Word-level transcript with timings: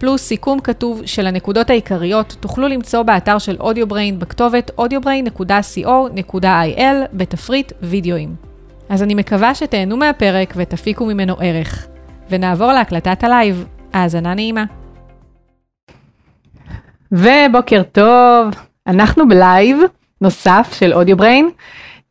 פלוס 0.00 0.22
סיכום 0.22 0.60
כתוב 0.60 1.02
של 1.06 1.26
הנקודות 1.26 1.70
העיקריות, 1.70 2.36
תוכלו 2.40 2.68
למצוא 2.68 3.02
באתר 3.02 3.38
של 3.38 3.56
AudioBrain 3.60 4.18
בכתובת 4.18 4.70
audiobrain.co.il 4.80 6.84
בתפריט 7.12 7.72
וידאוים. 7.82 8.34
אז 8.88 9.02
אני 9.02 9.14
מקווה 9.14 9.54
שתהנו 9.54 9.96
מהפרק 9.96 10.54
ותפיקו 10.56 11.06
ממנו 11.06 11.36
ערך. 11.40 11.86
ונעבור 12.30 12.72
להקלטת 12.72 13.24
הלייב. 13.24 13.64
האזנה 13.92 14.34
נעימה. 14.34 14.64
ובוקר 17.12 17.82
טוב, 17.92 18.54
אנחנו 18.86 19.28
בלייב 19.28 19.78
נוסף 20.20 20.76
של 20.78 20.94
AudioBrain. 20.94 21.50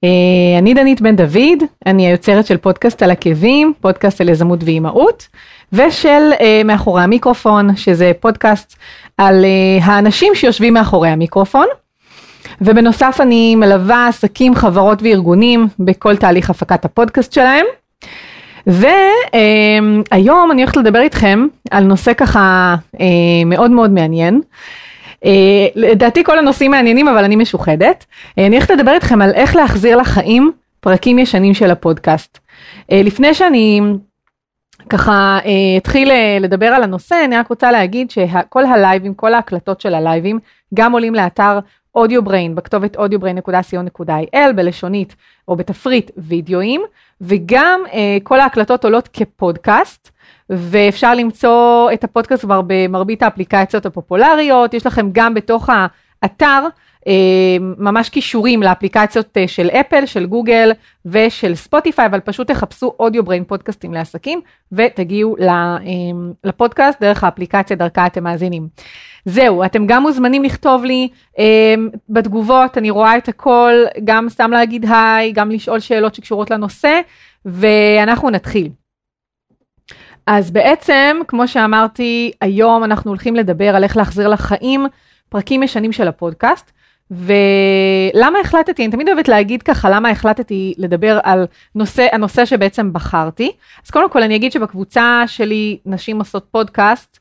אה, 0.04 0.60
אני 0.60 0.74
דנית 0.74 1.02
בן 1.02 1.16
דוד, 1.16 1.64
אני 1.86 2.08
היוצרת 2.08 2.46
של 2.46 2.58
פודקאסט 2.58 3.04
על 3.04 3.12
עקבים, 3.12 3.74
פודקאסט 3.82 4.22
על 4.22 4.30
יזמות 4.30 4.60
ואימהות, 4.64 5.28
ושל 5.74 6.32
אה, 6.34 6.42
מאחורי 6.66 7.04
המיקרופון, 7.04 7.76
שזה 7.76 8.12
פודקאסט 8.20 8.76
על 9.18 9.46
אה, 9.46 9.84
האנשים 9.84 10.36
שיושבים 10.36 10.74
מאחורי 10.74 11.10
המיקרופון. 11.10 11.66
ובנוסף 12.62 13.18
אני 13.22 13.56
מלווה 13.56 14.08
עסקים, 14.08 14.56
חברות 14.56 15.04
וארגונים 15.04 15.68
בכל 15.80 16.16
תהליך 16.16 16.50
הפקת 16.50 16.86
הפודקאסט 16.86 17.34
שלהם. 17.34 17.66
והיום 18.68 20.52
אני 20.52 20.62
הולכת 20.62 20.78
לדבר 20.78 21.00
איתכם 21.00 21.48
על 21.72 21.84
נושא 21.84 22.14
ככה 22.14 22.76
מאוד 23.46 23.72
מאוד 23.72 23.92
מעניין. 23.92 24.42
אה, 25.26 25.68
לדעתי 25.76 26.24
כל 26.24 26.40
הנושאים 26.40 26.72
מעניינים, 26.72 27.08
אבל 27.08 27.24
אני 27.24 27.36
משוחדת. 27.36 28.06
אה, 28.38 28.46
אני 28.46 28.56
הולכת 28.56 28.70
לדבר 28.70 28.92
איתכם 28.92 29.22
על 29.22 29.34
איך 29.34 29.56
להחזיר 29.56 29.98
לחיים 29.98 30.52
פרקים 30.80 31.20
ישנים 31.20 31.54
של 31.54 31.72
הפודקאסט. 31.72 32.40
אה, 32.92 33.02
לפני 33.04 33.34
שאני 33.34 33.82
ככה 34.90 35.40
אתחיל 35.78 36.12
לדבר 36.40 36.66
על 36.66 36.84
הנושא, 36.84 37.16
אני 37.26 37.38
רק 37.38 37.48
רוצה 37.48 37.72
להגיד 37.72 38.12
שכל 38.12 38.66
הלייבים, 38.66 39.14
כל 39.14 39.34
ההקלטות 39.34 39.82
של 39.82 39.94
הלייבים, 39.94 40.40
גם 40.74 40.92
עולים 40.92 41.16
לאתר 41.16 41.60
AudioBrain, 41.96 42.56
בכתובת 42.56 42.98
audiobrain.co.il 42.98 44.54
בלשונית 44.56 45.16
או 45.48 45.56
בתפריט 45.56 46.12
וידאוים, 46.18 46.82
וגם 47.22 47.82
כל 48.24 48.40
ההקלטות 48.40 48.84
עולות 48.86 49.10
כפודקאסט. 49.14 50.12
ואפשר 50.50 51.14
למצוא 51.14 51.92
את 51.94 52.04
הפודקאסט 52.04 52.44
כבר 52.44 52.62
במרבית 52.68 53.24
האפליקציות 53.24 53.86
הפופולריות, 53.86 54.74
יש 54.74 54.86
לכם 54.86 55.10
גם 55.12 55.34
בתוך 55.34 55.70
האתר 56.24 56.68
אה, 57.08 57.58
ממש 57.60 58.10
קישורים 58.10 58.64
לאפליקציות 58.64 59.38
אה, 59.38 59.48
של 59.48 59.70
אפל, 59.70 60.06
של 60.06 60.26
גוגל 60.26 60.72
ושל 61.06 61.56
ספוטיפיי, 61.56 62.06
אבל 62.06 62.20
פשוט 62.20 62.48
תחפשו 62.48 62.94
AudioBrain 63.00 63.44
פודקאסטים 63.44 63.94
לעסקים 63.94 64.42
ותגיעו 64.72 65.36
אה, 65.42 65.78
לפודקאסט 66.44 67.02
דרך 67.02 67.24
האפליקציה 67.24 67.76
דרכה 67.76 68.06
אתם 68.06 68.24
מאזינים. 68.24 68.68
זהו, 69.26 69.66
אתם 69.66 69.88
גם 69.88 70.02
מוזמנים 70.02 70.44
לכתוב 70.44 70.84
לי 70.84 71.08
בתגובות, 72.10 72.78
אני 72.78 72.90
רואה 72.90 73.18
את 73.18 73.28
הכל, 73.28 73.74
גם 74.04 74.30
סתם 74.30 74.52
להגיד 74.52 74.86
היי, 74.90 75.32
גם 75.32 75.52
לשאול 75.52 75.80
שאלות 75.80 76.16
שקשורות 76.16 76.52
לנושא, 76.52 77.02
ואנחנו 77.46 78.30
נתחיל. 78.30 78.70
אז 80.32 80.52
בעצם, 80.52 81.18
כמו 81.28 81.48
שאמרתי, 81.48 82.32
היום 82.42 82.84
אנחנו 82.84 83.12
הולכים 83.12 83.36
לדבר 83.36 83.76
על 83.76 83.84
איך 83.84 83.98
להחזיר 83.98 84.28
לחיים 84.28 84.88
פרקים 85.30 85.64
ישנים 85.64 85.92
של 85.92 86.08
הפודקאסט. 86.08 86.72
ולמה 87.12 88.40
החלטתי, 88.40 88.84
אני 88.84 88.92
תמיד 88.92 89.08
אוהבת 89.08 89.28
להגיד 89.28 89.64
ככה, 89.64 89.90
למה 89.90 90.10
החלטתי 90.10 90.74
לדבר 90.78 91.20
על 91.24 91.46
נושא, 91.76 92.08
הנושא 92.12 92.46
שבעצם 92.46 92.94
בחרתי. 92.94 93.52
אז 93.86 93.92
קודם 93.92 94.10
כל 94.10 94.24
אני 94.24 94.36
אגיד 94.36 94.52
שבקבוצה 94.52 95.24
שלי 95.28 95.78
נשים 95.86 96.20
עושות 96.20 96.46
פודקאסט, 96.52 97.20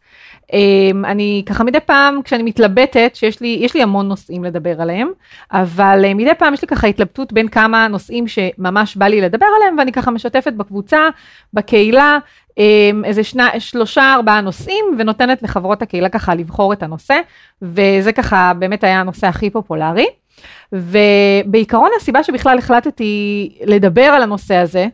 אמ, 0.53 1.05
אני 1.05 1.43
ככה 1.47 1.65
מדי 1.65 1.81
פעם 1.81 2.23
כשאני 2.23 2.43
מתלבטת 2.43 3.11
שיש 3.15 3.41
לי 3.41 3.59
יש 3.61 3.75
לי 3.75 3.83
המון 3.83 4.09
נושאים 4.09 4.45
לדבר 4.45 4.83
עליהם 4.83 5.09
אבל 5.53 6.05
אה, 6.05 6.15
מדי 6.15 6.35
פעם 6.39 6.55
יש 6.55 6.63
לי 6.63 6.69
ככה 6.69 6.87
התלבטות 6.87 7.33
בין 7.33 7.49
כמה 7.49 7.89
נושאים 7.89 8.29
שממש 8.29 8.97
בא 8.97 9.07
לי 9.07 9.21
לדבר 9.21 9.47
עליהם 9.57 9.79
ואני 9.79 9.93
ככה 9.93 10.11
משתפת 10.11 10.53
בקבוצה 10.53 10.99
בקהילה 11.55 12.19
איזה 13.05 13.25
שני, 13.25 13.43
שלושה 13.59 14.15
ארבעה 14.15 14.41
נושאים 14.41 14.85
ונותנת 14.99 15.43
לחברות 15.43 15.83
הקהילה 15.83 16.09
ככה 16.09 16.35
לבחור 16.35 16.73
את 16.73 16.83
הנושא 16.83 17.21
וזה 17.63 18.13
ככה 18.13 18.53
באמת 18.59 18.85
היה 18.85 19.01
הנושא 19.01 19.27
הכי 19.27 19.51
פופולרי. 19.51 20.07
ובעיקרון 20.73 21.91
הסיבה 21.97 22.23
שבכלל 22.23 22.59
החלטתי 22.59 23.53
לדבר 23.65 24.03
על 24.03 24.23
הנושא 24.23 24.55
הזה 24.55 24.87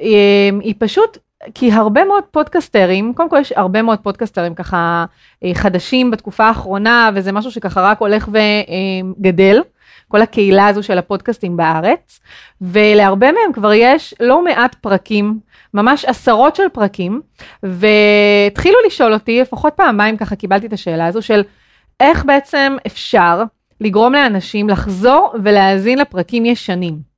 אמ, 0.00 0.60
היא 0.62 0.74
פשוט 0.78 1.18
כי 1.54 1.72
הרבה 1.72 2.04
מאוד 2.04 2.24
פודקסטרים, 2.30 3.12
קודם 3.14 3.30
כל 3.30 3.38
יש 3.40 3.52
הרבה 3.52 3.82
מאוד 3.82 3.98
פודקסטרים 3.98 4.54
ככה 4.54 5.04
אה, 5.44 5.50
חדשים 5.54 6.10
בתקופה 6.10 6.44
האחרונה 6.44 7.10
וזה 7.14 7.32
משהו 7.32 7.50
שככה 7.50 7.82
רק 7.82 7.98
הולך 8.00 8.28
וגדל. 8.28 9.60
כל 10.10 10.22
הקהילה 10.22 10.66
הזו 10.66 10.82
של 10.82 10.98
הפודקאסטים 10.98 11.56
בארץ, 11.56 12.20
ולהרבה 12.60 13.32
מהם 13.32 13.52
כבר 13.52 13.72
יש 13.72 14.14
לא 14.20 14.44
מעט 14.44 14.74
פרקים, 14.74 15.38
ממש 15.74 16.04
עשרות 16.04 16.56
של 16.56 16.68
פרקים, 16.72 17.20
והתחילו 17.62 18.76
לשאול 18.86 19.12
אותי, 19.12 19.40
לפחות 19.40 19.72
פעמיים 19.76 20.16
ככה 20.16 20.36
קיבלתי 20.36 20.66
את 20.66 20.72
השאלה 20.72 21.06
הזו 21.06 21.22
של 21.22 21.42
איך 22.00 22.24
בעצם 22.24 22.76
אפשר 22.86 23.42
לגרום 23.80 24.12
לאנשים 24.12 24.68
לחזור 24.68 25.34
ולהאזין 25.44 25.98
לפרקים 25.98 26.46
ישנים. 26.46 27.10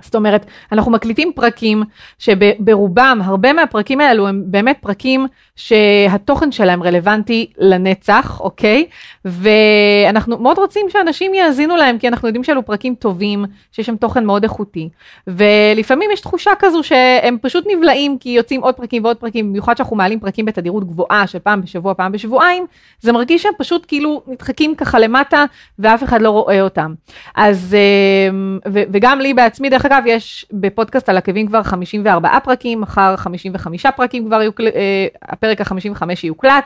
זאת 0.00 0.14
אומרת, 0.14 0.46
אנחנו 0.72 0.92
מקליטים 0.92 1.32
פרקים 1.34 1.82
שברובם, 2.18 3.20
הרבה 3.24 3.52
מהפרקים 3.52 4.00
האלו 4.00 4.28
הם 4.28 4.42
באמת 4.46 4.78
פרקים 4.80 5.26
שהתוכן 5.56 6.52
שלהם 6.52 6.82
רלוונטי 6.82 7.46
לנצח, 7.58 8.40
אוקיי? 8.40 8.86
ואנחנו 9.24 10.38
מאוד 10.38 10.58
רוצים 10.58 10.86
שאנשים 10.90 11.34
יאזינו 11.34 11.76
להם, 11.76 11.98
כי 11.98 12.08
אנחנו 12.08 12.28
יודעים 12.28 12.44
שאלו 12.44 12.66
פרקים 12.66 12.94
טובים, 12.94 13.44
שיש 13.72 13.86
שם 13.86 13.96
תוכן 13.96 14.24
מאוד 14.24 14.42
איכותי. 14.42 14.88
ולפעמים 15.26 16.10
יש 16.12 16.20
תחושה 16.20 16.50
כזו 16.58 16.82
שהם 16.82 17.36
פשוט 17.42 17.64
נבלעים, 17.68 18.18
כי 18.18 18.28
יוצאים 18.28 18.60
עוד 18.60 18.74
פרקים 18.74 19.04
ועוד 19.04 19.16
פרקים, 19.16 19.48
במיוחד 19.48 19.76
שאנחנו 19.76 19.96
מעלים 19.96 20.20
פרקים 20.20 20.44
בתדירות 20.44 20.84
גבוהה 20.84 21.26
של 21.26 21.38
פעם 21.38 21.62
בשבוע, 21.62 21.94
פעם 21.94 22.12
בשבועיים, 22.12 22.66
זה 23.00 23.12
מרגיש 23.12 23.42
שהם 23.42 23.52
פשוט 23.58 23.84
כאילו 23.88 24.22
נדחקים 24.26 24.74
ככה 24.74 24.98
למטה, 24.98 25.44
ואף 25.78 26.04
אחד 26.04 26.22
לא 26.22 26.30
רואה 26.30 26.60
אותם. 26.60 26.94
אז, 27.34 27.76
אמ, 28.30 28.58
וגם 28.66 29.20
לי 29.20 29.34
בעצמי, 29.34 29.70
דרך 29.70 29.86
אגב, 29.86 30.02
יש 30.06 30.46
בפודקאסט 30.52 31.08
על 31.08 31.16
עקבים 31.16 31.46
כבר 31.46 31.62
54 31.62 32.40
פרקים, 32.44 32.80
מחר 32.80 33.16
55 33.16 33.86
פרקים 33.86 34.26
כבר, 34.26 34.42
יוקל... 34.42 34.68
הפרק 35.50 35.60
ה-55 35.60 36.02
יוקלט, 36.24 36.64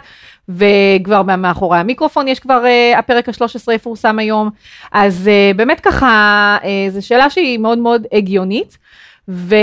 וכבר 0.49 1.23
מאחורי 1.23 1.79
המיקרופון 1.79 2.29
יש 2.29 2.39
כבר, 2.39 2.67
אה, 2.67 2.99
הפרק 2.99 3.29
ה-13 3.29 3.73
יפורסם 3.73 4.19
היום. 4.19 4.51
אז 4.93 5.29
אה, 5.29 5.51
באמת 5.57 5.81
ככה, 5.81 6.57
זו 6.89 7.07
שאלה 7.07 7.31
שהיא 7.31 7.59
מאוד 7.59 7.79
מאוד 7.79 8.07
הגיונית. 8.13 8.79
ו... 9.29 9.55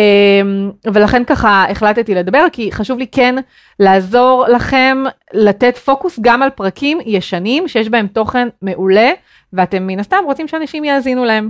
ולכן 0.85 1.23
ככה 1.23 1.65
החלטתי 1.69 2.15
לדבר, 2.15 2.45
כי 2.51 2.71
חשוב 2.71 2.99
לי 2.99 3.07
כן 3.07 3.35
לעזור 3.79 4.45
לכם 4.47 5.03
לתת 5.33 5.77
פוקוס 5.77 6.19
גם 6.21 6.43
על 6.43 6.49
פרקים 6.49 6.99
ישנים 7.05 7.67
שיש 7.67 7.89
בהם 7.89 8.07
תוכן 8.07 8.47
מעולה, 8.61 9.11
ואתם 9.53 9.87
מן 9.87 9.99
הסתם 9.99 10.17
רוצים 10.25 10.47
שאנשים 10.47 10.83
יאזינו 10.83 11.25
להם. 11.25 11.49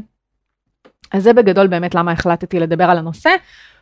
אז 1.12 1.24
זה 1.24 1.34
בגדול 1.34 1.68
באמת 1.68 1.96
למה 1.96 2.12
החלטתי 2.12 2.60
לדבר 2.60 2.84
על 2.84 2.98
הנושא. 2.98 3.30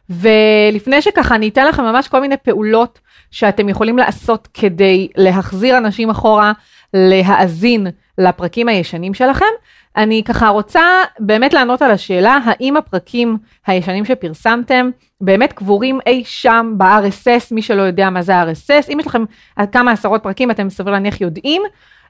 ולפני 0.09 1.01
שככה 1.01 1.35
אני 1.35 1.47
אתן 1.47 1.67
לכם 1.67 1.83
ממש 1.83 2.07
כל 2.07 2.21
מיני 2.21 2.37
פעולות 2.37 2.99
שאתם 3.35 3.69
יכולים 3.69 3.97
לעשות 3.97 4.47
כדי 4.53 5.07
להחזיר 5.15 5.77
אנשים 5.77 6.09
אחורה, 6.09 6.51
להאזין 6.93 7.87
לפרקים 8.17 8.67
הישנים 8.67 9.13
שלכם, 9.13 9.45
אני 9.97 10.23
ככה 10.25 10.49
רוצה 10.49 10.81
באמת 11.19 11.53
לענות 11.53 11.81
על 11.81 11.91
השאלה 11.91 12.37
האם 12.45 12.77
הפרקים 12.77 13.37
הישנים 13.67 14.05
שפרסמתם 14.05 14.89
באמת 15.21 15.53
קבורים 15.53 15.99
אי 16.05 16.23
שם 16.25 16.73
ב-RSS, 16.77 17.47
מי 17.51 17.61
שלא 17.61 17.81
יודע 17.81 18.09
מה 18.09 18.21
זה 18.21 18.43
RSS, 18.43 18.93
אם 18.93 18.99
יש 18.99 19.07
לכם 19.07 19.23
כמה 19.71 19.91
עשרות 19.91 20.23
פרקים 20.23 20.51
אתם 20.51 20.69
סביר 20.69 20.93
להניח 20.93 21.21
יודעים, 21.21 21.61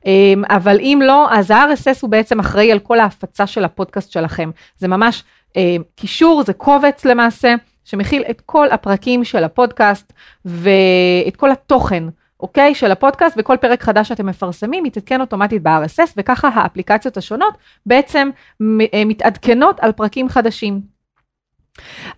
אמ, 0.06 0.44
אבל 0.50 0.80
אם 0.80 1.02
לא, 1.06 1.28
אז 1.32 1.52
ה-RSS 1.52 2.00
הוא 2.02 2.10
בעצם 2.10 2.40
אחראי 2.40 2.72
על 2.72 2.80
כל 2.80 3.00
ההפצה 3.00 3.48
של 3.48 3.64
הפודקאסט 3.64 4.12
שלכם. 4.12 4.52
זה 4.78 4.88
ממש 4.88 5.24
אה, 5.58 5.76
קישור, 5.96 6.44
זה 6.44 6.54
קובץ 6.54 7.06
למעשה, 7.06 7.56
שמכיל 7.86 8.24
את 8.30 8.42
כל 8.46 8.72
הפרקים 8.72 9.24
של 9.24 9.44
הפודקאסט 9.44 10.14
ואת 10.46 11.36
כל 11.36 11.52
התוכן 11.52 12.04
אוקיי, 12.40 12.76
של 12.76 12.92
הפודקאסט, 12.92 13.36
וכל 13.40 13.58
פרק 13.62 13.84
חדש 13.84 14.08
שאתם 14.08 14.26
מפרסמים 14.26 14.86
יתעדכן 14.86 15.22
אוטומטית 15.22 15.64
ב-RSS, 15.64 16.14
וככה 16.18 16.48
האפליקציות 16.48 17.18
השונות 17.18 17.54
בעצם 17.86 18.30
אה, 18.62 19.06
מתעדכנות 19.06 19.80
על 19.80 19.92
פרקים 19.92 20.30
חדשים. 20.30 20.82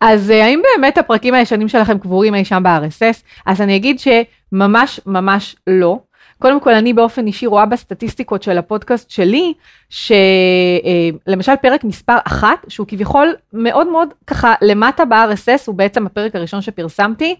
אז 0.02 0.32
אה, 0.32 0.46
האם 0.46 0.62
באמת 0.76 0.98
הפרקים 0.98 1.34
הישנים 1.34 1.68
שלכם 1.68 2.00
קבורים 2.00 2.36
אי 2.36 2.46
שם 2.46 2.64
ב-RSS? 2.64 3.24
אז 3.46 3.62
אני 3.62 3.76
אגיד 3.76 4.00
שממש 4.00 5.00
ממש 5.06 5.56
לא. 5.68 6.00
קודם 6.40 6.60
כל, 6.60 6.74
אני 6.74 6.94
באופן 6.94 7.28
אישי 7.28 7.46
רואה 7.46 7.66
בסטטיסטיקות 7.66 8.44
של 8.44 8.58
הפודקאסט 8.58 9.10
שלי, 9.10 9.54
שלמשל 9.90 11.52
אה, 11.52 11.58
פרק 11.58 11.84
מספר 11.84 12.18
אחת, 12.28 12.66
שהוא 12.68 12.88
כביכול 12.88 13.36
מאוד 13.54 13.88
מאוד 13.88 14.14
ככה 14.28 14.54
למטה 14.62 15.06
ב-RSS, 15.06 15.64
הוא 15.66 15.76
בעצם 15.76 16.06
הפרק 16.06 16.36
הראשון 16.36 16.62
שפרסמתי. 16.62 17.36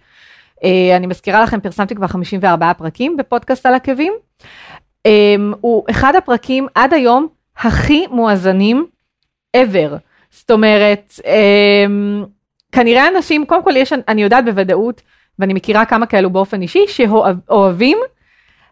אה, 0.64 0.96
אני 0.96 1.08
מזכירה 1.08 1.44
לכם, 1.44 1.60
פרסמתי 1.60 1.96
כבר 1.96 2.08
54 2.08 2.74
פרקים 2.74 3.18
בפודקאסט 3.18 3.66
על 3.66 3.74
עקבים. 3.74 4.14
אה, 5.06 5.36
הוא 5.62 5.84
אחד 5.90 6.16
הפרקים 6.16 6.68
עד 6.76 6.94
היום 6.94 7.28
הכי 7.58 8.08
מואזנים 8.08 8.86
ever. 9.58 9.96
זאת 10.32 10.52
אומרת, 10.52 11.14
כנראה 12.72 13.08
אנשים, 13.08 13.46
קודם 13.46 13.64
כל 13.64 13.78
יש, 13.78 13.94
אני 14.08 14.24
יודעת 14.24 14.46
בוודאות, 14.46 15.02
ואני 15.40 15.54
מכירה 15.54 15.86
כמה 15.86 16.06
כאלו 16.06 16.30
באופן 16.30 16.62
אישי, 16.62 16.86
שאוהבים 16.88 17.98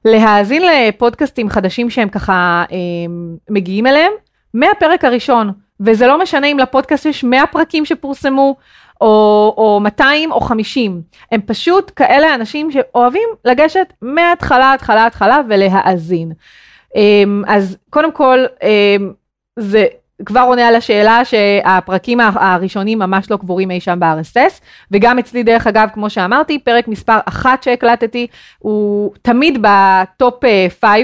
להאזין 0.06 0.64
לפודקאסטים 0.64 1.50
חדשים 1.50 1.90
שהם 1.90 2.10
ככה 2.10 2.64
אה, 2.72 2.78
מגיעים 3.50 3.88
אליהם 3.88 4.12
מהפרק 4.54 5.06
הראשון, 5.06 5.52
וזה 5.80 6.08
לא 6.08 6.22
משנה 6.22 6.48
אם 6.48 6.60
לפודקאסט 6.60 7.06
יש 7.06 7.24
100 7.24 7.48
פרקים 7.48 7.86
שפורסמו, 7.86 8.56
או, 9.02 9.54
או 9.58 9.80
200 9.80 10.32
או 10.32 10.42
50, 10.42 11.02
הם 11.32 11.42
פשוט 11.46 11.92
כאלה 11.96 12.36
אנשים 12.36 12.72
שאוהבים 12.72 13.30
לגשת 13.46 13.94
מההתחלה, 14.02 14.74
התחלה, 14.74 15.06
התחלה 15.06 15.40
ולהאזין. 15.50 16.32
אה, 16.96 17.24
אז 17.48 17.78
קודם 17.90 18.12
כל, 18.12 18.46
אה, 18.64 18.96
זה 19.60 19.86
כבר 20.26 20.44
עונה 20.48 20.68
על 20.68 20.76
השאלה 20.76 21.26
שהפרקים 21.26 22.20
הראשונים 22.20 23.00
ממש 23.00 23.32
לא 23.32 23.38
קבורים 23.38 23.72
אי 23.72 23.80
שם 23.80 24.00
ב-RSS, 24.00 24.62
וגם 24.92 25.20
אצלי 25.20 25.44
דרך 25.44 25.68
אגב, 25.68 25.90
כמו 25.94 26.10
שאמרתי, 26.10 26.60
פרק 26.60 26.88
מספר 26.88 27.18
אחת 27.26 27.64
שהקלטתי, 27.64 28.28
הוא 28.60 29.14
תמיד 29.22 29.58
ב 29.62 29.82
top 29.82 30.44
5, 30.82 30.84
אה, 30.84 31.02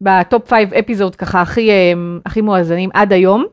ב 0.00 0.12
top 0.12 0.50
5 0.50 0.72
episode 0.80 1.16
ככה 1.16 1.40
הכי, 1.40 1.70
אה, 1.70 1.92
הכי 2.26 2.40
מואזנים 2.40 2.90
עד 2.94 3.12
היום. 3.12 3.44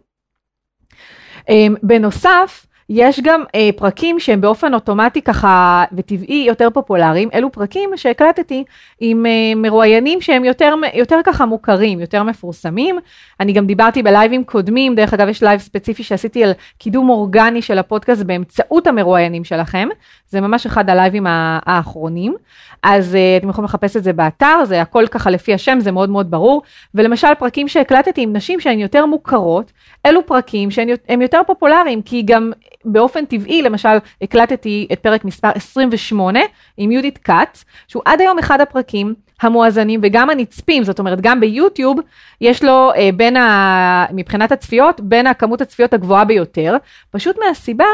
אה, 1.50 1.68
בנוסף, 1.84 2.66
יש 2.90 3.20
גם 3.20 3.44
אה, 3.56 3.70
פרקים 3.76 4.20
שהם 4.20 4.42
באופן 4.42 4.74
אוטומטי 4.74 5.22
ככה 5.22 5.84
וטבעי 5.94 6.46
יותר 6.48 6.70
פופולריים, 6.70 7.30
אלו 7.34 7.52
פרקים 7.52 7.90
שהקלטתי 7.96 8.64
עם 9.00 9.26
אה, 9.26 9.32
מרואיינים 9.56 10.22
שהם 10.22 10.46
יותר, 10.46 10.74
יותר 10.94 11.20
ככה 11.26 11.46
מוכרים, 11.46 12.00
יותר 12.00 12.24
מפורסמים. 12.24 13.00
אני 13.40 13.54
גם 13.54 13.66
דיברתי 13.66 14.04
בלייבים 14.04 14.44
קודמים, 14.44 14.96
דרך 14.96 15.14
אגב 15.14 15.28
יש 15.28 15.44
לייב 15.44 15.60
ספציפי 15.60 16.04
שעשיתי 16.04 16.44
על 16.44 16.52
קידום 16.78 17.10
אורגני 17.10 17.62
של 17.62 17.78
הפודקאסט 17.78 18.24
באמצעות 18.24 18.88
המרואיינים 18.88 19.44
שלכם, 19.44 19.88
זה 20.30 20.42
ממש 20.42 20.66
אחד 20.66 20.90
הלייבים 20.90 21.26
האחרונים. 21.30 22.36
אז 22.84 23.14
אה, 23.14 23.42
אתם 23.42 23.50
יכולים 23.50 23.66
לחפש 23.66 23.98
את 23.98 24.04
זה 24.04 24.14
באתר, 24.14 24.66
זה 24.66 24.82
הכל 24.82 25.08
ככה 25.08 25.30
לפי 25.30 25.54
השם, 25.54 25.80
זה 25.80 25.92
מאוד 25.92 26.10
מאוד 26.10 26.32
ברור. 26.32 26.62
ולמשל 26.96 27.28
פרקים 27.40 27.68
שהקלטתי 27.68 28.22
עם 28.22 28.36
נשים 28.36 28.60
שהן 28.60 28.80
יותר 28.80 29.06
מוכרות, 29.06 29.72
אלו 30.06 30.26
פרקים 30.26 30.72
שהם 30.72 31.22
יותר 31.22 31.42
פופולריים, 31.48 32.02
כי 32.02 32.22
גם 32.22 32.52
באופן 32.86 33.26
טבעי, 33.26 33.62
למשל 33.62 33.98
הקלטתי 34.22 34.88
את 34.94 35.00
פרק 35.00 35.26
מספר 35.26 35.50
28 35.56 36.40
עם 36.78 36.92
יהודית 36.92 37.18
כץ, 37.18 37.66
שהוא 37.88 38.04
עד 38.06 38.22
היום 38.22 38.40
אחד 38.40 38.62
הפרקים 38.62 39.14
המואזנים 39.42 40.00
וגם 40.04 40.30
הנצפים, 40.30 40.84
זאת 40.84 41.00
אומרת 41.00 41.22
גם 41.22 41.40
ביוטיוב 41.40 42.00
יש 42.42 42.64
לו 42.64 42.92
uh, 42.94 42.98
בין 43.16 43.38
ה... 43.38 44.06
מבחינת 44.14 44.52
הצפיות, 44.52 45.02
בין 45.02 45.28
הכמות 45.28 45.62
הצפיות 45.62 45.94
הגבוהה 45.94 46.26
ביותר, 46.26 46.78
פשוט 47.12 47.36
מהסיבה 47.48 47.86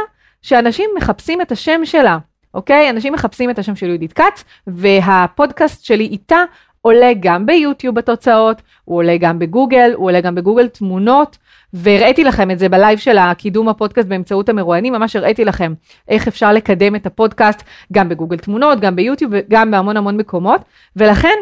שאנשים 0.46 0.90
מחפשים 0.98 1.42
את 1.42 1.52
השם 1.52 1.82
שלה. 1.86 2.18
אוקיי? 2.54 2.90
אנשים 2.90 3.14
מחפשים 3.14 3.50
את 3.50 3.60
השם 3.60 3.76
של 3.76 3.88
יהודית 3.88 4.14
כץ, 4.14 4.44
והפודקאסט 4.68 5.86
שלי 5.86 6.04
איתה 6.04 6.44
עולה 6.82 7.12
גם 7.20 7.46
ביוטיוב 7.46 7.96
בתוצאות, 7.96 8.62
הוא 8.86 8.98
עולה 8.98 9.18
גם 9.18 9.40
בגוגל, 9.40 9.92
הוא 9.96 10.06
עולה 10.06 10.22
גם 10.22 10.36
בגוגל 10.36 10.68
תמונות, 10.68 11.38
והראיתי 11.74 12.24
לכם 12.24 12.52
את 12.52 12.60
זה 12.60 12.70
בלייב 12.70 13.00
של 13.00 13.18
הקידום 13.18 13.70
הפודקאסט 13.70 14.08
באמצעות 14.08 14.50
המרואיינים, 14.50 14.94
ממש 14.94 15.16
הראיתי 15.16 15.46
לכם 15.46 15.74
איך 16.08 16.28
אפשר 16.28 16.54
לקדם 16.54 16.96
את 16.96 17.06
הפודקאסט 17.06 17.64
גם 17.94 18.10
בגוגל 18.10 18.38
תמונות, 18.38 18.80
גם 18.80 18.96
ביוטיוב 18.96 19.32
וגם 19.36 19.72
בהמון 19.72 19.98
המון 19.98 20.18
מקומות, 20.18 20.62
ולכן 20.96 21.36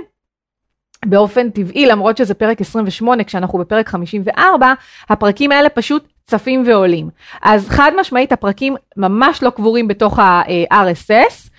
באופן 1.05 1.49
טבעי, 1.49 1.85
למרות 1.85 2.17
שזה 2.17 2.33
פרק 2.33 2.61
28, 2.61 3.23
כשאנחנו 3.23 3.59
בפרק 3.59 3.89
54, 3.89 4.73
הפרקים 5.09 5.51
האלה 5.51 5.69
פשוט 5.69 6.12
צפים 6.25 6.63
ועולים. 6.65 7.09
אז 7.41 7.69
חד 7.69 7.91
משמעית 7.99 8.31
הפרקים 8.31 8.75
ממש 8.97 9.43
לא 9.43 9.49
קבורים 9.49 9.87
בתוך 9.87 10.19
ה-RSS. 10.19 11.49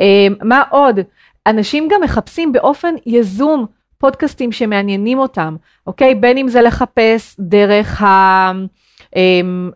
אה, 0.00 0.26
מה 0.42 0.62
עוד? 0.70 1.00
אנשים 1.46 1.88
גם 1.88 2.00
מחפשים 2.00 2.52
באופן 2.52 2.94
יזום 3.06 3.66
פודקאסטים 3.98 4.52
שמעניינים 4.52 5.18
אותם, 5.18 5.56
אוקיי? 5.86 6.14
בין 6.14 6.38
אם 6.38 6.48
זה 6.48 6.62
לחפש 6.62 7.36
דרך 7.38 8.02
ה... 8.02 8.52
אמ, 9.16 9.70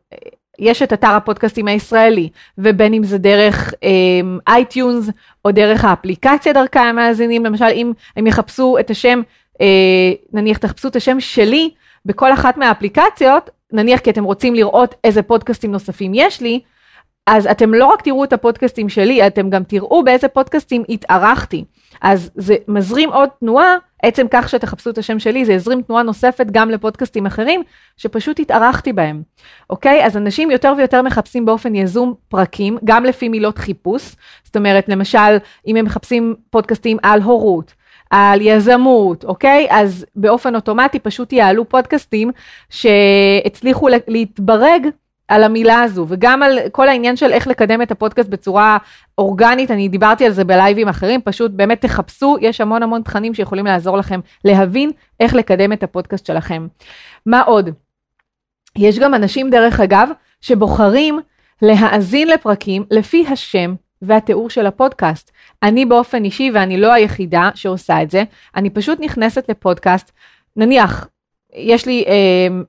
יש 0.58 0.82
את 0.82 0.92
אתר 0.92 1.10
הפודקאסטים 1.10 1.68
הישראלי, 1.68 2.28
ובין 2.58 2.94
אם 2.94 3.04
זה 3.04 3.18
דרך 3.18 3.74
iTunes, 4.48 5.08
אמ, 5.08 5.12
או 5.44 5.50
דרך 5.50 5.84
האפליקציה 5.84 6.52
דרכה 6.52 6.80
הם 6.80 6.96
מאזינים, 6.96 7.44
למשל 7.44 7.64
אם 7.72 7.92
הם 8.16 8.26
יחפשו 8.26 8.76
את 8.80 8.90
השם, 8.90 9.20
אה, 9.60 9.66
נניח 10.32 10.58
תחפשו 10.58 10.88
את 10.88 10.96
השם 10.96 11.20
שלי 11.20 11.70
בכל 12.04 12.32
אחת 12.32 12.56
מהאפליקציות, 12.56 13.50
נניח 13.72 14.00
כי 14.00 14.10
אתם 14.10 14.24
רוצים 14.24 14.54
לראות 14.54 14.94
איזה 15.04 15.22
פודקאסטים 15.22 15.72
נוספים 15.72 16.12
יש 16.14 16.40
לי, 16.40 16.60
אז 17.26 17.46
אתם 17.46 17.74
לא 17.74 17.86
רק 17.86 18.02
תראו 18.02 18.24
את 18.24 18.32
הפודקאסטים 18.32 18.88
שלי, 18.88 19.26
אתם 19.26 19.50
גם 19.50 19.64
תראו 19.64 20.04
באיזה 20.04 20.28
פודקאסטים 20.28 20.84
התארחתי. 20.88 21.64
אז 22.02 22.30
זה 22.34 22.56
מזרים 22.68 23.12
עוד 23.12 23.28
תנועה, 23.40 23.76
עצם 24.02 24.26
כך 24.30 24.48
שתחפשו 24.48 24.90
את 24.90 24.98
השם 24.98 25.18
שלי, 25.18 25.44
זה 25.44 25.52
יזרים 25.52 25.82
תנועה 25.82 26.02
נוספת 26.02 26.46
גם 26.50 26.70
לפודקאסטים 26.70 27.26
אחרים, 27.26 27.62
שפשוט 27.96 28.40
התארחתי 28.40 28.92
בהם, 28.92 29.22
אוקיי? 29.70 30.06
אז 30.06 30.16
אנשים 30.16 30.50
יותר 30.50 30.72
ויותר 30.76 31.02
מחפשים 31.02 31.44
באופן 31.44 31.74
יזום 31.74 32.14
פרקים, 32.28 32.78
גם 32.84 33.04
לפי 33.04 33.28
מילות 33.28 33.58
חיפוש, 33.58 34.16
זאת 34.44 34.56
אומרת, 34.56 34.88
למשל, 34.88 35.38
אם 35.66 35.76
הם 35.76 35.84
מחפשים 35.84 36.34
פודקאסטים 36.50 36.96
על 37.02 37.22
הורות, 37.22 37.72
על 38.10 38.40
יזמות, 38.40 39.24
אוקיי? 39.24 39.66
אז 39.70 40.06
באופן 40.16 40.54
אוטומטי 40.54 40.98
פשוט 40.98 41.32
יעלו 41.32 41.68
פודקאסטים 41.68 42.30
שהצליחו 42.70 43.88
להתברג 44.08 44.88
על 45.28 45.44
המילה 45.44 45.82
הזו, 45.82 46.06
וגם 46.08 46.42
על 46.42 46.58
כל 46.72 46.88
העניין 46.88 47.16
של 47.16 47.32
איך 47.32 47.46
לקדם 47.46 47.82
את 47.82 47.90
הפודקאסט 47.90 48.28
בצורה 48.28 48.78
אורגנית, 49.18 49.70
אני 49.70 49.88
דיברתי 49.88 50.26
על 50.26 50.32
זה 50.32 50.44
בלייבים 50.44 50.88
אחרים, 50.88 51.20
פשוט 51.24 51.50
באמת 51.50 51.80
תחפשו, 51.80 52.36
יש 52.40 52.60
המון 52.60 52.82
המון 52.82 53.02
תכנים 53.02 53.34
שיכולים 53.34 53.64
לעזור 53.64 53.96
לכם 53.96 54.20
להבין 54.44 54.90
איך 55.20 55.34
לקדם 55.34 55.72
את 55.72 55.82
הפודקאסט 55.82 56.26
שלכם. 56.26 56.66
מה 57.26 57.40
עוד? 57.40 57.70
יש 58.76 58.98
גם 58.98 59.14
אנשים, 59.14 59.50
דרך 59.50 59.80
אגב, 59.80 60.08
שבוחרים 60.40 61.20
להאזין 61.62 62.28
לפרקים 62.28 62.84
לפי 62.90 63.26
השם 63.30 63.74
והתיאור 64.02 64.50
של 64.50 64.66
הפודקאסט. 64.66 65.30
אני 65.62 65.84
באופן 65.84 66.24
אישי, 66.24 66.50
ואני 66.54 66.76
לא 66.76 66.92
היחידה 66.92 67.50
שעושה 67.54 68.02
את 68.02 68.10
זה, 68.10 68.24
אני 68.56 68.70
פשוט 68.70 69.00
נכנסת 69.00 69.44
לפודקאסט, 69.48 70.12
נניח, 70.56 71.08
יש 71.54 71.86
לי 71.86 72.04
אה, 72.08 72.14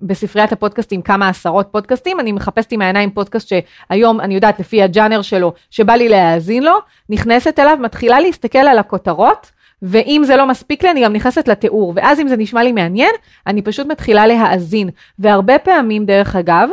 בספריית 0.01 0.51
הפודקאסטים 0.51 1.01
כמה 1.01 1.29
עשרות 1.29 1.67
פודקאסטים, 1.71 2.19
אני 2.19 2.31
מחפשת 2.31 2.71
עם 2.71 2.81
העיניים 2.81 3.11
פודקאסט 3.11 3.49
שהיום 3.49 4.21
אני 4.21 4.35
יודעת 4.35 4.59
לפי 4.59 4.83
הג'אנר 4.83 5.21
שלו, 5.21 5.53
שבא 5.71 5.93
לי 5.93 6.09
להאזין 6.09 6.63
לו, 6.63 6.73
נכנסת 7.09 7.59
אליו, 7.59 7.77
מתחילה 7.81 8.19
להסתכל 8.19 8.57
על 8.57 8.77
הכותרות, 8.77 9.51
ואם 9.81 10.21
זה 10.25 10.35
לא 10.35 10.47
מספיק 10.47 10.83
לי, 10.83 10.91
אני 10.91 11.03
גם 11.03 11.13
נכנסת 11.13 11.47
לתיאור, 11.47 11.93
ואז 11.95 12.19
אם 12.19 12.27
זה 12.27 12.37
נשמע 12.37 12.63
לי 12.63 12.71
מעניין, 12.71 13.11
אני 13.47 13.61
פשוט 13.61 13.87
מתחילה 13.87 14.27
להאזין. 14.27 14.89
והרבה 15.19 15.59
פעמים, 15.59 16.05
דרך 16.05 16.35
אגב, 16.35 16.69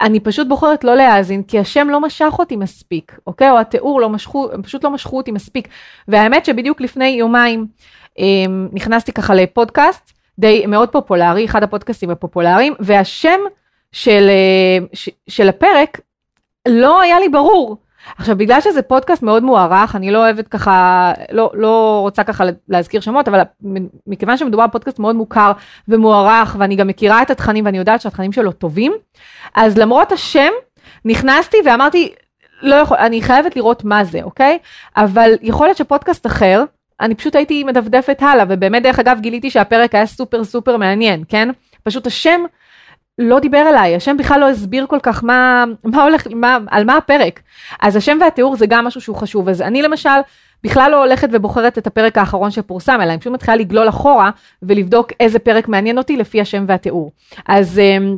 אני 0.00 0.20
פשוט 0.20 0.48
בוחרת 0.48 0.84
לא 0.84 0.96
להאזין, 0.96 1.42
כי 1.42 1.58
השם 1.58 1.88
לא 1.90 2.00
משך 2.00 2.34
אותי 2.38 2.56
מספיק, 2.56 3.18
אוקיי? 3.26 3.50
או 3.50 3.58
התיאור 3.58 4.00
לא 4.00 4.08
משכו, 4.08 4.48
הם 4.52 4.62
פשוט 4.62 4.84
לא 4.84 4.90
משכו 4.90 5.16
אותי 5.16 5.32
מספיק. 5.32 5.68
והאמת 6.08 6.44
שבדיוק 6.44 6.80
לפני 6.80 7.08
יומיים 7.08 7.66
אה, 8.18 8.24
נכנסתי 8.72 9.12
ככה 9.12 9.34
לפודקאסט, 9.34 10.12
די 10.38 10.66
מאוד 10.66 10.88
פופולרי, 10.88 11.44
אחד 11.44 11.62
הפודקאסטים 11.62 12.10
הפופולריים, 12.10 12.74
והשם 12.80 13.40
של, 13.92 14.28
אה, 14.28 14.86
ש, 14.92 15.08
של 15.28 15.48
הפרק 15.48 16.00
לא 16.68 17.00
היה 17.00 17.20
לי 17.20 17.28
ברור. 17.28 17.76
עכשיו, 18.18 18.36
בגלל 18.36 18.60
שזה 18.60 18.82
פודקאסט 18.82 19.22
מאוד 19.22 19.42
מוערך, 19.42 19.96
אני 19.96 20.10
לא 20.10 20.18
אוהבת 20.18 20.48
ככה, 20.48 21.12
לא, 21.32 21.50
לא 21.54 21.98
רוצה 22.02 22.24
ככה 22.24 22.44
להזכיר 22.68 23.00
שמות, 23.00 23.28
אבל 23.28 23.40
מכיוון 24.06 24.36
שמדובר 24.36 24.66
בפודקאסט 24.66 24.98
מאוד 24.98 25.16
מוכר 25.16 25.52
ומוערך, 25.88 26.56
ואני 26.58 26.76
גם 26.76 26.86
מכירה 26.86 27.22
את 27.22 27.30
התכנים 27.30 27.64
ואני 27.64 27.78
יודעת 27.78 28.00
שהתכנים 28.00 28.32
שלו 28.32 28.52
טובים, 28.52 28.92
אז 29.54 29.78
למרות 29.78 30.12
השם, 30.12 30.50
נכנסתי 31.04 31.56
ואמרתי, 31.64 32.12
לא 32.62 32.74
יכול, 32.74 32.96
אני 32.96 33.22
חייבת 33.22 33.56
לראות 33.56 33.84
מה 33.84 34.04
זה, 34.04 34.22
אוקיי? 34.22 34.58
אבל 34.96 35.30
יכול 35.42 35.66
להיות 35.66 35.76
שפודקאסט 35.76 36.26
אחר, 36.26 36.64
אני 37.00 37.14
פשוט 37.14 37.36
הייתי 37.36 37.64
מדפדפת 37.64 38.22
הלאה, 38.22 38.44
ובאמת 38.48 38.82
דרך 38.82 38.98
אגב 38.98 39.18
גיליתי 39.20 39.50
שהפרק 39.50 39.94
היה 39.94 40.06
סופר 40.06 40.44
סופר 40.44 40.76
מעניין, 40.76 41.24
כן? 41.28 41.48
פשוט 41.82 42.06
השם 42.06 42.40
לא 43.20 43.38
דיבר 43.38 43.64
אליי, 43.68 43.96
השם 43.96 44.16
בכלל 44.16 44.40
לא 44.40 44.48
הסביר 44.48 44.86
כל 44.86 44.98
כך 45.02 45.24
מה, 45.24 45.64
מה 45.84 46.02
הולך, 46.02 46.26
מה, 46.34 46.58
על 46.70 46.84
מה 46.84 46.96
הפרק. 46.96 47.40
אז 47.80 47.96
השם 47.96 48.18
והתיאור 48.20 48.56
זה 48.56 48.66
גם 48.66 48.84
משהו 48.84 49.00
שהוא 49.00 49.16
חשוב, 49.16 49.48
אז 49.48 49.62
אני 49.62 49.82
למשל 49.82 50.08
בכלל 50.64 50.90
לא 50.90 51.04
הולכת 51.04 51.28
ובוחרת 51.32 51.78
את 51.78 51.86
הפרק 51.86 52.18
האחרון 52.18 52.50
שפורסם, 52.50 52.98
אלא 53.02 53.10
אני 53.10 53.18
פשוט 53.18 53.32
מתחילה 53.32 53.56
לגלול 53.56 53.88
אחורה 53.88 54.30
ולבדוק 54.62 55.12
איזה 55.20 55.38
פרק 55.38 55.68
מעניין 55.68 55.98
אותי 55.98 56.16
לפי 56.16 56.40
השם 56.40 56.64
והתיאור. 56.68 57.12
אז 57.48 57.78
אמ, 57.78 58.16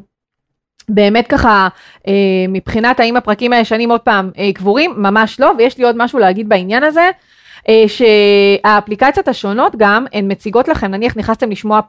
באמת 0.89 1.27
ככה, 1.27 1.69
אה, 2.09 2.13
מבחינת 2.49 3.01
האם 3.01 3.17
הפרקים 3.17 3.53
הישנים 3.53 3.91
עוד 3.91 4.01
פעם 4.01 4.31
אה, 4.39 4.51
קבורים, 4.55 4.95
ממש 4.97 5.41
לא, 5.41 5.53
ויש 5.59 5.79
לי 5.79 5.85
עוד 5.85 5.97
משהו 5.97 6.19
להגיד 6.19 6.49
בעניין 6.49 6.85
הזה. 6.85 7.11
אה, 7.69 7.85
שהאפליקציות 7.87 9.29
השונות 9.29 9.77
גם, 9.77 10.07
הן 10.13 10.33
מציגות 10.33 10.69
לכם, 10.69 10.87
נניח 10.87 11.17
נכנסתם 11.17 11.51
לשמוע 11.51 11.81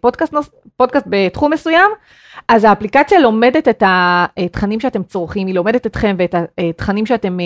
פודקאסט, 0.00 0.34
פודקאסט 0.76 1.06
בתחום 1.10 1.52
מסוים, 1.52 1.90
אז 2.48 2.64
האפליקציה 2.64 3.20
לומדת 3.20 3.68
את 3.68 3.82
התכנים 3.86 4.80
שאתם 4.80 5.02
צורכים, 5.02 5.46
היא 5.46 5.54
לומדת 5.54 5.86
אתכם 5.86 6.16
ואת 6.18 6.34
התכנים 6.58 7.06
שאתם 7.06 7.38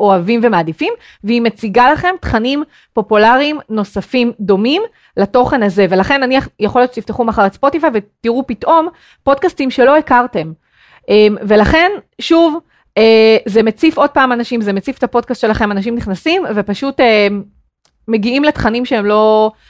אוהבים 0.00 0.40
ומעדיפים, 0.42 0.92
והיא 1.24 1.42
מציגה 1.42 1.92
לכם 1.92 2.14
תכנים 2.20 2.62
פופולריים 2.92 3.58
נוספים 3.68 4.32
דומים 4.40 4.82
לתוכן 5.16 5.62
הזה, 5.62 5.86
ולכן 5.90 6.20
נניח 6.20 6.48
יכול 6.60 6.80
להיות 6.80 6.94
שתפתחו 6.94 7.24
מחר 7.24 7.46
את 7.46 7.52
ספוטיפיי 7.52 7.90
ותראו 7.94 8.46
פתאום 8.46 8.88
פודקאסטים 9.22 9.70
שלא 9.70 9.96
הכרתם. 9.96 10.52
ולכן, 11.42 11.90
שוב, 12.20 12.54
אה, 12.54 12.60
זה 13.46 13.62
מציף 13.62 13.98
עוד 13.98 14.10
פעם 14.10 14.32
אנשים, 14.32 14.60
זה 14.60 14.72
מציף 14.72 14.98
את 14.98 15.02
הפודקאסט 15.02 15.40
שלכם, 15.40 15.72
אנשים 15.72 15.94
נכנסים 15.94 16.42
ופשוט 16.54 17.00
אה, 17.00 17.28
מגיעים 18.08 18.44
לתכנים 18.44 18.84
שהם 18.84 19.06
לא, 19.06 19.52
אה, 19.52 19.60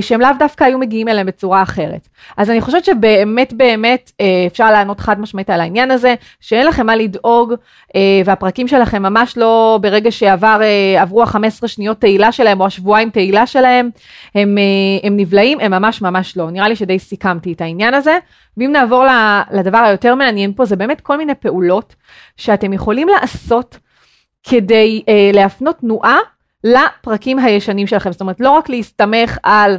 שהם 0.00 0.20
לאו 0.20 0.30
דווקא 0.38 0.64
היו 0.64 0.78
מגיעים 0.78 1.08
אליהם 1.08 1.26
בצורה 1.26 1.62
אחרת. 1.62 2.08
אז 2.36 2.50
אני 2.50 2.60
חושבת 2.60 2.84
שבאמת 2.84 3.52
באמת 3.52 4.12
אה, 4.20 4.44
אפשר 4.46 4.70
לענות 4.70 5.00
חד 5.00 5.20
משמעית 5.20 5.50
על 5.50 5.60
העניין 5.60 5.90
הזה, 5.90 6.14
שאין 6.40 6.66
לכם 6.66 6.86
מה 6.86 6.96
לדאוג, 6.96 7.54
אה, 7.96 8.00
והפרקים 8.24 8.68
שלכם 8.68 9.02
ממש 9.02 9.36
לא 9.36 9.78
ברגע 9.82 10.10
שעברו 10.10 11.22
ה-15 11.22 11.66
שניות 11.66 12.00
תהילה 12.00 12.32
שלהם, 12.32 12.60
או 12.60 12.66
השבועיים 12.66 13.10
תהילה 13.10 13.46
שלהם, 13.46 13.90
הם, 14.34 14.58
הם 15.02 15.16
נבלעים, 15.16 15.60
הם 15.60 15.70
ממש 15.70 16.02
ממש 16.02 16.36
לא. 16.36 16.50
נראה 16.50 16.68
לי 16.68 16.76
שדי 16.76 16.98
סיכמתי 16.98 17.52
את 17.52 17.60
העניין 17.60 17.94
הזה. 17.94 18.18
ואם 18.56 18.72
נעבור 18.72 19.04
לדבר 19.52 19.78
היותר 19.78 20.14
מעניין 20.14 20.52
פה, 20.56 20.64
זה 20.64 20.76
באמת 20.76 21.00
כל 21.00 21.16
מיני 21.16 21.34
פעולות 21.34 21.94
שאתם 22.36 22.72
יכולים 22.72 23.08
לעשות 23.08 23.78
כדי 24.42 25.02
להפנות 25.32 25.78
תנועה 25.78 26.18
לפרקים 26.64 27.38
הישנים 27.38 27.86
שלכם, 27.86 28.12
זאת 28.12 28.20
אומרת 28.20 28.40
לא 28.40 28.50
רק 28.50 28.68
להסתמך 28.68 29.38
על, 29.42 29.78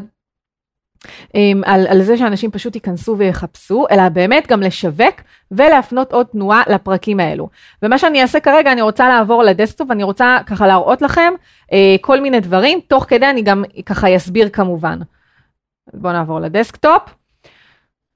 אמ, 1.36 1.62
על, 1.66 1.88
על 1.88 2.02
זה 2.02 2.18
שאנשים 2.18 2.52
פשוט 2.52 2.76
ייכנסו 2.76 3.18
ויחפשו, 3.18 3.86
אלא 3.92 4.10
באמת 4.10 4.48
גם 4.48 4.62
לשווק 4.62 5.16
ולהפנות 5.52 6.14
עוד 6.14 6.26
תנועה 6.26 6.64
לפרקים 6.68 7.20
האלו. 7.20 7.50
ומה 7.84 7.98
שאני 7.98 8.22
אעשה 8.22 8.40
כרגע, 8.40 8.72
אני 8.72 8.82
רוצה 8.82 9.10
לעבור 9.10 9.44
ל 9.44 9.49
desktop, 9.49 9.92
אני 9.92 10.04
רוצה 10.04 10.38
ככה 10.46 10.68
להראות 10.68 11.02
לכם 11.02 11.34
אה, 11.74 11.96
כל 12.02 12.20
מיני 12.20 12.40
דברים, 12.40 12.80
תוך 12.88 13.06
כדי 13.08 13.30
אני 13.30 13.42
גם 13.42 13.64
ככה 13.86 14.16
אסביר 14.16 14.50
כמובן. 14.50 15.00
בואו 15.94 16.14
נעבור 16.14 16.40
ל 16.40 16.47
desktop. 16.47 17.02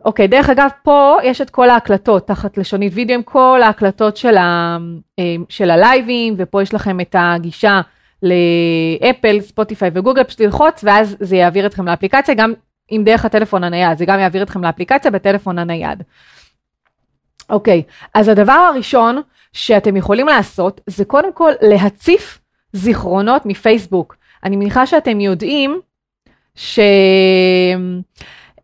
אוקיי, 0.05 0.27
דרך 0.27 0.49
אגב, 0.49 0.69
פה 0.83 1.17
יש 1.23 1.41
את 1.41 1.49
כל 1.49 1.69
ההקלטות 1.69 2.27
תחת 2.27 2.57
לשונית 2.57 2.93
וידאו 2.95 3.15
עם 3.15 3.23
כל 3.23 3.59
ההקלטות 3.63 4.17
של, 4.17 4.37
ה, 4.37 4.77
אה, 5.19 5.35
של 5.49 5.69
הלייבים, 5.69 6.35
ופה 6.37 6.61
יש 6.61 6.73
לכם 6.73 6.99
את 6.99 7.15
הגישה 7.19 7.81
לאפל, 8.23 9.41
ספוטיפיי 9.41 9.89
וגוגל, 9.93 10.23
פשוט 10.23 10.41
ללחוץ 10.41 10.83
ואז 10.83 11.15
זה 11.19 11.35
יעביר 11.35 11.65
אתכם 11.65 11.87
לאפליקציה, 11.87 12.35
גם 12.35 12.53
אם 12.91 13.01
דרך 13.05 13.25
הטלפון 13.25 13.63
הנייד, 13.63 13.97
זה 13.97 14.05
גם 14.05 14.19
יעביר 14.19 14.43
אתכם 14.43 14.63
לאפליקציה 14.63 15.11
בטלפון 15.11 15.59
הנייד. 15.59 16.03
אוקיי, 17.49 17.83
אז 18.13 18.27
הדבר 18.27 18.51
הראשון 18.73 19.21
שאתם 19.53 19.97
יכולים 19.97 20.27
לעשות 20.27 20.81
זה 20.87 21.05
קודם 21.05 21.33
כל 21.33 21.51
להציף 21.61 22.39
זיכרונות 22.73 23.45
מפייסבוק. 23.45 24.15
אני 24.43 24.55
מניחה 24.55 24.85
שאתם 24.85 25.19
יודעים 25.19 25.79
ש... 26.55 26.79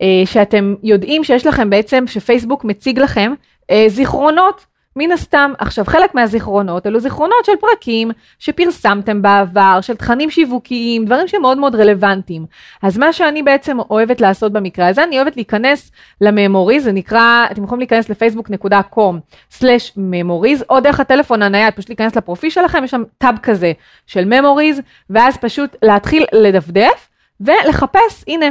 אה, 0.02 0.24
שאתם 0.26 0.76
יודעים 0.84 1.24
שיש 1.24 1.46
לכם 1.46 1.70
בעצם, 1.70 2.04
שפייסבוק 2.08 2.64
מציג 2.64 3.00
לכם 3.00 3.34
אה, 3.72 3.86
זיכרונות 3.88 4.66
מן 4.98 5.12
הסתם, 5.12 5.54
עכשיו 5.58 5.86
חלק 5.86 6.16
מהזיכרונות 6.16 6.88
אלו 6.88 7.00
זיכרונות 7.00 7.46
של 7.46 7.52
פרקים 7.60 8.12
שפרסמתם 8.40 9.22
בעבר, 9.22 9.80
של 9.82 9.96
תכנים 9.96 10.30
שיווקיים, 10.30 11.06
דברים 11.06 11.28
שמאוד 11.28 11.58
מאוד 11.58 11.76
רלוונטיים. 11.76 12.46
אז 12.82 12.98
מה 12.98 13.14
שאני 13.14 13.44
בעצם 13.44 13.80
אוהבת 13.80 14.22
לעשות 14.22 14.52
במקרה 14.52 14.88
הזה, 14.88 15.04
אני 15.04 15.18
אוהבת 15.18 15.36
להיכנס 15.36 15.92
ל 16.22 16.28
memories, 16.28 16.84
זה 16.84 16.92
נקרא, 16.92 17.46
אתם 17.52 17.64
יכולים 17.64 17.80
להיכנס 17.80 18.10
ל 18.10 18.21
facebook.com/memories, 18.21 20.64
או 20.70 20.80
דרך 20.80 21.00
הטלפון 21.00 21.42
הנייד, 21.42 21.74
פשוט 21.74 21.90
להיכנס 21.90 22.16
לפרופיל 22.16 22.50
שלכם, 22.50 22.84
יש 22.84 22.92
שם 22.92 23.04
tab 23.18 23.36
כזה 23.44 23.72
של 24.08 24.26
memories, 24.26 24.82
ואז 25.10 25.38
פשוט 25.38 25.76
להתחיל 25.82 26.26
לדפדף 26.34 27.10
ולחפש, 27.42 28.24
הנה. 28.28 28.46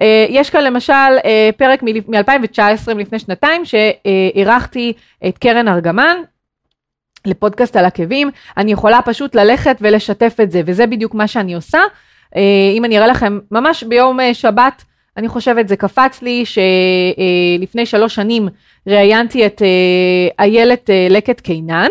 אה, 0.00 0.26
יש 0.28 0.50
כאן 0.50 0.64
למשל 0.64 0.92
אה, 1.24 1.50
פרק 1.56 1.82
מ-2019, 1.82 2.94
מלפני 2.94 3.18
שנתיים, 3.18 3.62
שאירחתי 3.64 4.92
את 5.28 5.38
קרן 5.38 5.68
ארגמן. 5.68 6.16
לפודקאסט 7.26 7.76
על 7.76 7.84
עקבים, 7.84 8.30
אני 8.56 8.72
יכולה 8.72 9.02
פשוט 9.02 9.34
ללכת 9.34 9.76
ולשתף 9.80 10.36
את 10.42 10.50
זה, 10.50 10.62
וזה 10.66 10.86
בדיוק 10.86 11.14
מה 11.14 11.26
שאני 11.26 11.54
עושה. 11.54 11.80
אה, 12.36 12.40
אם 12.76 12.84
אני 12.84 12.98
אראה 12.98 13.06
לכם, 13.06 13.38
ממש 13.50 13.82
ביום 13.82 14.18
שבת, 14.32 14.84
אני 15.16 15.28
חושבת 15.28 15.68
זה 15.68 15.76
קפץ 15.76 16.22
לי 16.22 16.44
שלפני 16.46 17.86
שלוש 17.86 18.14
שנים 18.14 18.48
ראיינתי 18.86 19.46
את 19.46 19.62
איילת 20.38 20.90
לקט 21.10 21.40
קינן, 21.40 21.88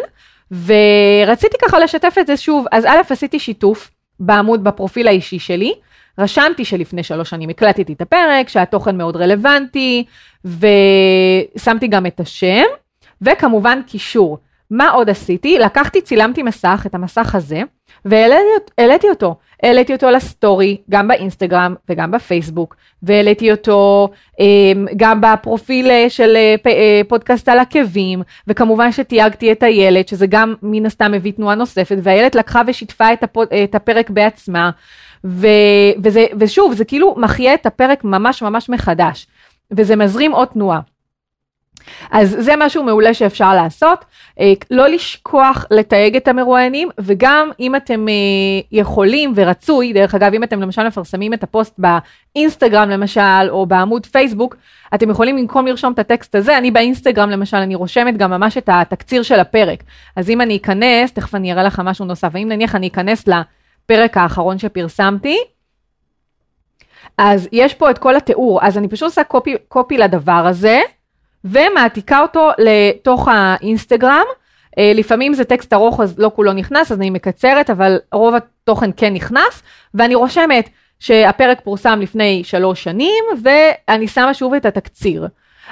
ורציתי 0.51 1.57
ככה 1.61 1.79
לשתף 1.79 2.15
את 2.19 2.27
זה 2.27 2.37
שוב, 2.37 2.65
אז 2.71 2.85
א', 2.85 3.01
עשיתי 3.09 3.39
שיתוף 3.39 3.91
בעמוד, 4.19 4.63
בפרופיל 4.63 5.07
האישי 5.07 5.39
שלי, 5.39 5.73
רשמתי 6.17 6.65
שלפני 6.65 7.03
שלוש 7.03 7.29
שנים 7.29 7.49
הקלטתי 7.49 7.93
את 7.93 8.01
הפרק, 8.01 8.49
שהתוכן 8.49 8.97
מאוד 8.97 9.15
רלוונטי, 9.15 10.05
ושמתי 10.45 11.87
גם 11.87 12.05
את 12.05 12.19
השם, 12.19 12.63
וכמובן 13.21 13.81
קישור. 13.87 14.37
מה 14.71 14.89
עוד 14.89 15.09
עשיתי? 15.09 15.59
לקחתי, 15.59 16.01
צילמתי 16.01 16.43
מסך, 16.43 16.83
את 16.85 16.95
המסך 16.95 17.35
הזה, 17.35 17.61
והעליתי 18.05 19.09
אותו. 19.09 19.35
העליתי 19.63 19.93
אותו 19.93 20.09
לסטורי, 20.09 20.77
גם 20.89 21.07
באינסטגרם 21.07 21.75
וגם 21.89 22.11
בפייסבוק, 22.11 22.75
והעליתי 23.03 23.51
אותו 23.51 24.09
אה, 24.39 24.45
גם 24.97 25.21
בפרופיל 25.21 25.91
אה, 25.91 26.05
של 26.09 26.35
אה, 26.35 26.55
אה, 26.65 27.01
פודקאסט 27.07 27.49
על 27.49 27.59
עקבים, 27.59 28.21
וכמובן 28.47 28.91
שתייגתי 28.91 29.51
את 29.51 29.63
הילד, 29.63 30.07
שזה 30.07 30.27
גם 30.27 30.53
מן 30.61 30.85
הסתם 30.85 31.11
מביא 31.11 31.31
תנועה 31.31 31.55
נוספת, 31.55 31.97
והילד 32.03 32.35
לקחה 32.35 32.61
ושיתפה 32.67 33.13
את, 33.13 33.23
את 33.63 33.75
הפרק 33.75 34.09
בעצמה. 34.09 34.69
ו, 35.25 35.47
וזה, 36.03 36.25
ושוב, 36.39 36.73
זה 36.73 36.85
כאילו 36.85 37.15
מחיה 37.17 37.53
את 37.53 37.65
הפרק 37.65 38.03
ממש 38.03 38.41
ממש 38.41 38.69
מחדש, 38.69 39.27
וזה 39.71 39.95
מזרים 39.95 40.31
עוד 40.31 40.47
תנועה. 40.47 40.79
אז 42.11 42.35
זה 42.39 42.53
משהו 42.57 42.83
מעולה 42.83 43.13
שאפשר 43.13 43.53
לעשות, 43.53 44.05
אה, 44.39 44.53
לא 44.71 44.87
לשכוח 44.87 45.65
לתייג 45.71 46.15
את 46.15 46.27
המרואיינים, 46.27 46.89
וגם 46.99 47.49
אם 47.59 47.75
אתם 47.75 48.07
אה, 48.07 48.13
יכולים 48.71 49.33
ורצוי, 49.35 49.93
דרך 49.93 50.15
אגב, 50.15 50.33
אם 50.33 50.43
אתם 50.43 50.61
למשל 50.61 50.87
מפרסמים 50.87 51.33
את 51.33 51.43
הפוסט 51.43 51.79
באינסטגרם 52.35 52.89
למשל, 52.89 53.49
או 53.49 53.65
בעמוד 53.65 54.05
פייסבוק, 54.05 54.55
אתם 54.95 55.09
יכולים 55.09 55.37
במקום 55.37 55.67
לרשום 55.67 55.93
את 55.93 55.99
הטקסט 55.99 56.35
הזה, 56.35 56.57
אני 56.57 56.71
באינסטגרם 56.71 57.29
למשל, 57.29 57.57
אני 57.57 57.75
רושמת 57.75 58.17
גם 58.17 58.31
ממש 58.31 58.57
את 58.57 58.69
התקציר 58.71 59.23
של 59.23 59.39
הפרק. 59.39 59.83
אז 60.15 60.29
אם 60.29 60.41
אני 60.41 60.57
אכנס, 60.57 61.11
תכף 61.11 61.35
אני 61.35 61.51
אראה 61.53 61.63
לך 61.63 61.81
משהו 61.85 62.05
נוסף, 62.05 62.29
ואם 62.31 62.49
נניח 62.49 62.75
אני 62.75 62.87
אכנס 62.87 63.27
ל... 63.27 63.31
הפרק 63.85 64.17
האחרון 64.17 64.57
שפרסמתי. 64.57 65.37
אז 67.17 67.47
יש 67.51 67.73
פה 67.73 67.91
את 67.91 67.97
כל 67.97 68.15
התיאור, 68.15 68.59
אז 68.61 68.77
אני 68.77 68.87
פשוט 68.87 69.03
עושה 69.03 69.23
קופי, 69.23 69.55
קופי 69.67 69.97
לדבר 69.97 70.31
הזה, 70.31 70.81
ומעתיקה 71.45 72.19
אותו 72.19 72.49
לתוך 72.57 73.27
האינסטגרם. 73.31 74.25
אה, 74.77 74.91
לפעמים 74.95 75.33
זה 75.33 75.43
טקסט 75.43 75.73
ארוך 75.73 75.99
אז 75.99 76.19
לא 76.19 76.31
כולו 76.35 76.53
נכנס, 76.53 76.91
אז 76.91 76.97
אני 76.97 77.09
מקצרת, 77.09 77.69
אבל 77.69 77.99
רוב 78.11 78.35
התוכן 78.35 78.89
כן 78.97 79.13
נכנס, 79.13 79.63
ואני 79.93 80.15
רושמת 80.15 80.69
שהפרק 80.99 81.61
פורסם 81.61 81.99
לפני 82.01 82.41
שלוש 82.43 82.83
שנים, 82.83 83.23
ואני 83.43 84.07
שמה 84.07 84.33
שוב 84.33 84.53
את 84.53 84.65
התקציר. 84.65 85.27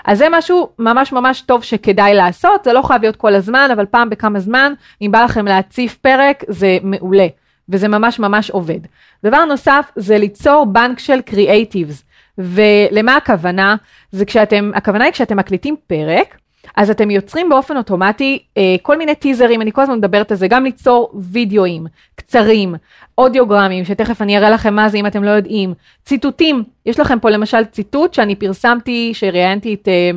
אז 0.05 0.17
זה 0.17 0.27
משהו 0.31 0.69
ממש 0.79 1.11
ממש 1.11 1.41
טוב 1.41 1.63
שכדאי 1.63 2.13
לעשות, 2.13 2.63
זה 2.63 2.73
לא 2.73 2.81
חייב 2.81 3.01
להיות 3.01 3.15
כל 3.15 3.35
הזמן, 3.35 3.69
אבל 3.73 3.85
פעם 3.85 4.09
בכמה 4.09 4.39
זמן, 4.39 4.73
אם 5.01 5.11
בא 5.11 5.23
לכם 5.23 5.45
להציף 5.45 5.97
פרק, 5.97 6.43
זה 6.47 6.77
מעולה. 6.83 7.27
וזה 7.71 7.87
ממש 7.87 8.19
ממש 8.19 8.49
עובד. 8.49 8.79
דבר 9.23 9.45
נוסף 9.45 9.91
זה 9.95 10.17
ליצור 10.17 10.65
בנק 10.65 10.99
של 10.99 11.21
קריאייטיבס. 11.21 12.03
ולמה 12.37 13.17
הכוונה? 13.17 13.75
זה 14.11 14.25
כשאתם, 14.25 14.71
הכוונה 14.75 15.05
היא 15.05 15.13
כשאתם 15.13 15.37
מקליטים 15.37 15.75
פרק, 15.87 16.37
אז 16.75 16.89
אתם 16.89 17.11
יוצרים 17.11 17.49
באופן 17.49 17.77
אוטומטי 17.77 18.39
אה, 18.57 18.75
כל 18.81 18.97
מיני 18.97 19.15
טיזרים, 19.15 19.61
אני 19.61 19.71
כל 19.71 19.81
הזמן 19.81 19.97
מדברת 19.97 20.31
על 20.31 20.37
זה, 20.37 20.47
גם 20.47 20.63
ליצור 20.63 21.11
וידאוים 21.31 21.85
קצרים, 22.15 22.75
אודיוגרמים, 23.17 23.85
שתכף 23.85 24.21
אני 24.21 24.37
אראה 24.37 24.49
לכם 24.49 24.73
מה 24.73 24.89
זה 24.89 24.97
אם 24.97 25.07
אתם 25.07 25.23
לא 25.23 25.29
יודעים, 25.29 25.73
ציטוטים, 26.05 26.63
יש 26.85 26.99
לכם 26.99 27.19
פה 27.19 27.29
למשל 27.29 27.65
ציטוט 27.65 28.13
שאני 28.13 28.35
פרסמתי, 28.35 29.11
שראיינתי 29.13 29.73
את... 29.73 29.87
אה, 29.87 30.11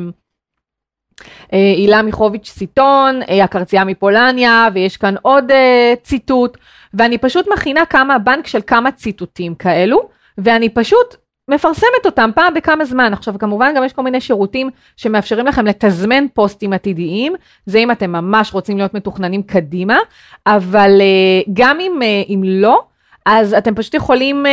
הילה 1.51 2.01
מיכוביץ' 2.01 2.49
סיטון, 2.49 3.21
אה, 3.29 3.43
הקרצייה 3.43 3.83
מפולניה, 3.83 4.67
ויש 4.73 4.97
כאן 4.97 5.15
עוד 5.21 5.51
אה, 5.51 5.93
ציטוט, 6.03 6.57
ואני 6.93 7.17
פשוט 7.17 7.47
מכינה 7.53 7.85
כמה, 7.85 8.19
בנק 8.19 8.47
של 8.47 8.59
כמה 8.67 8.91
ציטוטים 8.91 9.55
כאלו, 9.55 10.09
ואני 10.37 10.69
פשוט 10.69 11.15
מפרסמת 11.47 12.05
אותם 12.05 12.29
פעם 12.35 12.53
בכמה 12.53 12.85
זמן. 12.85 13.13
עכשיו 13.13 13.33
כמובן 13.39 13.73
גם 13.75 13.83
יש 13.83 13.93
כל 13.93 14.01
מיני 14.01 14.21
שירותים 14.21 14.69
שמאפשרים 14.97 15.45
לכם 15.45 15.65
לתזמן 15.65 16.25
פוסטים 16.33 16.73
עתידיים, 16.73 17.33
זה 17.65 17.77
אם 17.77 17.91
אתם 17.91 18.11
ממש 18.11 18.53
רוצים 18.53 18.77
להיות 18.77 18.93
מתוכננים 18.93 19.43
קדימה, 19.43 19.97
אבל 20.47 21.01
גם 21.53 21.79
אם, 21.79 21.99
אם 22.29 22.41
לא, 22.45 22.83
אז 23.25 23.53
אתם 23.53 23.75
פשוט 23.75 23.93
יכולים 23.93 24.45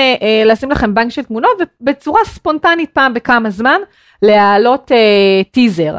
לשים 0.45 0.71
לכם 0.71 0.95
בנק 0.95 1.11
של 1.11 1.23
תמונות 1.23 1.51
ובצורה 1.81 2.21
ספונטנית 2.25 2.91
פעם 2.91 3.15
בכמה 3.15 3.51
זמן 3.51 3.81
להעלות 4.23 4.91
טיזר. 5.51 5.97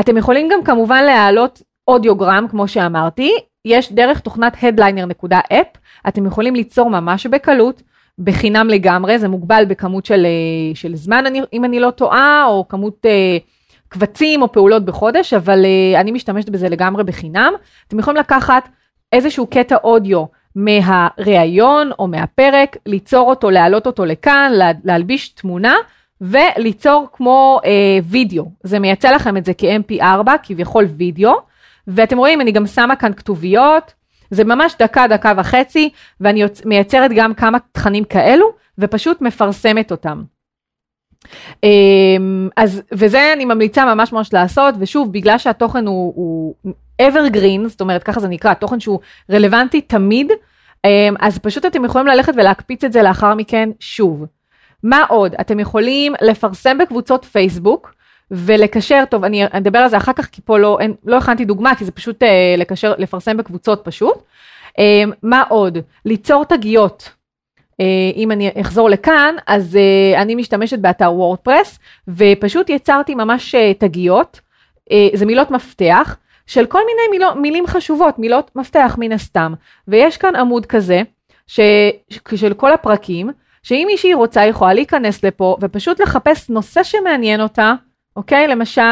אתם 0.00 0.16
יכולים 0.16 0.48
גם 0.52 0.64
כמובן 0.64 1.04
להעלות 1.04 1.62
אודיוגרם, 1.88 2.46
כמו 2.50 2.68
שאמרתי, 2.68 3.32
יש 3.64 3.92
דרך 3.92 4.20
תוכנת 4.20 4.54
Headliner.app, 4.54 5.78
אתם 6.08 6.26
יכולים 6.26 6.54
ליצור 6.54 6.90
ממש 6.90 7.26
בקלות, 7.26 7.82
בחינם 8.18 8.68
לגמרי, 8.68 9.18
זה 9.18 9.28
מוגבל 9.28 9.64
בכמות 9.68 10.06
של, 10.06 10.26
אה, 10.26 10.74
של 10.74 10.96
זמן, 10.96 11.24
אם 11.52 11.64
אני 11.64 11.80
לא 11.80 11.90
טועה, 11.90 12.44
או 12.46 12.68
כמות 12.68 13.06
אה, 13.06 13.38
קבצים 13.88 14.42
או 14.42 14.52
פעולות 14.52 14.84
בחודש, 14.84 15.34
אבל 15.34 15.64
אה, 15.64 16.00
אני 16.00 16.12
משתמשת 16.12 16.48
בזה 16.48 16.68
לגמרי 16.68 17.04
בחינם. 17.04 17.52
אתם 17.88 17.98
יכולים 17.98 18.20
לקחת 18.20 18.68
איזשהו 19.12 19.46
קטע 19.46 19.76
אודיו 19.84 20.24
מהראיון 20.56 21.90
או 21.98 22.08
מהפרק, 22.08 22.76
ליצור 22.86 23.28
אותו, 23.28 23.50
להעלות 23.50 23.86
אותו 23.86 24.04
לכאן, 24.04 24.52
לה, 24.54 24.70
להלביש 24.84 25.28
תמונה, 25.28 25.74
וליצור 26.24 27.08
כמו 27.12 27.60
אה, 27.64 27.98
וידאו, 28.04 28.50
זה 28.62 28.78
מייצא 28.78 29.10
לכם 29.10 29.36
את 29.36 29.44
זה 29.44 29.52
כ-MP4, 29.58 30.30
כביכול 30.42 30.84
וידאו, 30.84 31.32
ואתם 31.88 32.18
רואים, 32.18 32.40
אני 32.40 32.52
גם 32.52 32.66
שמה 32.66 32.96
כאן 32.96 33.12
כתוביות, 33.12 33.92
זה 34.30 34.44
ממש 34.44 34.74
דקה, 34.78 35.06
דקה 35.08 35.32
וחצי, 35.36 35.90
ואני 36.20 36.42
יוצ... 36.42 36.64
מייצרת 36.64 37.10
גם 37.14 37.34
כמה 37.34 37.58
תכנים 37.72 38.04
כאלו, 38.04 38.46
ופשוט 38.78 39.20
מפרסמת 39.20 39.90
אותם. 39.90 40.22
אמ, 41.64 42.48
אז, 42.56 42.82
וזה 42.92 43.32
אני 43.32 43.44
ממליצה 43.44 43.94
ממש 43.94 44.12
ממש 44.12 44.32
לעשות, 44.32 44.74
ושוב, 44.78 45.12
בגלל 45.12 45.38
שהתוכן 45.38 45.86
הוא, 45.86 46.12
הוא 46.16 46.54
evergreen, 47.02 47.68
זאת 47.68 47.80
אומרת, 47.80 48.02
ככה 48.02 48.20
זה 48.20 48.28
נקרא, 48.28 48.54
תוכן 48.54 48.80
שהוא 48.80 49.00
רלוונטי 49.30 49.80
תמיד, 49.80 50.32
אמ, 50.84 51.14
אז 51.20 51.38
פשוט 51.38 51.66
אתם 51.66 51.84
יכולים 51.84 52.06
ללכת 52.06 52.32
ולהקפיץ 52.36 52.84
את 52.84 52.92
זה 52.92 53.02
לאחר 53.02 53.34
מכן 53.34 53.70
שוב. 53.80 54.24
מה 54.84 55.04
עוד? 55.08 55.34
אתם 55.40 55.60
יכולים 55.60 56.14
לפרסם 56.20 56.78
בקבוצות 56.78 57.24
פייסבוק 57.24 57.94
ולקשר, 58.30 59.04
טוב, 59.10 59.24
אני 59.24 59.44
אדבר 59.50 59.78
על 59.78 59.88
זה 59.88 59.96
אחר 59.96 60.12
כך, 60.12 60.26
כי 60.26 60.40
פה 60.44 60.58
לא, 60.58 60.78
אין, 60.80 60.94
לא 61.04 61.16
הכנתי 61.16 61.44
דוגמה, 61.44 61.74
כי 61.74 61.84
זה 61.84 61.92
פשוט 61.92 62.22
אה, 62.22 62.54
לקשר, 62.58 62.94
לפרסם 62.98 63.36
בקבוצות 63.36 63.80
פשוט. 63.84 64.14
אה, 64.78 65.02
מה 65.22 65.42
עוד? 65.48 65.78
ליצור 66.04 66.44
תגיות. 66.44 67.10
אה, 67.80 68.10
אם 68.16 68.30
אני 68.32 68.50
אחזור 68.60 68.90
לכאן, 68.90 69.34
אז 69.46 69.76
אה, 69.76 70.22
אני 70.22 70.34
משתמשת 70.34 70.78
באתר 70.78 71.12
וורדפרס, 71.12 71.78
ופשוט 72.08 72.70
יצרתי 72.70 73.14
ממש 73.14 73.54
אה, 73.54 73.74
תגיות, 73.74 74.40
אה, 74.92 75.08
זה 75.14 75.26
מילות 75.26 75.50
מפתח, 75.50 76.16
של 76.46 76.66
כל 76.66 76.80
מיני 76.86 77.18
מילות, 77.18 77.36
מילים 77.36 77.66
חשובות, 77.66 78.18
מילות 78.18 78.50
מפתח 78.56 78.96
מן 78.98 79.12
הסתם. 79.12 79.54
ויש 79.88 80.16
כאן 80.16 80.36
עמוד 80.36 80.66
כזה, 80.66 81.02
ש, 81.46 81.60
של 82.34 82.54
כל 82.54 82.72
הפרקים, 82.72 83.30
שאם 83.64 83.84
מישהי 83.86 84.14
רוצה 84.14 84.40
היא 84.40 84.50
יכולה 84.50 84.74
להיכנס 84.74 85.24
לפה 85.24 85.56
ופשוט 85.60 86.00
לחפש 86.00 86.50
נושא 86.50 86.82
שמעניין 86.82 87.40
אותה, 87.40 87.74
אוקיי? 88.16 88.48
למשל, 88.48 88.82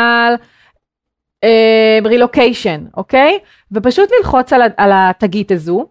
רילוקיישן, 2.05 2.85
uh, 2.87 2.97
אוקיי? 2.97 3.39
ופשוט 3.73 4.09
ללחוץ 4.19 4.53
על, 4.53 4.63
על 4.77 4.91
התגית 4.95 5.51
הזו, 5.51 5.87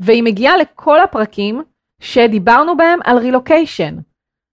והיא 0.00 0.22
מגיעה 0.22 0.56
לכל 0.56 1.00
הפרקים 1.00 1.62
שדיברנו 2.00 2.76
בהם 2.76 2.98
על 3.04 3.18
רילוקיישן, 3.18 3.94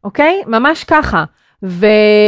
אוקיי? 0.04 0.42
ממש 0.48 0.84
ככה. 0.84 1.24
ו, 1.66 1.86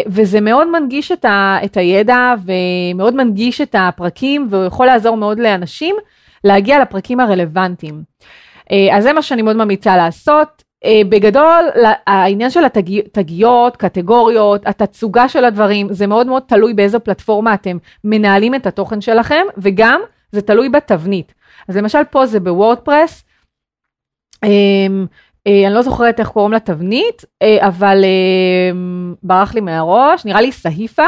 וזה 0.07 0.41
מאוד 0.41 0.67
מנגיש 0.67 1.11
את, 1.11 1.25
ה, 1.25 1.57
את 1.65 1.77
הידע 1.77 2.33
ומאוד 2.45 3.15
מנגיש 3.15 3.61
את 3.61 3.75
הפרקים 3.79 4.47
ויכול 4.49 4.85
לעזור 4.85 5.17
מאוד 5.17 5.39
לאנשים 5.39 5.95
להגיע 6.43 6.81
לפרקים 6.81 7.19
הרלוונטיים. 7.19 8.03
אה, 8.71 8.97
אז 8.97 9.03
זה 9.03 9.13
מה 9.13 9.21
שאני 9.21 9.41
מאוד 9.41 9.55
ממליצה 9.55 9.97
לעשות. 9.97 10.62
אה, 10.85 11.01
בגדול, 11.09 11.69
העניין 12.07 12.49
של 12.49 12.63
התגיות, 12.65 13.77
קטגוריות, 13.77 14.61
התצוגה 14.65 15.29
של 15.29 15.45
הדברים, 15.45 15.93
זה 15.93 16.07
מאוד 16.07 16.27
מאוד 16.27 16.43
תלוי 16.47 16.73
באיזו 16.73 16.99
פלטפורמה 16.99 17.53
אתם 17.53 17.77
מנהלים 18.03 18.55
את 18.55 18.67
התוכן 18.67 19.01
שלכם, 19.01 19.45
וגם 19.57 20.01
זה 20.31 20.41
תלוי 20.41 20.69
בתבנית. 20.69 21.33
אז 21.67 21.77
למשל 21.77 22.03
פה 22.11 22.25
זה 22.25 22.39
ב 22.39 22.47
WordPress, 22.47 23.23
אמ, 24.43 25.05
אה, 25.47 25.67
אני 25.67 25.73
לא 25.73 25.81
זוכרת 25.81 26.19
איך 26.19 26.27
קוראים 26.27 26.53
לתבנית, 26.53 27.25
אה, 27.41 27.67
אבל 27.67 28.05
ברח 29.23 29.53
לי 29.55 29.61
מהראש, 29.61 30.25
נראה 30.25 30.41
לי 30.41 30.51
Sahifa, 30.51 31.05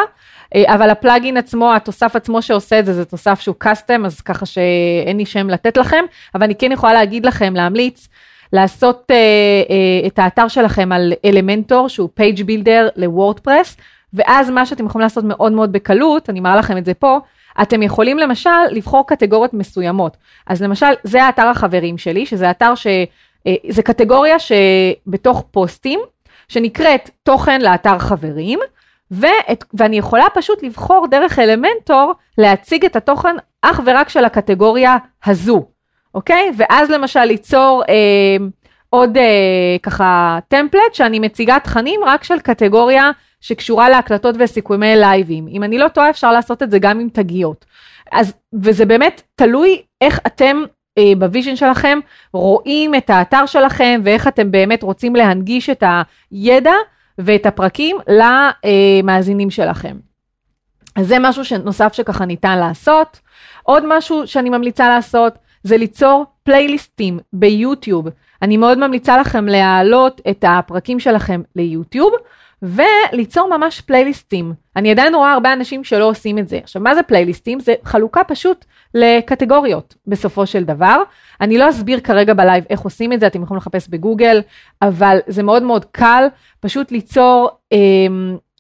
אבל 0.56 0.90
ה 0.90 0.97
plugin 0.97 1.38
עצמו, 1.38 1.74
התוסף 1.74 2.16
עצמו 2.16 2.42
שעושה 2.42 2.80
את 2.80 2.86
זה, 2.86 2.94
זה 2.94 3.06
תוסף 3.06 3.40
שהוא 3.40 3.56
custom, 3.58 4.06
אז 4.06 4.22
ככה 4.22 4.46
שאין 4.46 5.18
לי 5.18 5.26
שם 5.26 5.50
לתת 5.50 5.78
לכם, 5.78 6.06
אבל 6.36 6.44
אני 6.44 6.56
כן 6.56 6.72
יכולה 6.72 6.94
להגיד 6.94 7.26
לכם, 7.26 7.54
להמליץ, 7.56 8.08
לעשות 8.54 9.12
אה, 9.12 9.70
אה, 9.70 10.08
את 10.08 10.20
האתר 10.20 10.48
שלכם 10.48 10.92
על 10.92 11.14
Elementor 11.26 11.90
שהוא 11.90 12.10
page 12.14 12.44
builder 12.44 12.88
ל 12.96 13.03
WordPress, 13.03 13.78
ואז 14.14 14.50
מה 14.50 14.66
שאתם 14.66 14.86
יכולים 14.86 15.04
לעשות 15.04 15.24
מאוד 15.24 15.52
מאוד 15.52 15.72
בקלות, 15.72 16.30
אני 16.30 16.40
מראה 16.40 16.56
לכם 16.56 16.78
את 16.78 16.86
זה 16.86 16.94
פה, 16.94 17.20
אתם 17.62 17.84
יכולים 17.84 18.20
למשל 18.20 18.50
לבחור 18.72 19.08
קטגוריות 19.08 19.54
מסוימות. 19.54 20.18
אז 20.48 20.62
למשל, 20.62 20.94
זה 21.04 21.24
האתר 21.24 21.48
החברים 21.48 21.98
שלי, 21.98 22.26
שזה 22.26 22.52
אתר 22.52 22.76
ש... 22.76 22.88
Uh, 22.88 23.52
זה 23.70 23.84
קטגוריה 23.84 24.36
שבתוך 24.40 25.44
פוסטים, 25.52 26.00
שנקראת 26.48 27.10
תוכן 27.24 27.62
לאתר 27.62 28.00
חברים, 28.00 28.60
ואת, 29.12 29.64
ואני 29.74 29.98
יכולה 29.98 30.26
פשוט 30.34 30.64
לבחור 30.64 31.08
דרך 31.12 31.40
אלמנטור 31.40 32.14
להציג 32.38 32.86
את 32.86 32.96
התוכן 32.96 33.36
אך 33.62 33.82
ורק 33.86 34.10
של 34.10 34.26
הקטגוריה 34.26 34.98
הזו. 35.26 35.66
אוקיי? 36.16 36.52
ואז 36.58 36.90
למשל 36.90 37.24
ליצור 37.24 37.84
אה, 37.90 38.46
עוד 38.90 39.18
אה, 39.18 39.78
ככה 39.84 40.40
טמפלט 40.48 40.94
שאני 40.94 41.20
מציגה 41.20 41.60
תכנים 41.60 42.00
רק 42.06 42.24
של 42.24 42.40
קטגוריה 42.40 43.12
שקשורה 43.42 43.90
להקלטות 43.90 44.36
וסיכומי 44.40 44.96
לייבים. 44.96 45.48
אם 45.48 45.64
אני 45.64 45.78
לא 45.78 45.88
טועה 45.88 46.10
אפשר 46.10 46.32
לעשות 46.32 46.64
את 46.64 46.72
זה 46.72 46.80
גם 46.80 47.00
עם 47.00 47.10
תגיות. 47.10 47.66
אז, 48.12 48.34
וזה 48.54 48.86
באמת 48.86 49.22
תלוי 49.36 49.82
איך 50.02 50.20
אתם 50.28 50.64
אה, 50.98 51.12
ב 51.18 51.23
vision 51.23 51.56
שלכם 51.56 52.00
רואים 52.34 52.96
את 52.96 53.10
האתר 53.10 53.46
שלכם 53.46 54.02
ואיך 54.04 54.28
אתם 54.28 54.52
באמת 54.52 54.84
רוצים 54.84 55.16
להנגיש 55.16 55.70
את 55.70 55.84
הידע 56.32 56.74
ואת 57.18 57.46
הפרקים 57.46 57.98
למאזינים 58.08 59.50
שלכם. 59.50 59.96
אז 60.96 61.08
זה 61.08 61.20
משהו 61.20 61.58
נוסף 61.64 61.94
שככה 61.94 62.26
ניתן 62.26 62.60
לעשות. 62.60 63.20
עוד 63.64 63.84
משהו 63.88 64.28
שאני 64.28 64.50
ממליצה 64.50 64.90
לעשות 64.90 65.38
זה 65.66 65.78
ליצור 65.78 66.26
פלייליסטים 66.44 67.20
ביוטיוב. 67.34 68.08
אני 68.42 68.58
מאוד 68.58 68.78
ממליצה 68.78 69.18
לכם 69.18 69.46
להעלות 69.46 70.22
את 70.30 70.46
הפרקים 70.48 71.00
שלכם 71.00 71.42
ליוטיוב 71.56 72.14
וליצור 72.62 73.58
ממש 73.58 73.82
פלייליסטים. 73.82 74.54
אני 74.76 74.92
עדיין 74.92 75.16
רואה 75.16 75.34
הרבה 75.34 75.54
אנשים 75.54 75.84
שלא 75.84 76.10
עושים 76.10 76.38
את 76.40 76.48
זה. 76.48 76.58
עכשיו, 76.64 76.82
מה 76.82 76.96
זה 76.96 77.04
פלייליסטים? 77.04 77.60
זה 77.60 77.74
חלוקה 77.84 78.24
פשוט 78.24 78.66
לקטגוריות 78.94 79.96
בסופו 80.08 80.46
של 80.46 80.64
דבר. 80.64 81.04
אני 81.42 81.58
לא 81.58 81.70
אסביר 81.70 82.00
כרגע 82.00 82.34
בלייב 82.34 82.64
איך 82.70 82.80
עושים 82.80 83.14
את 83.14 83.20
זה, 83.20 83.28
אתם 83.28 83.44
יכולים 83.44 83.58
לחפש 83.58 83.88
בגוגל, 83.90 84.42
אבל 84.82 85.18
זה 85.28 85.44
מאוד 85.44 85.64
מאוד 85.64 85.86
קל 85.86 86.28
פשוט 86.60 86.92
ליצור, 86.92 87.50
אה, 87.74 87.78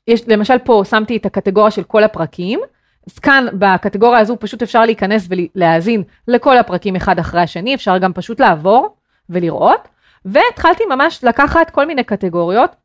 יש, 0.08 0.28
למשל 0.28 0.58
פה 0.58 0.82
שמתי 0.90 1.18
את 1.18 1.26
הקטגוריה 1.26 1.72
של 1.72 1.84
כל 1.84 2.04
הפרקים. 2.04 2.60
אז 3.08 3.20
כאן 3.20 3.46
בקטגוריה 3.54 4.20
הזו 4.20 4.38
פשוט 4.40 4.62
אפשר 4.62 4.86
להיכנס 4.86 5.28
ולהאזין 5.30 6.04
לכל 6.28 6.58
הפרקים 6.58 6.96
אחד 6.96 7.20
אחרי 7.20 7.42
השני, 7.42 7.76
אפשר 7.76 7.98
גם 7.98 8.14
פשוט 8.14 8.40
לעבור 8.40 8.96
ולראות. 9.30 9.88
והתחלתי 10.26 10.84
ממש 10.90 11.24
לקחת 11.24 11.70
כל 11.70 11.86
מיני 11.86 12.04
קטגוריות. 12.04 12.76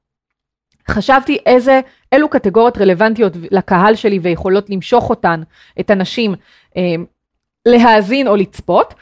חשבתי 0.90 1.38
איזה, 1.46 1.80
אילו 2.12 2.28
קטגוריות 2.28 2.78
רלוונטיות 2.78 3.32
לקהל 3.50 3.94
שלי 3.94 4.18
ויכולות 4.18 4.70
למשוך 4.70 5.10
אותן, 5.10 5.42
את 5.80 5.90
הנשים, 5.90 6.34
אה, 6.76 6.82
להאזין 7.66 8.28
או 8.28 8.36
לצפות. 8.36 8.94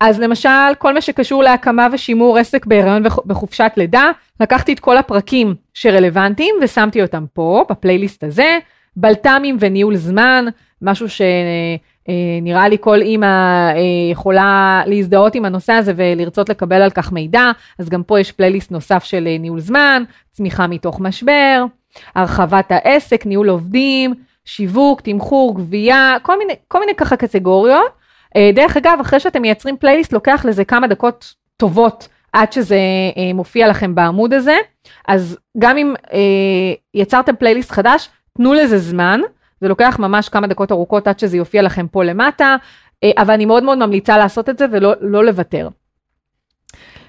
אז 0.00 0.20
למשל, 0.20 0.74
כל 0.78 0.94
מה 0.94 1.00
שקשור 1.00 1.42
להקמה 1.42 1.86
ושימור 1.92 2.38
עסק 2.38 2.66
בהיריון 2.66 3.02
בחופשת 3.26 3.72
לידה, 3.76 4.10
לקחתי 4.40 4.72
את 4.72 4.80
כל 4.80 4.96
הפרקים 4.96 5.54
שרלוונטיים 5.74 6.54
ושמתי 6.62 7.02
אותם 7.02 7.24
פה, 7.32 7.64
בפלייליסט 7.70 8.24
הזה, 8.24 8.58
בלת"מים 8.96 9.56
וניהול 9.60 9.96
זמן, 9.96 10.44
משהו 10.82 11.06
שנראה 11.08 12.68
לי 12.68 12.76
כל 12.80 13.00
אימא 13.00 13.72
יכולה 14.12 14.82
להזדהות 14.86 15.34
עם 15.34 15.44
הנושא 15.44 15.72
הזה 15.72 15.92
ולרצות 15.96 16.48
לקבל 16.48 16.82
על 16.82 16.90
כך 16.90 17.12
מידע, 17.12 17.50
אז 17.78 17.88
גם 17.88 18.02
פה 18.02 18.20
יש 18.20 18.32
פלייליסט 18.32 18.70
נוסף 18.70 19.04
של 19.04 19.28
ניהול 19.40 19.60
זמן, 19.60 20.02
צמיחה 20.32 20.66
מתוך 20.66 21.00
משבר, 21.00 21.64
הרחבת 22.14 22.66
העסק, 22.70 23.26
ניהול 23.26 23.48
עובדים, 23.48 24.14
שיווק, 24.44 25.00
תמחור, 25.00 25.54
גבייה, 25.56 26.16
כל 26.22 26.38
מיני, 26.38 26.52
כל 26.68 26.80
מיני 26.80 26.94
ככה 26.94 27.16
קטגוריות. 27.16 28.06
דרך 28.54 28.76
אגב, 28.76 28.98
אחרי 29.00 29.20
שאתם 29.20 29.42
מייצרים 29.42 29.76
פלייליסט, 29.76 30.12
לוקח 30.12 30.44
לזה 30.48 30.64
כמה 30.64 30.86
דקות 30.86 31.34
טובות 31.56 32.08
עד 32.32 32.52
שזה 32.52 32.78
אה, 33.16 33.32
מופיע 33.34 33.68
לכם 33.68 33.94
בעמוד 33.94 34.34
הזה. 34.34 34.56
אז 35.08 35.38
גם 35.58 35.78
אם 35.78 35.94
אה, 36.12 36.18
יצרתם 36.94 37.36
פלייליסט 37.36 37.70
חדש, 37.70 38.08
תנו 38.36 38.54
לזה 38.54 38.78
זמן, 38.78 39.20
זה 39.60 39.68
לוקח 39.68 39.96
ממש 39.98 40.28
כמה 40.28 40.46
דקות 40.46 40.72
ארוכות 40.72 41.08
עד 41.08 41.18
שזה 41.18 41.36
יופיע 41.36 41.62
לכם 41.62 41.86
פה 41.88 42.04
למטה, 42.04 42.56
אה, 43.04 43.10
אבל 43.18 43.34
אני 43.34 43.46
מאוד 43.46 43.62
מאוד 43.62 43.78
ממליצה 43.78 44.18
לעשות 44.18 44.48
את 44.48 44.58
זה 44.58 44.66
ולא 44.72 44.94
לא 45.00 45.24
לוותר. 45.24 45.68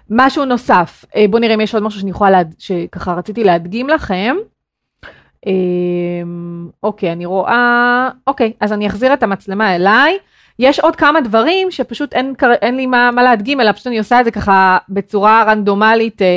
משהו 0.09 0.45
נוסף, 0.45 1.05
אה, 1.15 1.25
בואו 1.29 1.41
נראה 1.41 1.55
אם 1.55 1.61
יש 1.61 1.73
עוד 1.73 1.83
משהו 1.83 1.99
שאני 1.99 2.11
יכולה, 2.11 2.31
להד... 2.31 2.55
שככה 2.59 3.13
רציתי 3.13 3.43
להדגים 3.43 3.89
לכם. 3.89 4.35
אה, 5.47 5.51
אוקיי, 6.83 7.11
אני 7.11 7.25
רואה, 7.25 8.09
אוקיי, 8.27 8.53
אז 8.59 8.73
אני 8.73 8.87
אחזיר 8.87 9.13
את 9.13 9.23
המצלמה 9.23 9.75
אליי. 9.75 10.17
יש 10.59 10.79
עוד 10.79 10.95
כמה 10.95 11.21
דברים 11.21 11.71
שפשוט 11.71 12.13
אין, 12.13 12.33
אין 12.61 12.75
לי 12.75 12.85
מה, 12.85 13.11
מה 13.11 13.23
להדגים 13.23 13.61
אלא 13.61 13.71
פשוט 13.71 13.87
אני 13.87 13.97
עושה 13.97 14.19
את 14.19 14.25
זה 14.25 14.31
ככה 14.31 14.77
בצורה 14.89 15.43
רנדומלית, 15.47 16.21
אה, 16.21 16.27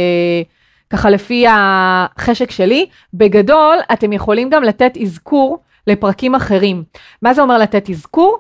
ככה 0.91 1.11
לפי 1.11 1.45
החשק 1.49 2.51
שלי. 2.51 2.87
בגדול, 3.15 3.79
אתם 3.93 4.13
יכולים 4.13 4.51
גם 4.51 4.63
לתת 4.63 4.93
אזכור 5.03 5.59
לפרקים 5.87 6.35
אחרים. 6.35 6.85
מה 7.23 7.35
זה 7.35 7.43
אומר 7.43 7.59
לתת 7.59 7.91
אזכור? 7.91 8.39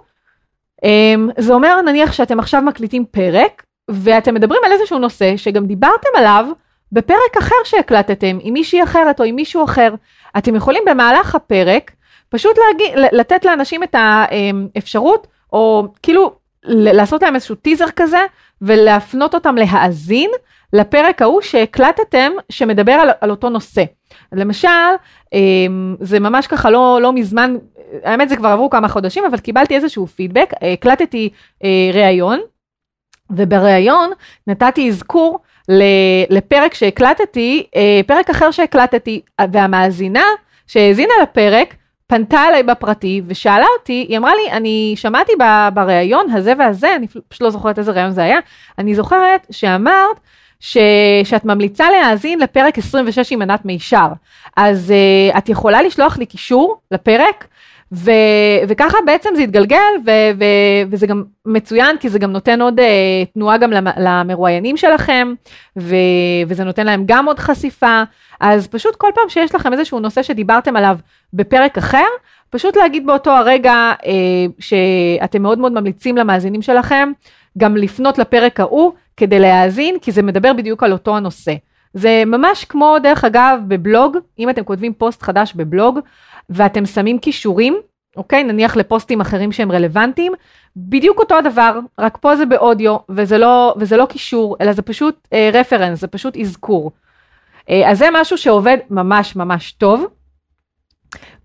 אה, 0.84 1.14
זה 1.38 1.52
אומר 1.52 1.80
נניח 1.80 2.12
שאתם 2.12 2.38
עכשיו 2.38 2.62
מקליטים 2.62 3.04
פרק, 3.10 3.62
ואתם 3.90 4.34
מדברים 4.34 4.60
על 4.64 4.72
איזשהו 4.72 4.98
נושא 4.98 5.36
שגם 5.36 5.66
דיברתם 5.66 6.08
עליו 6.16 6.46
בפרק 6.92 7.36
אחר 7.38 7.54
שהקלטתם, 7.64 8.38
עם 8.40 8.54
מישהי 8.54 8.82
אחרת 8.82 9.20
או 9.20 9.24
עם 9.24 9.36
מישהו 9.36 9.64
אחר. 9.64 9.94
אתם 10.38 10.54
יכולים 10.54 10.82
במהלך 10.86 11.34
הפרק 11.34 11.90
פשוט 12.28 12.56
להגיד, 12.58 13.10
לתת 13.12 13.44
לאנשים 13.44 13.82
את 13.82 13.94
האפשרות 13.98 15.26
או 15.52 15.88
כאילו 16.02 16.32
לעשות 16.64 17.22
להם 17.22 17.34
איזשהו 17.34 17.54
טיזר 17.54 17.86
כזה 17.96 18.20
ולהפנות 18.62 19.34
אותם 19.34 19.54
להאזין 19.56 20.30
לפרק 20.72 21.22
ההוא 21.22 21.40
שהקלטתם 21.40 22.33
שמדבר 22.48 22.92
על, 22.92 23.11
על 23.20 23.30
אותו 23.30 23.48
נושא. 23.48 23.85
למשל, 24.33 24.68
אמ, 25.33 25.96
זה 26.00 26.20
ממש 26.20 26.46
ככה 26.46 26.70
לא, 26.70 26.98
לא 27.02 27.12
מזמן, 27.12 27.56
האמת 28.04 28.28
זה 28.28 28.37
כבר 28.37 28.48
עברו 28.48 28.70
כמה 28.70 28.88
חודשים, 28.88 29.24
אבל 29.24 29.38
קיבלתי 29.38 29.76
איזשהו 29.76 30.06
פידבק, 30.06 30.50
הקלטתי 30.72 31.30
אה, 31.64 31.90
ראיון, 31.92 32.40
ובראיון 33.30 34.11
נתתי 34.46 34.88
אזכור 34.88 35.38
לפרק 36.30 36.74
שהקלטתי, 36.74 37.66
אה, 37.76 38.00
פרק 38.06 38.30
אחר 38.30 38.50
שהקלטתי, 38.50 39.20
והמאזינה 39.52 40.24
שהאזינה 40.66 41.12
לפרק, 41.22 41.74
פנתה 42.06 42.48
אליי 42.48 42.62
בפרטי 42.62 43.22
ושאלה 43.26 43.66
אותי, 43.78 44.06
היא 44.09 44.18
אמרה 44.18 44.35
לי, 44.35 44.50
אני 44.52 44.94
שמעתי 44.96 45.33
בריאיון 45.74 46.30
הזה 46.30 46.52
והזה, 46.59 46.96
אני 46.96 47.09
פשוט 47.09 47.42
לא 47.42 47.50
זוכרת 47.50 47.78
איזה 47.78 47.92
ריאיון 47.92 48.11
זה 48.11 48.22
היה, 48.22 48.38
אני 48.78 48.94
זוכרת 48.94 49.46
שאמרת 49.50 50.20
ש, 50.60 50.78
שאת 51.24 51.44
ממליצה 51.44 51.90
להאזין 51.90 52.38
לפרק 52.38 52.78
26 52.78 53.32
עם 53.32 53.42
ענת 53.42 53.64
מישר, 53.64 54.08
אז 54.56 54.92
uh, 55.32 55.38
את 55.38 55.48
יכולה 55.48 55.82
לשלוח 55.82 56.18
לי 56.18 56.26
קישור 56.26 56.80
לפרק? 56.90 57.46
ו, 57.92 58.10
וככה 58.68 58.98
בעצם 59.06 59.30
זה 59.36 59.42
התגלגל, 59.42 59.92
ו, 60.06 60.10
ו, 60.38 60.44
וזה 60.90 61.06
גם 61.06 61.24
מצוין, 61.46 61.96
כי 61.98 62.08
זה 62.08 62.18
גם 62.18 62.32
נותן 62.32 62.60
עוד 62.62 62.80
uh, 62.80 62.82
תנועה 63.34 63.58
גם 63.58 63.70
למרואיינים 63.96 64.76
שלכם, 64.76 65.34
ו, 65.78 65.94
וזה 66.48 66.64
נותן 66.64 66.86
להם 66.86 67.02
גם 67.06 67.26
עוד 67.26 67.38
חשיפה. 67.38 68.02
אז 68.40 68.66
פשוט 68.66 68.96
כל 68.96 69.10
פעם 69.14 69.28
שיש 69.28 69.54
לכם 69.54 69.72
איזשהו 69.72 70.00
נושא 70.00 70.22
שדיברתם 70.22 70.76
עליו 70.76 70.96
בפרק 71.32 71.78
אחר, 71.78 72.06
פשוט 72.50 72.76
להגיד 72.76 73.06
באותו 73.06 73.30
הרגע 73.30 73.72
אה, 74.06 74.46
שאתם 74.58 75.42
מאוד 75.42 75.58
מאוד 75.58 75.72
ממליצים 75.72 76.16
למאזינים 76.16 76.62
שלכם, 76.62 77.12
גם 77.58 77.76
לפנות 77.76 78.18
לפרק 78.18 78.60
ההוא 78.60 78.92
כדי 79.20 79.38
להאזין, 79.38 79.98
כי 79.98 80.12
זה 80.12 80.22
מדבר 80.22 80.52
בדיוק 80.52 80.83
על 80.83 80.92
אותו 80.92 81.16
הנושא. 81.16 81.54
זה 81.94 82.22
ממש 82.26 82.64
כמו, 82.64 82.96
דרך 83.02 83.24
אגב, 83.24 83.61
בבלוג, 83.68 84.16
אם 84.38 84.50
אתם 84.50 84.64
כותבים 84.64 84.94
פוסט 84.94 85.22
חדש 85.22 85.52
בבלוג, 85.54 85.98
ואתם 86.50 86.87
שמים 86.87 87.18
כישורים, 87.18 87.76
אוקיי? 88.16 88.44
נניח 88.44 88.76
לפוסטים 88.76 89.20
אחרים 89.20 89.52
שהם 89.52 89.72
רלוונטיים, 89.72 90.33
בדיוק 90.76 91.18
אותו 91.18 91.38
הדבר, 91.38 91.78
רק 91.98 92.18
פה 92.20 92.37
זה 92.37 92.46
באודיו, 92.46 92.96
וזה 93.09 93.38
לא, 93.38 93.74
וזה 93.76 93.96
לא 93.96 94.06
קישור, 94.06 94.56
אלא 94.61 94.72
זה 94.72 94.83
פשוט 94.83 95.28
אה, 95.33 95.50
רפרנס, 95.52 96.00
זה 96.00 96.06
פשוט 96.06 96.37
אזכור. 96.37 96.90
אה, 97.70 97.90
אז 97.90 97.98
זה 97.98 98.09
משהו 98.12 98.38
שעובד 98.38 98.78
ממש 98.90 99.37
ממש 99.37 99.72
טוב. 99.72 100.04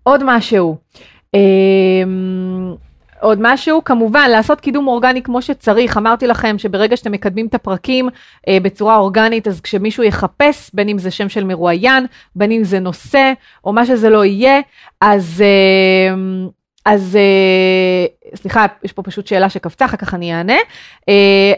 עוד 0.02 0.22
משהו, 0.24 0.76
אה, 1.34 1.40
עוד 3.20 3.38
משהו, 3.40 3.84
כמובן 3.84 4.30
לעשות 4.30 4.60
קידום 4.60 4.88
אורגני 4.88 5.22
כמו 5.22 5.42
שצריך, 5.42 5.96
אמרתי 5.96 6.26
לכם 6.26 6.58
שברגע 6.58 6.96
שאתם 6.96 7.12
מקדמים 7.12 7.46
את 7.46 7.54
הפרקים 7.54 8.08
אה, 8.48 8.58
בצורה 8.62 8.96
אורגנית, 8.96 9.48
אז 9.48 9.60
כשמישהו 9.60 10.02
יחפש, 10.02 10.70
בין 10.74 10.88
אם 10.88 10.98
זה 10.98 11.10
שם 11.10 11.28
של 11.28 11.44
מרואיין, 11.44 12.06
בין 12.36 12.50
אם 12.52 12.64
זה 12.64 12.80
נושא, 12.80 13.32
או 13.64 13.72
מה 13.72 13.86
שזה 13.86 14.10
לא 14.10 14.24
יהיה, 14.24 14.60
אז... 15.00 15.44
אז 16.84 17.18
סליחה, 18.34 18.66
יש 18.84 18.92
פה 18.92 19.02
פשוט 19.02 19.26
שאלה 19.26 19.50
שקפצה, 19.50 19.84
אחר 19.84 19.96
כך 19.96 20.14
אני 20.14 20.34
אענה. 20.34 20.56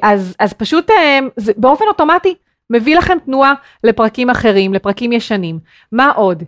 אז, 0.03 0.37
אז 0.39 0.53
פשוט 0.53 0.91
זה 1.37 1.53
באופן 1.57 1.85
אוטומטי 1.89 2.35
מביא 2.71 2.97
לכם 2.97 3.19
תנועה 3.25 3.55
לפרקים 3.85 4.31
אחרים, 4.31 4.75
לפרקים 4.75 5.13
ישנים. 5.13 5.59
מה 5.93 6.11
עוד? 6.11 6.43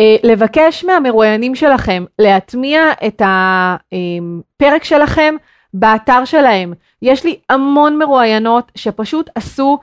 אה, 0.00 0.16
לבקש 0.22 0.84
מהמרואיינים 0.84 1.54
שלכם 1.54 2.04
להטמיע 2.18 2.82
את 3.06 3.22
הפרק 3.24 4.84
שלכם 4.84 5.34
באתר 5.74 6.24
שלהם. 6.24 6.72
יש 7.02 7.24
לי 7.24 7.38
המון 7.48 7.98
מרואיינות 7.98 8.72
שפשוט 8.74 9.30
עשו 9.34 9.78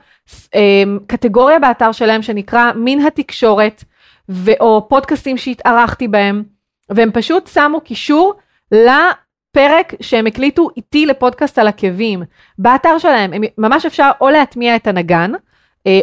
אה, 0.54 0.82
קטגוריה 1.06 1.58
באתר 1.58 1.92
שלהם 1.92 2.22
שנקרא 2.22 2.72
מין 2.72 3.06
התקשורת, 3.06 3.84
או 4.60 4.86
פודקאסטים 4.88 5.36
שהתארחתי 5.36 6.08
בהם, 6.08 6.42
והם 6.90 7.10
פשוט 7.12 7.46
שמו 7.46 7.80
קישור 7.80 8.34
לפרק 8.72 9.94
שהם 10.00 10.26
הקליטו 10.26 10.68
איתי 10.76 11.06
לפודקאסט 11.06 11.58
על 11.58 11.68
עקבים. 11.68 12.22
באתר 12.58 12.98
שלהם, 12.98 13.32
הם, 13.32 13.42
ממש 13.58 13.86
אפשר 13.86 14.10
או 14.20 14.28
להטמיע 14.28 14.76
את 14.76 14.86
הנגן, 14.86 15.32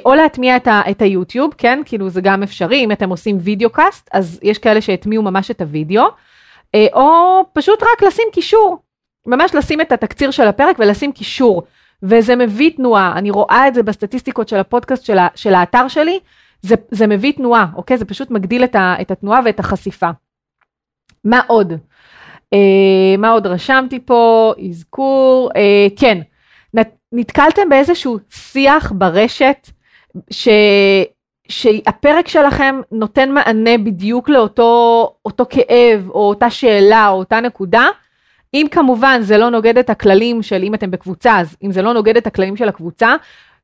או 0.05 0.15
להטמיע 0.15 0.55
את, 0.55 0.67
ה, 0.67 0.81
את 0.91 1.01
היוטיוב, 1.01 1.53
כן, 1.57 1.81
כאילו 1.85 2.09
זה 2.09 2.21
גם 2.21 2.43
אפשרי, 2.43 2.83
אם 2.83 2.91
אתם 2.91 3.09
עושים 3.09 3.37
video 3.41 3.69
cast, 3.69 4.09
אז 4.13 4.39
יש 4.43 4.57
כאלה 4.57 4.81
שהטמיעו 4.81 5.23
ממש 5.23 5.51
את 5.51 5.61
הוידאו, 5.61 6.03
אה, 6.75 6.87
או 6.93 7.43
פשוט 7.53 7.83
רק 7.83 8.03
לשים 8.03 8.27
קישור, 8.33 8.77
ממש 9.27 9.55
לשים 9.55 9.81
את 9.81 9.91
התקציר 9.91 10.31
של 10.31 10.47
הפרק 10.47 10.75
ולשים 10.79 11.11
קישור, 11.11 11.63
וזה 12.03 12.35
מביא 12.35 12.71
תנועה, 12.75 13.13
אני 13.15 13.31
רואה 13.31 13.67
את 13.67 13.73
זה 13.73 13.83
בסטטיסטיקות 13.83 14.47
של 14.47 14.57
הפודקאסט 14.57 15.05
של, 15.05 15.17
ה, 15.17 15.27
של 15.35 15.53
האתר 15.53 15.87
שלי, 15.87 16.19
זה, 16.61 16.75
זה 16.91 17.07
מביא 17.07 17.31
תנועה, 17.31 17.65
אוקיי? 17.75 17.97
זה 17.97 18.05
פשוט 18.05 18.31
מגדיל 18.31 18.63
את, 18.63 18.75
ה, 18.75 18.95
את 19.01 19.11
התנועה 19.11 19.39
ואת 19.45 19.59
החשיפה. 19.59 20.09
מה 21.23 21.41
עוד? 21.47 21.73
אה, 22.53 23.17
מה 23.17 23.29
עוד 23.29 23.47
רשמתי 23.47 23.99
פה? 24.05 24.53
אזכור, 24.69 25.49
אה, 25.55 25.87
כן. 25.95 26.21
נתקלתם 27.15 27.69
באיזשהו 27.69 28.19
שיח 28.29 28.91
ברשת 28.95 29.69
ש... 30.29 30.47
שהפרק 31.47 32.27
שלכם 32.27 32.81
נותן 32.91 33.31
מענה 33.31 33.77
בדיוק 33.77 34.29
לאותו 34.29 35.45
כאב 35.49 36.09
או 36.09 36.29
אותה 36.29 36.49
שאלה 36.49 37.07
או 37.07 37.17
אותה 37.17 37.39
נקודה, 37.39 37.87
אם 38.53 38.67
כמובן 38.71 39.21
זה 39.21 39.37
לא 39.37 39.49
נוגד 39.49 39.77
את 39.77 39.89
הכללים 39.89 40.43
של 40.43 40.63
אם 40.63 40.73
אתם 40.73 40.91
בקבוצה, 40.91 41.39
אז 41.39 41.57
אם 41.63 41.71
זה 41.71 41.81
לא 41.81 41.93
נוגד 41.93 42.17
את 42.17 42.27
הכללים 42.27 42.57
של 42.57 42.69
הקבוצה, 42.69 43.15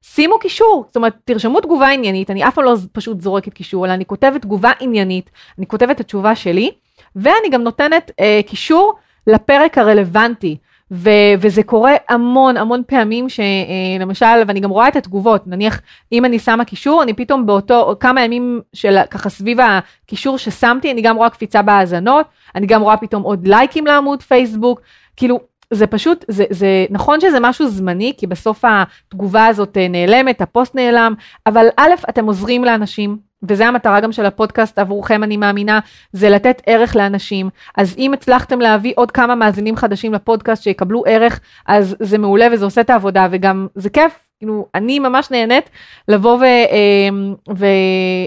שימו 0.02 0.40
קישור, 0.40 0.84
זאת 0.88 0.96
אומרת 0.96 1.16
תרשמו 1.26 1.62
תגובה 1.62 1.90
עניינית, 1.90 2.30
אני 2.30 2.48
אף 2.48 2.56
פעם 2.56 2.66
לא 2.66 2.76
פשוט 2.92 3.22
זורקת 3.22 3.54
קישור, 3.54 3.86
אלא 3.86 3.94
אני 3.94 4.06
כותבת 4.06 4.42
תגובה 4.42 4.72
עניינית, 4.80 5.30
אני 5.58 5.68
כותבת 5.68 5.96
את 5.96 6.00
התשובה 6.00 6.36
שלי, 6.36 6.72
ואני 7.16 7.50
גם 7.52 7.62
נותנת 7.62 8.12
אה, 8.20 8.40
קישור 8.46 8.94
לפרק 9.28 9.78
הרלוונטי. 9.78 10.58
ו- 10.92 11.34
וזה 11.40 11.64
קורה 11.64 11.94
המון 12.10 12.58
המון 12.58 12.82
פעמים 12.88 13.28
שלמשל, 13.30 14.26
אה, 14.26 14.44
ואני 14.48 14.60
גם 14.60 14.70
רואה 14.70 14.88
את 14.88 14.96
התגובות, 14.96 15.48
נניח 15.48 15.82
אם 16.12 16.26
אני 16.26 16.40
שמה 16.40 16.66
קישור, 16.66 17.04
אני 17.04 17.14
פתאום 17.14 17.46
באותו 17.46 17.96
כמה 18.00 18.24
ימים 18.24 18.62
של 18.74 18.98
ככה 19.12 19.30
סביב 19.30 19.58
הקישור 19.60 20.38
ששמתי, 20.38 20.92
אני 20.92 21.02
גם 21.02 21.18
רואה 21.18 21.30
קפיצה 21.30 21.62
בהאזנות, 21.62 22.26
אני 22.56 22.68
גם 22.68 22.82
רואה 22.82 22.98
פתאום 22.98 23.24
עוד 23.24 23.48
לייקים 23.48 23.86
לעמוד 23.86 24.24
פייסבוק, 24.24 24.82
כאילו 25.16 25.40
זה 25.74 25.88
פשוט, 25.88 26.26
זה, 26.28 26.44
זה 26.50 26.86
נכון 26.90 27.22
שזה 27.22 27.38
משהו 27.40 27.68
זמני, 27.68 28.14
כי 28.18 28.28
בסוף 28.28 28.64
התגובה 28.66 29.46
הזאת 29.46 29.78
אה, 29.78 29.88
נעלמת, 29.88 30.42
הפוסט 30.42 30.76
נעלם, 30.76 31.14
אבל 31.46 31.68
א', 31.78 31.92
אתם 32.10 32.26
עוזרים 32.26 32.66
לאנשים, 32.66 33.31
וזה 33.50 33.68
המטרה 33.68 34.00
גם 34.00 34.12
של 34.12 34.26
הפודקאסט 34.26 34.80
עבורכם, 34.80 35.24
אני 35.24 35.38
מאמינה, 35.38 35.80
זה 36.14 36.30
לתת 36.30 36.62
ערך 36.66 36.96
לאנשים. 36.96 37.50
אז 37.78 37.96
אם 37.98 38.14
הצלחתם 38.14 38.60
להביא 38.60 38.94
עוד 38.96 39.12
כמה 39.12 39.36
מאזינים 39.36 39.76
חדשים 39.76 40.14
לפודקאסט 40.14 40.64
שיקבלו 40.64 41.04
ערך, 41.08 41.40
אז 41.68 41.96
זה 42.00 42.18
מעולה 42.18 42.48
וזה 42.54 42.66
עושה 42.66 42.82
את 42.82 42.90
העבודה, 42.90 43.28
וגם 43.32 43.68
זה 43.76 43.90
כיף, 43.90 44.20
כאילו, 44.40 44.68
אני 44.76 45.00
ממש 45.00 45.32
נהנית 45.32 45.70
לבוא 46.08 46.38
ו, 46.38 46.44
אה, 46.44 47.10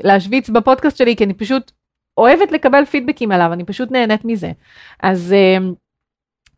ולהשוויץ 0.03 0.49
בפודקאסט 0.49 0.97
שלי, 0.97 1.17
כי 1.17 1.25
אני 1.25 1.35
פשוט 1.35 1.71
אוהבת 2.19 2.53
לקבל 2.53 2.85
פידבקים 2.85 3.33
עליו, 3.33 3.53
אני 3.53 3.65
פשוט 3.65 3.91
נהנית 3.91 4.25
מזה. 4.25 4.53
אז... 5.03 5.35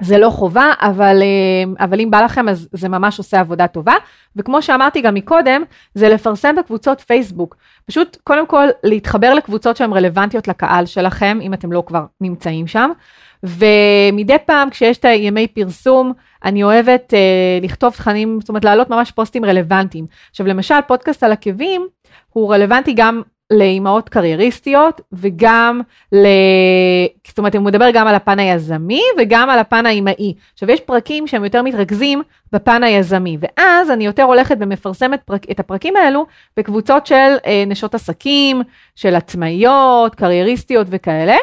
זה 0.02 0.18
לא 0.18 0.30
חובה, 0.30 0.72
אבל, 0.80 1.22
אה, 1.22 1.84
אבל 1.84 2.00
אם 2.00 2.10
בא 2.10 2.20
לכם 2.20 2.48
אז 2.48 2.68
זה 2.72 2.88
ממש 2.88 3.18
עושה 3.18 3.40
עבודה 3.40 3.66
טובה. 3.66 3.94
וכמו 4.36 4.62
שאמרתי 4.62 5.00
גם 5.00 5.14
מקודם, 5.14 5.62
זה 5.94 6.08
לפרסם 6.08 6.54
בקבוצות 6.56 7.00
פייסבוק. 7.00 7.56
פשוט 7.86 8.16
קודם 8.24 8.46
כל 8.46 8.66
להתחבר 8.84 9.34
לקבוצות 9.34 9.76
שהן 9.76 9.92
רלוונטיות 9.92 10.48
לקהל 10.48 10.86
שלכם, 10.86 11.38
אם 11.42 11.54
אתם 11.54 11.72
לא 11.72 11.82
כבר 11.86 12.04
נמצאים 12.20 12.66
שם. 12.66 12.90
ומדי 13.42 14.36
פעם 14.46 14.70
כשיש 14.70 14.98
את 14.98 15.04
הימי 15.04 15.46
פרסום, 15.46 16.12
אני 16.44 16.64
אוהבת 16.64 17.14
אה, 17.14 17.18
לכתוב 17.62 17.92
תכנים, 17.92 18.38
זאת 18.40 18.48
אומרת 18.48 18.64
להעלות 18.64 18.90
ממש 18.90 19.10
פוסטים 19.10 19.44
רלוונטיים. 19.44 20.06
עכשיו 20.30 20.46
למשל 20.46 20.74
פודקאסט 20.86 21.22
על 21.22 21.32
עקבים 21.32 21.86
הוא 22.28 22.54
רלוונטי 22.54 22.92
גם 22.96 23.22
לאימהות 23.50 24.08
קרייריסטיות 24.08 25.00
וגם 25.12 25.80
ל... 26.12 26.26
זאת 27.28 27.38
אומרת, 27.38 27.54
הוא 27.54 27.64
מדבר 27.64 27.90
גם 27.90 28.06
על 28.06 28.14
הפן 28.14 28.38
היזמי 28.38 29.02
וגם 29.18 29.50
על 29.50 29.58
הפן 29.58 29.86
האימהי. 29.86 30.34
עכשיו, 30.52 30.70
יש 30.70 30.80
פרקים 30.80 31.26
שהם 31.26 31.44
יותר 31.44 31.62
מתרכזים 31.62 32.22
בפן 32.52 32.82
היזמי, 32.82 33.38
ואז 33.40 33.90
אני 33.90 34.06
יותר 34.06 34.22
הולכת 34.22 34.56
ומפרסמת 34.60 35.22
פרק... 35.22 35.50
את 35.50 35.60
הפרקים 35.60 35.96
האלו 35.96 36.26
בקבוצות 36.56 37.06
של 37.06 37.34
אה, 37.46 37.64
נשות 37.66 37.94
עסקים, 37.94 38.62
של 38.94 39.14
עצמאיות, 39.14 40.14
קרייריסטיות 40.14 40.86
וכאלה. 40.90 41.36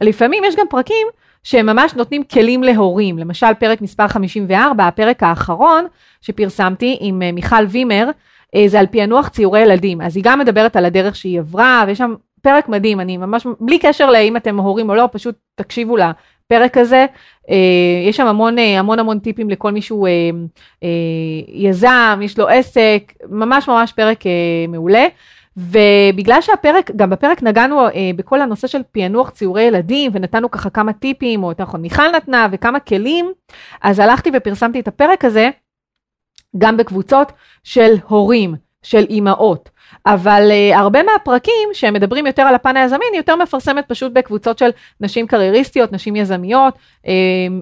לפעמים 0.00 0.44
יש 0.44 0.56
גם 0.56 0.66
פרקים 0.70 1.06
שהם 1.42 1.66
ממש 1.66 1.94
נותנים 1.94 2.24
כלים 2.24 2.62
להורים. 2.62 3.18
למשל, 3.18 3.54
פרק 3.58 3.80
מספר 3.80 4.08
54, 4.08 4.86
הפרק 4.86 5.22
האחרון 5.22 5.86
שפרסמתי 6.20 6.96
עם 7.00 7.22
אה, 7.22 7.32
מיכל 7.32 7.66
וימר, 7.68 8.10
זה 8.66 8.80
על 8.80 8.86
פענוח 8.86 9.28
ציורי 9.28 9.60
ילדים, 9.60 10.00
אז 10.00 10.16
היא 10.16 10.24
גם 10.24 10.38
מדברת 10.38 10.76
על 10.76 10.84
הדרך 10.84 11.16
שהיא 11.16 11.38
עברה, 11.38 11.84
ויש 11.86 11.98
שם 11.98 12.14
פרק 12.42 12.68
מדהים, 12.68 13.00
אני 13.00 13.16
ממש, 13.16 13.46
בלי 13.60 13.78
קשר 13.78 14.10
לאם 14.10 14.36
אתם 14.36 14.60
הורים 14.60 14.90
או 14.90 14.94
לא, 14.94 15.08
פשוט 15.12 15.34
תקשיבו 15.54 15.96
לפרק 15.96 16.76
הזה, 16.76 17.06
אה, 17.50 17.56
יש 18.08 18.16
שם 18.16 18.26
המון 18.26 18.58
אה, 18.58 18.78
המון 18.78 18.98
המון 18.98 19.18
טיפים 19.18 19.50
לכל 19.50 19.72
מי 19.72 19.82
שהוא 19.82 20.08
יזם, 21.48 22.20
יש 22.22 22.38
לו 22.38 22.48
עסק, 22.48 23.12
ממש 23.30 23.68
ממש 23.68 23.92
פרק 23.92 24.18
מעולה. 24.68 25.06
ובגלל 25.56 26.40
שהפרק, 26.40 26.90
גם 26.96 27.10
בפרק 27.10 27.42
נגענו 27.42 27.86
אה, 27.86 28.10
בכל 28.16 28.40
הנושא 28.40 28.66
של 28.66 28.82
פענוח 28.92 29.30
ציורי 29.30 29.62
ילדים 29.62 30.10
ונתנו 30.14 30.50
ככה 30.50 30.70
כמה 30.70 30.92
טיפים, 30.92 31.44
או 31.44 31.48
יותר 31.48 31.62
נכון 31.62 31.80
מיכל 31.82 32.10
נתנה 32.16 32.48
וכמה 32.52 32.80
כלים, 32.80 33.32
אז 33.82 33.98
הלכתי 33.98 34.30
ופרסמתי 34.34 34.80
את 34.80 34.88
הפרק 34.88 35.24
הזה 35.24 35.50
גם 36.58 36.76
בקבוצות 36.76 37.32
של 37.64 37.94
הורים, 38.08 38.54
של 38.82 39.04
אימהות. 39.10 39.70
אבל 40.06 40.50
uh, 40.50 40.76
הרבה 40.76 41.02
מהפרקים 41.02 41.68
שהם 41.72 41.94
מדברים 41.94 42.26
יותר 42.26 42.42
על 42.42 42.54
הפן 42.54 42.76
היזמי, 42.76 43.04
אני 43.10 43.16
יותר 43.16 43.36
מפרסמת 43.36 43.84
פשוט 43.88 44.12
בקבוצות 44.12 44.58
של 44.58 44.70
נשים 45.00 45.26
קרייריסטיות, 45.26 45.92
נשים 45.92 46.16
יזמיות, 46.16 46.74
אה, 46.74 47.08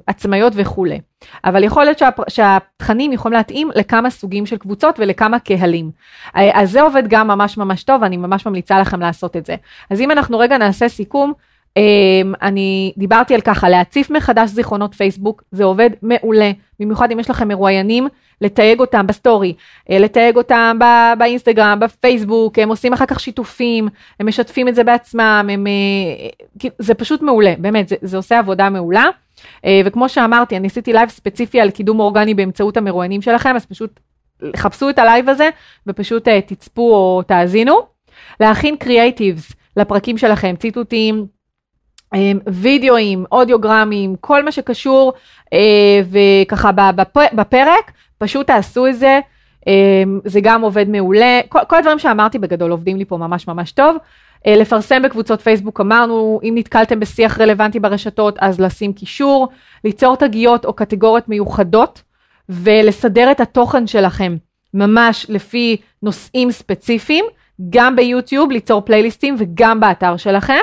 עצמאיות 0.06 0.52
וכולי. 0.56 1.00
אבל 1.44 1.64
יכול 1.64 1.84
להיות 1.84 1.98
שהפ... 1.98 2.20
שהתכנים 2.28 3.12
יכולים 3.12 3.38
להתאים 3.38 3.70
לכמה 3.74 4.10
סוגים 4.10 4.46
של 4.46 4.56
קבוצות 4.56 4.94
ולכמה 4.98 5.38
קהלים. 5.38 5.90
אה, 6.26 6.38
אז 6.52 6.70
זה 6.70 6.82
עובד 6.82 7.02
גם 7.08 7.28
ממש 7.28 7.56
ממש 7.56 7.82
טוב, 7.82 8.02
אני 8.02 8.16
ממש 8.16 8.46
ממליצה 8.46 8.80
לכם 8.80 9.00
לעשות 9.00 9.36
את 9.36 9.46
זה. 9.46 9.56
אז 9.90 10.00
אם 10.00 10.10
אנחנו 10.10 10.38
רגע 10.38 10.58
נעשה 10.58 10.88
סיכום, 10.88 11.32
אני 12.42 12.92
דיברתי 12.96 13.34
על 13.34 13.40
ככה, 13.40 13.68
להציף 13.68 14.10
מחדש 14.10 14.50
זיכרונות 14.50 14.94
פייסבוק, 14.94 15.42
זה 15.52 15.64
עובד 15.64 15.90
מעולה, 16.02 16.50
במיוחד 16.80 17.12
אם 17.12 17.20
יש 17.20 17.30
לכם 17.30 17.48
מרואיינים, 17.48 18.08
לתייג 18.40 18.80
אותם 18.80 19.06
בסטורי, 19.06 19.54
אה, 19.58 19.92
לתייג 19.92 20.36
אותם 20.36 20.78
באינסטגרם, 21.18 21.78
בפייסבוק, 21.80 22.58
הם 22.58 22.68
עושים 22.68 22.92
אחר 22.92 23.06
כך 23.06 23.20
שיתופים, 23.20 23.88
הם 24.20 24.28
משתפים 24.28 24.68
את 24.68 24.74
זה 24.74 24.84
בעצמם, 24.84 25.48
הם, 25.52 25.66
אה, 26.62 26.66
זה 26.78 26.94
פשוט 26.94 27.22
מעולה, 27.22 27.54
באמת, 27.58 27.88
זה, 27.88 27.96
זה 28.02 28.16
עושה 28.16 28.38
עבודה 28.38 28.70
מעולה. 28.70 29.04
וכמו 29.84 30.08
שאמרתי, 30.08 30.56
אני 30.56 30.66
עשיתי 30.66 30.92
לייב 30.92 31.08
ספציפי 31.08 31.60
על 31.60 31.70
קידום 31.70 32.00
אורגני 32.00 32.34
באמצעות 32.34 32.76
המרואיינים 32.76 33.22
שלכם, 33.22 33.56
אז 33.56 33.66
פשוט 33.66 34.00
חפשו 34.56 34.90
את 34.90 34.98
הלייב 34.98 35.28
הזה 35.28 35.50
ופשוט 35.86 36.28
תצפו 36.28 36.94
או 36.94 37.22
תאזינו. 37.22 37.80
להכין 38.40 38.76
creatives 38.76 39.52
לפרקים 39.76 40.18
שלכם, 40.18 40.54
ציטוטים, 40.58 41.14
אמ, 41.14 41.24
וידאוים, 42.46 43.24
אודיוגרמים, 43.32 44.16
כל 44.20 44.44
מה 44.44 44.52
שקשור 44.52 45.12
אה, 45.52 46.00
וככה 46.10 46.70
בפרק, 47.32 47.92
פשוט 48.18 48.46
תעשו 48.46 48.86
את 48.86 48.98
זה, 48.98 49.20
אמ, 49.66 50.20
זה 50.24 50.40
גם 50.42 50.62
עובד 50.62 50.88
מעולה, 50.88 51.40
כל, 51.48 51.58
כל 51.68 51.76
הדברים 51.76 51.98
שאמרתי 51.98 52.38
בגדול 52.38 52.70
עובדים 52.70 52.96
לי 52.96 53.04
פה 53.04 53.16
ממש 53.16 53.48
ממש 53.48 53.72
טוב. 53.72 53.96
אה, 54.46 54.56
לפרסם 54.56 55.02
בקבוצות 55.02 55.40
פייסבוק 55.40 55.80
אמרנו, 55.80 56.40
אם 56.42 56.54
נתקלתם 56.56 57.00
בשיח 57.00 57.40
רלוונטי 57.40 57.80
ברשתות 57.80 58.36
אז 58.40 58.60
לשים 58.60 58.92
קישור, 58.92 59.48
ליצור 59.84 60.16
תגיות 60.16 60.64
או 60.64 60.72
קטגוריות 60.72 61.28
מיוחדות 61.28 62.02
ולסדר 62.48 63.30
את 63.30 63.40
התוכן 63.40 63.86
שלכם 63.86 64.36
ממש 64.74 65.26
לפי 65.28 65.76
נושאים 66.02 66.50
ספציפיים, 66.50 67.24
גם 67.70 67.96
ביוטיוב 67.96 68.50
ליצור 68.50 68.80
פלייליסטים 68.80 69.36
וגם 69.38 69.80
באתר 69.80 70.16
שלכם. 70.16 70.60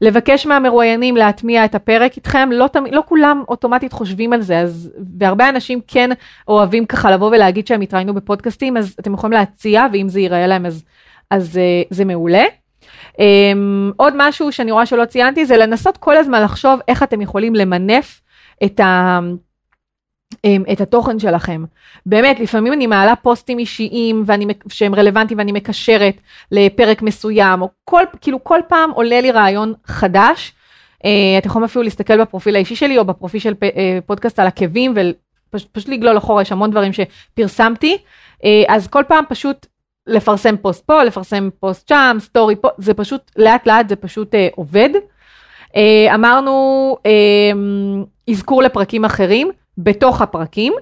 לבקש 0.00 0.46
מהמרואיינים 0.46 1.16
להטמיע 1.16 1.64
את 1.64 1.74
הפרק 1.74 2.16
איתכם, 2.16 2.48
לא, 2.52 2.66
תמיד, 2.66 2.94
לא 2.94 3.02
כולם 3.08 3.42
אוטומטית 3.48 3.92
חושבים 3.92 4.32
על 4.32 4.40
זה, 4.40 4.58
אז, 4.58 4.90
והרבה 5.18 5.48
אנשים 5.48 5.80
כן 5.86 6.10
אוהבים 6.48 6.86
ככה 6.86 7.10
לבוא 7.10 7.26
ולהגיד 7.26 7.66
שהם 7.66 7.80
התראינו 7.80 8.14
בפודקאסטים, 8.14 8.76
אז 8.76 8.96
אתם 9.00 9.14
יכולים 9.14 9.32
להציע, 9.32 9.86
ואם 9.92 10.08
זה 10.08 10.20
ייראה 10.20 10.46
להם 10.46 10.66
אז, 10.66 10.84
אז 11.30 11.56
uh, 11.56 11.86
זה 11.90 12.04
מעולה. 12.04 12.44
Um, 13.12 13.16
עוד 13.96 14.14
משהו 14.16 14.52
שאני 14.52 14.70
רואה 14.72 14.86
שלא 14.86 15.04
ציינתי, 15.04 15.46
זה 15.46 15.56
לנסות 15.56 15.96
כל 15.96 16.16
הזמן 16.16 16.42
לחשוב 16.42 16.80
איך 16.88 17.02
אתם 17.02 17.20
יכולים 17.20 17.54
למנף 17.54 18.20
את 18.64 18.80
ה... 18.80 19.18
אמ, 20.44 20.62
את 20.72 20.80
התוכן 20.80 21.18
שלכם. 21.18 21.64
באמת, 22.06 22.40
לפעמים 22.40 22.72
אני 22.72 22.86
מעלה 22.86 23.16
פוסטים 23.16 23.58
אישיים 23.58 24.22
ואני, 24.26 24.46
שהם 24.68 24.94
רלוונטיים 24.94 25.38
ואני 25.38 25.52
מקשרת 25.52 26.14
לפרק 26.52 27.02
מסוים, 27.02 27.62
או 27.62 27.68
כל, 27.84 28.02
כאילו 28.20 28.44
כל 28.44 28.60
פעם 28.68 28.90
עולה 28.90 29.20
לי 29.20 29.30
רעיון 29.30 29.74
חדש. 29.86 30.52
אה, 30.98 31.02
אתם 31.38 31.48
יכולים 31.48 31.64
אפילו 31.64 31.82
להסתכל 31.82 32.20
בפרופיל 32.20 32.56
האישי 32.56 32.76
שלי 32.76 32.98
או 32.98 33.04
בפרופיל 33.04 33.40
של 33.40 33.52
uh, 33.52 33.66
פודקאסט 34.06 34.38
על 34.38 34.46
עקבים 34.46 34.94
ופשוט 35.54 35.88
לגלול 35.88 36.18
אחורה, 36.18 36.42
יש 36.42 36.52
המון 36.52 36.70
דברים 36.70 36.92
שפרסמתי. 36.92 37.98
אה, 38.42 38.46
אז 38.68 38.86
כל 38.86 39.02
פעם 39.08 39.24
פשוט 39.28 39.66
לפרסם 40.06 40.56
פוסט 40.56 40.84
פה, 40.84 41.04
לפרסם 41.04 41.48
פוסט 41.60 41.88
שם, 41.88 42.16
סטורי 42.20 42.56
פה, 42.56 42.68
זה 42.78 42.94
פשוט 42.94 43.30
לאט 43.36 43.66
לאט 43.66 43.88
זה 43.88 43.96
פשוט 43.96 44.34
עובד. 44.56 44.90
אמרנו 46.14 46.96
uh, 46.98 48.30
אזכור 48.30 48.62
לפרקים 48.62 49.04
אחרים. 49.04 49.50
בתוך 49.82 50.22
הפרקים, 50.22 50.72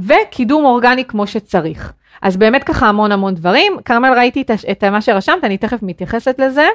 וקידום 0.00 0.64
אורגני 0.64 1.04
כמו 1.04 1.26
שצריך. 1.26 1.92
אז 2.22 2.36
באמת 2.36 2.64
ככה 2.64 2.86
המון 2.86 3.12
המון 3.12 3.34
דברים. 3.34 3.76
כרמל 3.84 4.12
ראיתי 4.16 4.42
את, 4.42 4.50
את 4.70 4.84
מה 4.84 5.00
שרשמת, 5.00 5.44
אני 5.44 5.58
תכף 5.58 5.78
מתייחסת 5.82 6.38
לזה. 6.38 6.68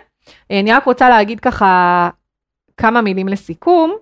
אה, 0.52 0.60
אני 0.60 0.74
רק 0.74 0.86
רוצה 0.86 1.10
להגיד 1.10 1.40
ככה 1.40 2.10
כמה 2.78 3.02
מילים 3.02 3.28
לסיכום. 3.28 3.96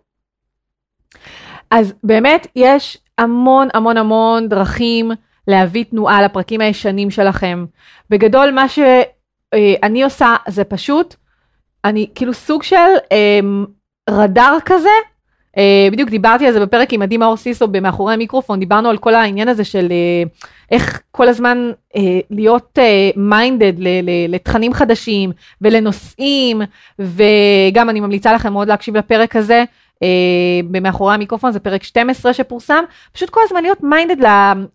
אז 1.72 1.94
באמת 2.04 2.48
יש 2.56 2.98
המון 3.18 3.68
המון 3.74 3.98
המון 3.98 4.50
דרכים 4.50 5.12
להביא 5.48 5.84
תנועה 5.84 6.22
לפרקים 6.22 6.62
הישנים 6.62 7.12
שלכם. 7.12 7.66
בגדול 8.10 8.52
מה 8.52 8.66
שאני 8.70 10.04
עושה 10.04 10.36
זה 10.48 10.64
פשוט, 10.64 11.16
אני 11.86 12.10
כאילו 12.16 12.34
סוג 12.34 12.64
של 12.64 12.76
אה, 13.12 13.40
רדאר 14.10 14.58
כזה 14.66 14.90
בדיוק 15.92 16.10
דיברתי 16.10 16.48
על 16.48 16.54
זה 16.54 16.60
בפרק 16.60 16.94
עם 16.94 17.02
עדי 17.02 17.18
מאור 17.18 17.38
סיסו 17.38 17.68
במאחורי 17.68 18.14
המיקרופון, 18.14 18.60
דיברנו 18.60 18.90
על 18.90 18.98
כל 18.98 19.16
העניין 19.16 19.48
הזה 19.48 19.64
של 19.64 19.88
uh, 19.88 20.30
איך 20.72 21.02
כל 21.12 21.28
הזמן 21.28 21.72
uh, 21.96 22.00
להיות 22.30 22.80
minded 23.16 23.78
uh, 23.78 23.82
לתכנים 24.30 24.74
חדשים 24.74 25.32
ולנושאים, 25.62 26.62
וגם 27.00 27.90
אני 27.90 28.00
ממליצה 28.00 28.34
לכם 28.34 28.54
מאוד 28.54 28.68
להקשיב 28.68 28.98
לפרק 28.98 29.36
הזה, 29.36 29.64
אה, 30.04 30.08
במאחורי 30.72 31.14
המיקרופון 31.14 31.52
זה 31.52 31.60
פרק 31.60 31.84
12 31.84 32.34
שפורסם, 32.34 32.84
פשוט 33.12 33.30
כל 33.30 33.42
הזמן 33.44 33.62
להיות 33.62 33.84
minded 33.84 34.28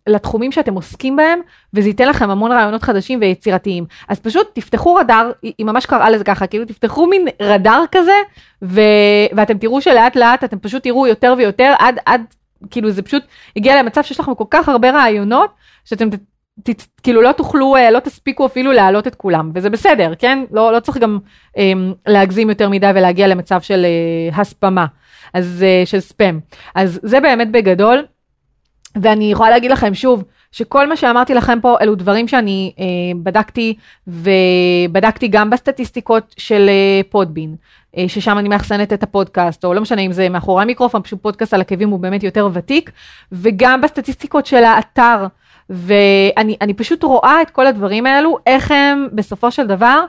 לתחומים 0.06 0.52
שאתם 0.52 0.74
עוסקים 0.74 1.16
בהם, 1.16 1.40
וזה 1.74 1.88
ייתן 1.88 2.08
לכם 2.08 2.30
המון 2.30 2.52
רעיונות 2.52 2.82
חדשים 2.82 3.20
ויצירתיים. 3.20 3.84
אז 4.08 4.20
פשוט 4.20 4.50
תפתחו 4.52 4.94
רדאר, 4.94 5.30
היא 5.42 5.66
ממש 5.66 5.87
קראה 5.87 6.10
לזה 6.10 6.24
ככה, 6.24 6.46
כאילו 6.46 6.64
תפתחו 6.64 7.06
מין 7.06 7.28
רדאר 7.42 7.84
כזה, 7.92 8.16
ו... 8.62 8.80
ואתם 9.32 9.58
תראו 9.58 9.80
שלאט 9.80 10.16
לאט 10.16 10.44
אתם 10.44 10.58
פשוט 10.58 10.82
תראו 10.82 11.06
יותר 11.06 11.34
ויותר, 11.38 11.74
עד, 11.78 11.98
עד, 12.06 12.22
כאילו 12.70 12.90
זה 12.90 13.02
פשוט 13.02 13.22
הגיע 13.56 13.82
למצב 13.82 14.02
שיש 14.02 14.20
לכם 14.20 14.34
כל 14.34 14.44
כך 14.50 14.68
הרבה 14.68 14.90
רעיונות, 14.90 15.50
שאתם 15.84 16.08
ת, 16.62 16.70
כאילו 17.02 17.22
לא 17.22 17.32
תוכלו, 17.32 17.76
לא 17.92 17.98
תספיקו 17.98 18.46
אפילו 18.46 18.72
להעלות 18.72 19.06
את 19.06 19.14
כולם, 19.14 19.50
וזה 19.54 19.70
בסדר, 19.70 20.12
כן? 20.18 20.44
לא, 20.50 20.72
לא 20.72 20.80
צריך 20.80 20.98
גם 20.98 21.18
אמ, 21.56 21.92
להגזים 22.06 22.48
יותר 22.48 22.68
מדי 22.68 22.90
ולהגיע 22.94 23.28
למצב 23.28 23.60
של 23.60 23.84
אה, 23.84 24.40
הספמה, 24.40 24.87
אז, 25.35 25.64
אה, 25.66 25.83
של 25.87 26.01
ספאם. 26.01 26.40
אז 26.75 27.01
זה 27.03 27.20
באמת 27.20 27.51
בגדול, 27.51 28.05
ואני 29.03 29.33
יכולה 29.33 29.51
להגיד 29.51 29.70
לכם 29.70 29.94
שוב, 29.94 30.25
שכל 30.53 30.88
מה 30.88 30.97
שאמרתי 30.97 31.35
לכם 31.35 31.59
פה 31.62 31.77
אלו 31.81 31.94
דברים 31.94 32.29
שאני 32.29 32.73
אה, 32.79 32.85
בדקתי 33.23 33.75
ובדקתי 34.07 35.29
גם 35.29 35.51
בסטטיסטיקות 35.51 36.35
של 36.38 36.68
אה, 36.68 37.01
פודבין, 37.11 37.55
אה, 37.97 38.05
ששם 38.09 38.38
אני 38.38 38.49
מאחסנת 38.49 38.92
את 38.92 39.03
הפודקאסט, 39.03 39.64
או 39.64 39.75
לא 39.75 39.81
משנה 39.81 40.01
אם 40.01 40.12
זה 40.12 40.29
מאחורי 40.29 40.62
המיקרופון, 40.62 41.03
פשוט 41.03 41.23
פודקאסט 41.23 41.55
על 41.55 41.61
עקבים 41.61 41.90
הוא 41.90 42.01
באמת 42.01 42.23
יותר 42.23 42.49
ותיק, 42.53 42.90
וגם 43.33 43.81
בסטטיסטיקות 43.81 44.47
של 44.47 44.64
האתר, 44.64 45.27
ואני 45.70 46.75
פשוט 46.77 47.03
רואה 47.03 47.42
את 47.42 47.51
כל 47.51 47.66
הדברים 47.66 48.07
האלו, 48.07 48.38
איך 48.47 48.70
הם 48.70 49.09
בסופו 49.12 49.51
של 49.51 49.66
דבר 49.66 50.05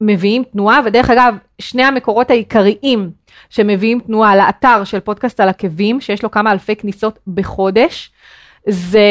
מביאים 0.00 0.44
תנועה, 0.44 0.80
ודרך 0.84 1.10
אגב, 1.10 1.34
שני 1.58 1.84
המקורות 1.84 2.30
העיקריים 2.30 3.10
שמביאים 3.50 4.00
תנועה 4.00 4.36
לאתר 4.36 4.84
של 4.84 5.00
פודקאסט 5.00 5.40
על 5.40 5.48
עקבים, 5.48 6.00
שיש 6.00 6.22
לו 6.22 6.30
כמה 6.30 6.52
אלפי 6.52 6.76
כניסות 6.76 7.18
בחודש, 7.34 8.10
זה 8.68 9.08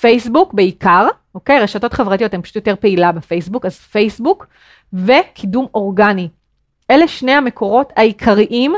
פייסבוק 0.00 0.54
בעיקר, 0.54 1.08
אוקיי? 1.34 1.60
רשתות 1.60 1.92
חברתיות 1.92 2.34
הן 2.34 2.42
פשוט 2.42 2.56
יותר 2.56 2.74
פעילה 2.80 3.12
בפייסבוק, 3.12 3.66
אז 3.66 3.78
פייסבוק 3.78 4.46
וקידום 4.92 5.66
אורגני. 5.74 6.28
אלה 6.90 7.08
שני 7.08 7.32
המקורות 7.32 7.92
העיקריים 7.96 8.74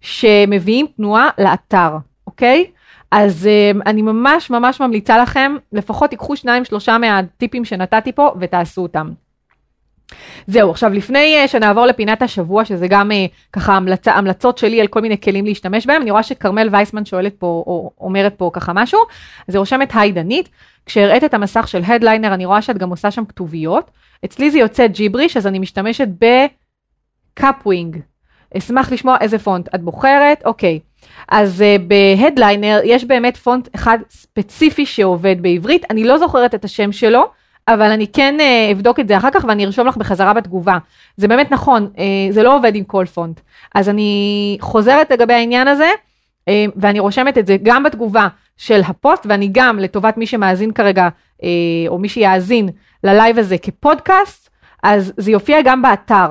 שמביאים 0.00 0.86
תנועה 0.96 1.30
לאתר, 1.38 1.96
אוקיי? 2.26 2.66
אז 3.10 3.48
um, 3.48 3.82
אני 3.86 4.02
ממש 4.02 4.50
ממש 4.50 4.80
ממליצה 4.80 5.18
לכם, 5.18 5.56
לפחות 5.72 6.10
תיקחו 6.10 6.36
שניים 6.36 6.64
שלושה 6.64 6.98
מהטיפים 6.98 7.64
שנתתי 7.64 8.12
פה 8.12 8.34
ותעשו 8.40 8.82
אותם. 8.82 9.10
זהו, 10.46 10.70
עכשיו 10.70 10.92
לפני 10.92 11.44
uh, 11.44 11.48
שנעבור 11.48 11.86
לפינת 11.86 12.22
השבוע, 12.22 12.64
שזה 12.64 12.88
גם 12.88 13.10
uh, 13.10 13.14
ככה 13.52 13.76
המלצה, 13.76 14.12
המלצות 14.12 14.58
שלי 14.58 14.80
על 14.80 14.86
כל 14.86 15.00
מיני 15.00 15.20
כלים 15.20 15.44
להשתמש 15.44 15.86
בהם, 15.86 16.02
אני 16.02 16.10
רואה 16.10 16.22
שכרמל 16.22 16.68
וייסמן 16.72 17.04
שואלת 17.04 17.34
פה, 17.38 17.46
או 17.66 17.90
אומרת 18.00 18.34
פה 18.36 18.50
ככה 18.52 18.72
משהו, 18.72 19.00
אז 19.48 19.54
היא 19.54 19.58
רושמת 19.58 19.92
היי 19.94 20.12
דנית, 20.12 20.48
כשהראית 20.86 21.24
את 21.24 21.34
המסך 21.34 21.68
של 21.68 21.82
Headliner, 21.86 22.34
אני 22.34 22.46
רואה 22.46 22.62
שאת 22.62 22.78
גם 22.78 22.90
עושה 22.90 23.10
שם 23.10 23.24
כתוביות, 23.24 23.90
אצלי 24.24 24.50
זה 24.50 24.58
יוצא 24.58 24.86
ג'יבריש, 24.86 25.36
אז 25.36 25.46
אני 25.46 25.58
משתמשת 25.58 26.08
ב 27.34 27.41
Kapwing. 27.41 27.96
אשמח 28.56 28.92
לשמוע 28.92 29.16
איזה 29.20 29.38
פונט 29.38 29.74
את 29.74 29.82
בוחרת, 29.82 30.42
אוקיי. 30.44 30.80
אז 31.28 31.64
uh, 31.64 31.82
ב 31.82 31.92
Headliner 31.92 32.80
יש 32.84 33.04
באמת 33.04 33.36
פונט 33.36 33.68
אחד 33.74 33.98
ספציפי 34.10 34.86
שעובד 34.86 35.36
בעברית, 35.40 35.90
אני 35.90 36.04
לא 36.04 36.18
זוכרת 36.18 36.54
את 36.54 36.64
השם 36.64 36.92
שלו, 36.92 37.37
אבל 37.68 37.90
אני 37.90 38.06
כן 38.06 38.36
uh, 38.38 38.72
אבדוק 38.72 39.00
את 39.00 39.08
זה 39.08 39.16
אחר 39.16 39.30
כך 39.30 39.44
ואני 39.48 39.64
ארשום 39.64 39.86
לך 39.86 39.96
בחזרה 39.96 40.32
בתגובה. 40.32 40.78
זה 41.16 41.28
באמת 41.28 41.52
נכון, 41.52 41.90
uh, 41.94 41.98
זה 42.30 42.42
לא 42.42 42.56
עובד 42.56 42.74
עם 42.74 42.84
כל 42.84 43.04
פונט. 43.14 43.40
אז 43.74 43.88
אני 43.88 44.58
חוזרת 44.60 45.10
לגבי 45.10 45.34
העניין 45.34 45.68
הזה, 45.68 45.90
uh, 45.90 46.52
ואני 46.76 47.00
רושמת 47.00 47.38
את 47.38 47.46
זה 47.46 47.56
גם 47.62 47.82
בתגובה 47.82 48.28
של 48.56 48.80
הפוסט, 48.86 49.26
ואני 49.28 49.48
גם, 49.52 49.78
לטובת 49.78 50.16
מי 50.16 50.26
שמאזין 50.26 50.72
כרגע, 50.72 51.08
או 51.88 51.98
מי 51.98 52.08
שיאזין 52.08 52.68
ללייב 53.04 53.38
הזה 53.38 53.58
כפודקאסט, 53.58 54.50
אז 54.82 55.12
זה 55.16 55.30
יופיע 55.30 55.62
גם 55.64 55.82
באתר, 55.82 56.26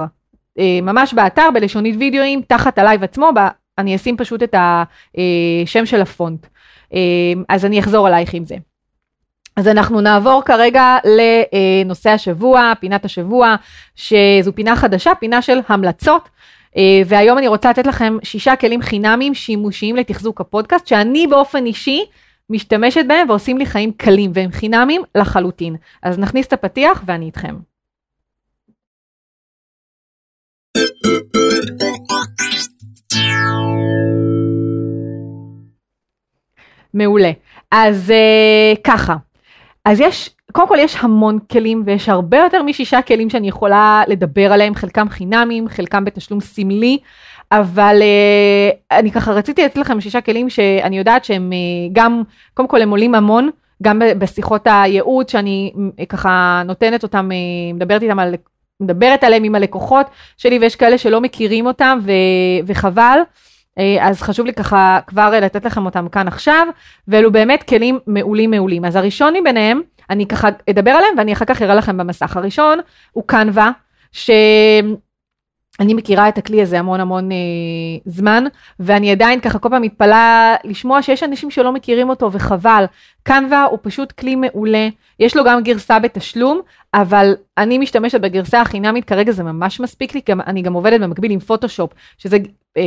ממש 0.81 1.13
באתר, 1.13 1.49
בלשונית 1.53 1.95
וידאוים, 1.99 2.41
תחת 2.47 2.77
הלייב 2.77 3.03
עצמו, 3.03 3.29
אני 3.77 3.95
אשים 3.95 4.17
פשוט 4.17 4.43
את 4.43 4.55
השם 4.57 5.85
של 5.85 6.01
הפונט. 6.01 6.47
אז 7.49 7.65
אני 7.65 7.79
אחזור 7.79 8.07
אלייך 8.07 8.33
עם 8.33 8.45
זה. 8.45 8.55
אז 9.57 9.67
אנחנו 9.67 10.01
נעבור 10.01 10.41
כרגע 10.45 10.97
לנושא 11.05 12.09
השבוע, 12.09 12.73
פינת 12.79 13.05
השבוע, 13.05 13.55
שזו 13.95 14.55
פינה 14.55 14.75
חדשה, 14.75 15.15
פינה 15.19 15.41
של 15.41 15.59
המלצות. 15.67 16.29
והיום 17.05 17.37
אני 17.37 17.47
רוצה 17.47 17.69
לתת 17.69 17.87
לכם 17.87 18.17
שישה 18.23 18.55
כלים 18.55 18.81
חינמיים 18.81 19.33
שימושיים 19.33 19.95
לתחזוק 19.95 20.41
הפודקאסט, 20.41 20.87
שאני 20.87 21.27
באופן 21.27 21.65
אישי 21.65 22.05
משתמשת 22.49 23.05
בהם 23.07 23.29
ועושים 23.29 23.57
לי 23.57 23.65
חיים 23.65 23.91
קלים 23.91 24.31
והם 24.33 24.51
חינמיים 24.51 25.01
לחלוטין. 25.15 25.75
אז 26.03 26.19
נכניס 26.19 26.47
את 26.47 26.53
הפתיח 26.53 27.03
ואני 27.05 27.25
איתכם. 27.25 27.55
מעולה. 36.93 37.31
אז 37.71 38.09
uh, 38.09 38.77
ככה, 38.83 39.15
אז 39.87 39.99
יש, 39.99 40.29
קודם 40.51 40.67
כל 40.67 40.77
יש 40.79 40.95
המון 40.99 41.39
כלים 41.51 41.83
ויש 41.85 42.09
הרבה 42.09 42.37
יותר 42.37 42.63
משישה 42.63 43.01
כלים 43.01 43.29
שאני 43.29 43.47
יכולה 43.47 44.03
לדבר 44.07 44.53
עליהם, 44.53 44.75
חלקם 44.75 45.09
חינמים, 45.09 45.67
חלקם 45.69 46.05
בתשלום 46.05 46.41
סמלי, 46.41 46.97
אבל 47.51 48.01
uh, 48.01 48.95
אני 48.97 49.11
ככה 49.11 49.31
רציתי 49.31 49.65
לתת 49.65 49.77
לכם 49.77 50.01
שישה 50.01 50.21
כלים 50.21 50.49
שאני 50.49 50.97
יודעת 50.97 51.25
שהם 51.25 51.51
uh, 51.51 51.89
גם, 51.93 52.23
קודם 52.53 52.67
כל 52.67 52.81
הם 52.81 52.89
עולים 52.89 53.15
המון, 53.15 53.49
גם 53.83 54.01
בשיחות 54.17 54.67
הייעוץ 54.69 55.31
שאני 55.31 55.73
uh, 55.75 56.05
ככה 56.05 56.61
נותנת 56.65 57.03
אותם, 57.03 57.29
uh, 57.31 57.75
מדברת 57.75 58.03
איתם 58.03 58.19
על, 58.19 58.35
מדברת 58.79 59.23
עליהם 59.23 59.43
עם 59.43 59.55
הלקוחות 59.55 60.05
שלי 60.37 60.59
ויש 60.59 60.75
כאלה 60.75 60.97
שלא 60.97 61.21
מכירים 61.21 61.65
אותם 61.65 61.99
ו, 62.03 62.11
וחבל. 62.65 63.19
אז 64.01 64.21
חשוב 64.21 64.45
לי 64.45 64.53
ככה 64.53 64.99
כבר 65.07 65.33
לתת 65.41 65.65
לכם 65.65 65.85
אותם 65.85 66.09
כאן 66.09 66.27
עכשיו, 66.27 66.67
ואלו 67.07 67.31
באמת 67.31 67.63
כלים 67.63 67.99
מעולים 68.07 68.51
מעולים. 68.51 68.85
אז 68.85 68.95
הראשון 68.95 69.33
מביניהם, 69.41 69.81
אני 70.09 70.27
ככה 70.27 70.49
אדבר 70.69 70.91
עליהם 70.91 71.13
ואני 71.17 71.33
אחר 71.33 71.45
כך 71.45 71.61
אראה 71.61 71.75
לכם 71.75 71.97
במסך. 71.97 72.37
הראשון 72.37 72.79
הוא 73.11 73.23
קנווה, 73.27 73.71
שאני 75.77 75.93
מכירה 75.93 76.29
את 76.29 76.37
הכלי 76.37 76.61
הזה 76.61 76.79
המון 76.79 76.99
המון 76.99 77.31
אה, 77.31 77.37
זמן, 78.05 78.43
ואני 78.79 79.11
עדיין 79.11 79.39
ככה 79.39 79.59
כל 79.59 79.69
פעם 79.69 79.81
מתפלאה 79.81 80.55
לשמוע 80.63 81.01
שיש 81.01 81.23
אנשים 81.23 81.51
שלא 81.51 81.71
מכירים 81.71 82.09
אותו 82.09 82.31
וחבל. 82.31 82.85
קנווה 83.23 83.63
הוא 83.63 83.79
פשוט 83.81 84.11
כלי 84.11 84.35
מעולה, 84.35 84.87
יש 85.19 85.35
לו 85.35 85.43
גם 85.43 85.63
גרסה 85.63 85.99
בתשלום, 85.99 86.61
אבל 86.93 87.35
אני 87.57 87.77
משתמשת 87.77 88.21
בגרסה 88.21 88.61
החינמית, 88.61 89.05
כרגע 89.05 89.31
זה 89.31 89.43
ממש 89.43 89.79
מספיק 89.79 90.15
לי, 90.15 90.21
גם, 90.29 90.41
אני 90.41 90.61
גם 90.61 90.73
עובדת 90.73 91.01
במקביל 91.01 91.31
עם 91.31 91.39
פוטושופ, 91.39 91.91
שזה 92.17 92.37
אה, 92.77 92.83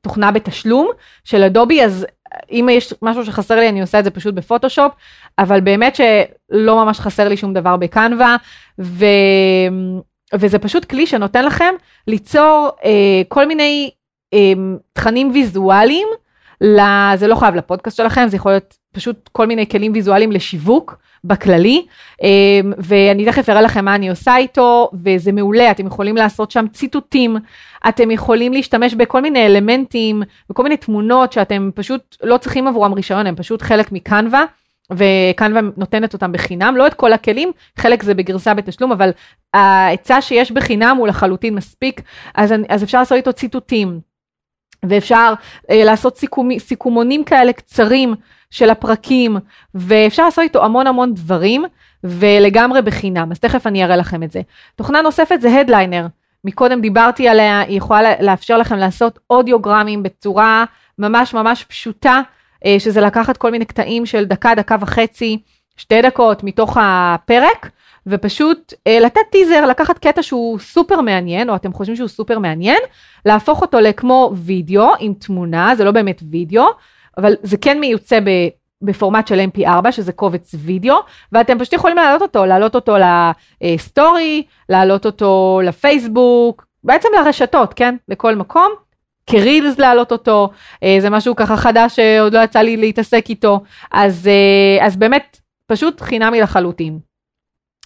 תוכנה 0.00 0.30
בתשלום 0.30 0.88
של 1.24 1.42
אדובי, 1.42 1.84
אז 1.84 2.06
אם 2.50 2.68
יש 2.72 2.94
משהו 3.02 3.24
שחסר 3.24 3.56
לי 3.56 3.68
אני 3.68 3.80
עושה 3.80 3.98
את 3.98 4.04
זה 4.04 4.10
פשוט 4.10 4.34
בפוטושופ, 4.34 4.92
אבל 5.38 5.60
באמת 5.60 5.96
שלא 5.96 6.84
ממש 6.84 7.00
חסר 7.00 7.28
לי 7.28 7.36
שום 7.36 7.54
דבר 7.54 7.76
בקנווה, 7.76 8.36
ו... 8.78 9.04
וזה 10.34 10.58
פשוט 10.58 10.84
כלי 10.84 11.06
שנותן 11.06 11.44
לכם 11.44 11.74
ליצור 12.06 12.70
אה, 12.84 13.22
כל 13.28 13.46
מיני 13.46 13.90
אה, 14.34 14.52
תכנים 14.92 15.30
ויזואליים, 15.34 16.08
זה 17.16 17.26
לא 17.26 17.34
חייב 17.34 17.54
לפודקאסט 17.54 17.96
שלכם, 17.96 18.26
זה 18.28 18.36
יכול 18.36 18.52
להיות 18.52 18.76
פשוט 18.92 19.28
כל 19.32 19.46
מיני 19.46 19.68
כלים 19.68 19.92
ויזואליים 19.92 20.32
לשיווק 20.32 20.96
בכללי, 21.24 21.86
אמ, 22.22 22.72
ואני 22.78 23.24
תכף 23.24 23.48
אראה 23.48 23.62
לכם 23.62 23.84
מה 23.84 23.94
אני 23.94 24.10
עושה 24.10 24.36
איתו, 24.36 24.90
וזה 25.04 25.32
מעולה, 25.32 25.70
אתם 25.70 25.86
יכולים 25.86 26.16
לעשות 26.16 26.50
שם 26.50 26.64
ציטוטים, 26.72 27.36
אתם 27.88 28.10
יכולים 28.10 28.52
להשתמש 28.52 28.94
בכל 28.94 29.22
מיני 29.22 29.46
אלמנטים, 29.46 30.22
בכל 30.50 30.62
מיני 30.62 30.76
תמונות 30.76 31.32
שאתם 31.32 31.70
פשוט 31.74 32.16
לא 32.22 32.36
צריכים 32.36 32.66
עבורם 32.66 32.92
רישיון, 32.92 33.26
הם 33.26 33.36
פשוט 33.36 33.62
חלק 33.62 33.92
מקנווה. 33.92 34.44
וקנווה 34.92 35.60
נותנת 35.76 36.12
אותם 36.12 36.32
בחינם, 36.32 36.76
לא 36.76 36.86
את 36.86 36.94
כל 36.94 37.12
הכלים, 37.12 37.52
חלק 37.78 38.02
זה 38.02 38.14
בגרסה 38.14 38.54
בתשלום, 38.54 38.92
אבל 38.92 39.10
ההיצע 39.54 40.20
שיש 40.20 40.52
בחינם 40.52 40.96
הוא 40.96 41.08
לחלוטין 41.08 41.54
מספיק, 41.54 42.00
אז, 42.34 42.54
אז 42.68 42.82
אפשר 42.82 42.98
לעשות 42.98 43.16
איתו 43.16 43.32
ציטוטים, 43.32 44.00
ואפשר 44.88 45.34
אה, 45.70 45.84
לעשות 45.84 46.16
סיכומ, 46.16 46.58
סיכומונים 46.58 47.24
כאלה 47.24 47.52
קצרים 47.52 48.14
של 48.50 48.70
הפרקים, 48.70 49.36
ואפשר 49.74 50.24
לעשות 50.24 50.42
איתו 50.42 50.64
המון 50.64 50.86
המון 50.86 51.14
דברים, 51.14 51.64
ולגמרי 52.04 52.82
בחינם, 52.82 53.28
אז 53.30 53.38
תכף 53.38 53.66
אני 53.66 53.84
אראה 53.84 53.96
לכם 53.96 54.22
את 54.22 54.30
זה. 54.30 54.40
תוכנה 54.76 55.02
נוספת 55.02 55.40
זה 55.40 55.60
הדליינר, 55.60 56.06
מקודם 56.44 56.80
דיברתי 56.80 57.28
עליה, 57.28 57.60
היא 57.60 57.78
יכולה 57.78 58.20
לאפשר 58.20 58.58
לכם 58.58 58.76
לעשות 58.76 59.18
אודיוגרמים 59.30 60.02
בצורה 60.02 60.64
ממש 60.98 61.34
ממש 61.34 61.64
פשוטה, 61.64 62.20
שזה 62.78 63.00
לקחת 63.00 63.36
כל 63.36 63.50
מיני 63.50 63.64
קטעים 63.64 64.06
של 64.06 64.24
דקה, 64.24 64.54
דקה 64.54 64.76
וחצי, 64.80 65.38
שתי 65.76 66.02
דקות 66.02 66.44
מתוך 66.44 66.76
הפרק, 66.80 67.70
ופשוט 68.06 68.74
אה, 68.86 69.00
לתת 69.00 69.20
טיזר, 69.30 69.66
לקחת 69.66 69.98
קטע 69.98 70.22
שהוא 70.22 70.58
סופר 70.58 71.00
מעניין, 71.00 71.50
או 71.50 71.56
אתם 71.56 71.72
חושבים 71.72 71.96
שהוא 71.96 72.08
סופר 72.08 72.38
מעניין, 72.38 72.78
להפוך 73.26 73.62
אותו 73.62 73.80
לכמו 73.80 74.32
וידאו 74.36 74.92
עם 74.98 75.14
תמונה, 75.14 75.74
זה 75.76 75.84
לא 75.84 75.90
באמת 75.90 76.22
וידאו, 76.30 76.66
אבל 77.18 77.34
זה 77.42 77.56
כן 77.56 77.80
מיוצא 77.80 78.20
ב... 78.20 78.28
בפורמט 78.82 79.26
של 79.26 79.44
mp4 79.56 79.90
שזה 79.90 80.12
קובץ 80.12 80.54
וידאו 80.58 80.96
ואתם 81.32 81.58
פשוט 81.58 81.72
יכולים 81.72 81.96
להעלות 81.96 82.22
אותו, 82.22 82.46
להעלות 82.46 82.74
אותו 82.74 82.96
לסטורי, 83.62 84.42
להעלות 84.68 85.06
אותו 85.06 85.60
לפייסבוק, 85.64 86.66
בעצם 86.84 87.08
לרשתות, 87.16 87.74
כן? 87.74 87.96
לכל 88.08 88.34
מקום. 88.34 88.72
כרילס 89.26 89.78
להעלות 89.78 90.12
אותו, 90.12 90.50
אה, 90.82 90.96
זה 91.00 91.10
משהו 91.10 91.36
ככה 91.36 91.56
חדש 91.56 91.96
שעוד 91.96 92.34
לא 92.34 92.40
יצא 92.44 92.58
לי 92.58 92.76
להתעסק 92.76 93.24
איתו, 93.28 93.60
אז, 93.92 94.28
אה, 94.28 94.86
אז 94.86 94.96
באמת 94.96 95.40
פשוט 95.66 96.00
חינמי 96.00 96.40
לחלוטין. 96.40 96.98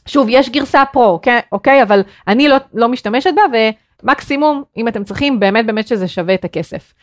שוב, 0.08 0.26
יש 0.30 0.48
גרסה 0.48 0.84
פרו, 0.92 1.04
אוקיי? 1.04 1.40
אוקיי? 1.52 1.82
אבל 1.82 2.02
אני 2.28 2.48
לא, 2.48 2.56
לא 2.74 2.88
משתמשת 2.88 3.30
בה, 3.36 3.58
ומקסימום, 4.02 4.62
אם 4.76 4.88
אתם 4.88 5.04
צריכים, 5.04 5.40
באמת 5.40 5.66
באמת 5.66 5.88
שזה 5.88 6.08
שווה 6.08 6.34
את 6.34 6.44
הכסף. 6.44 6.94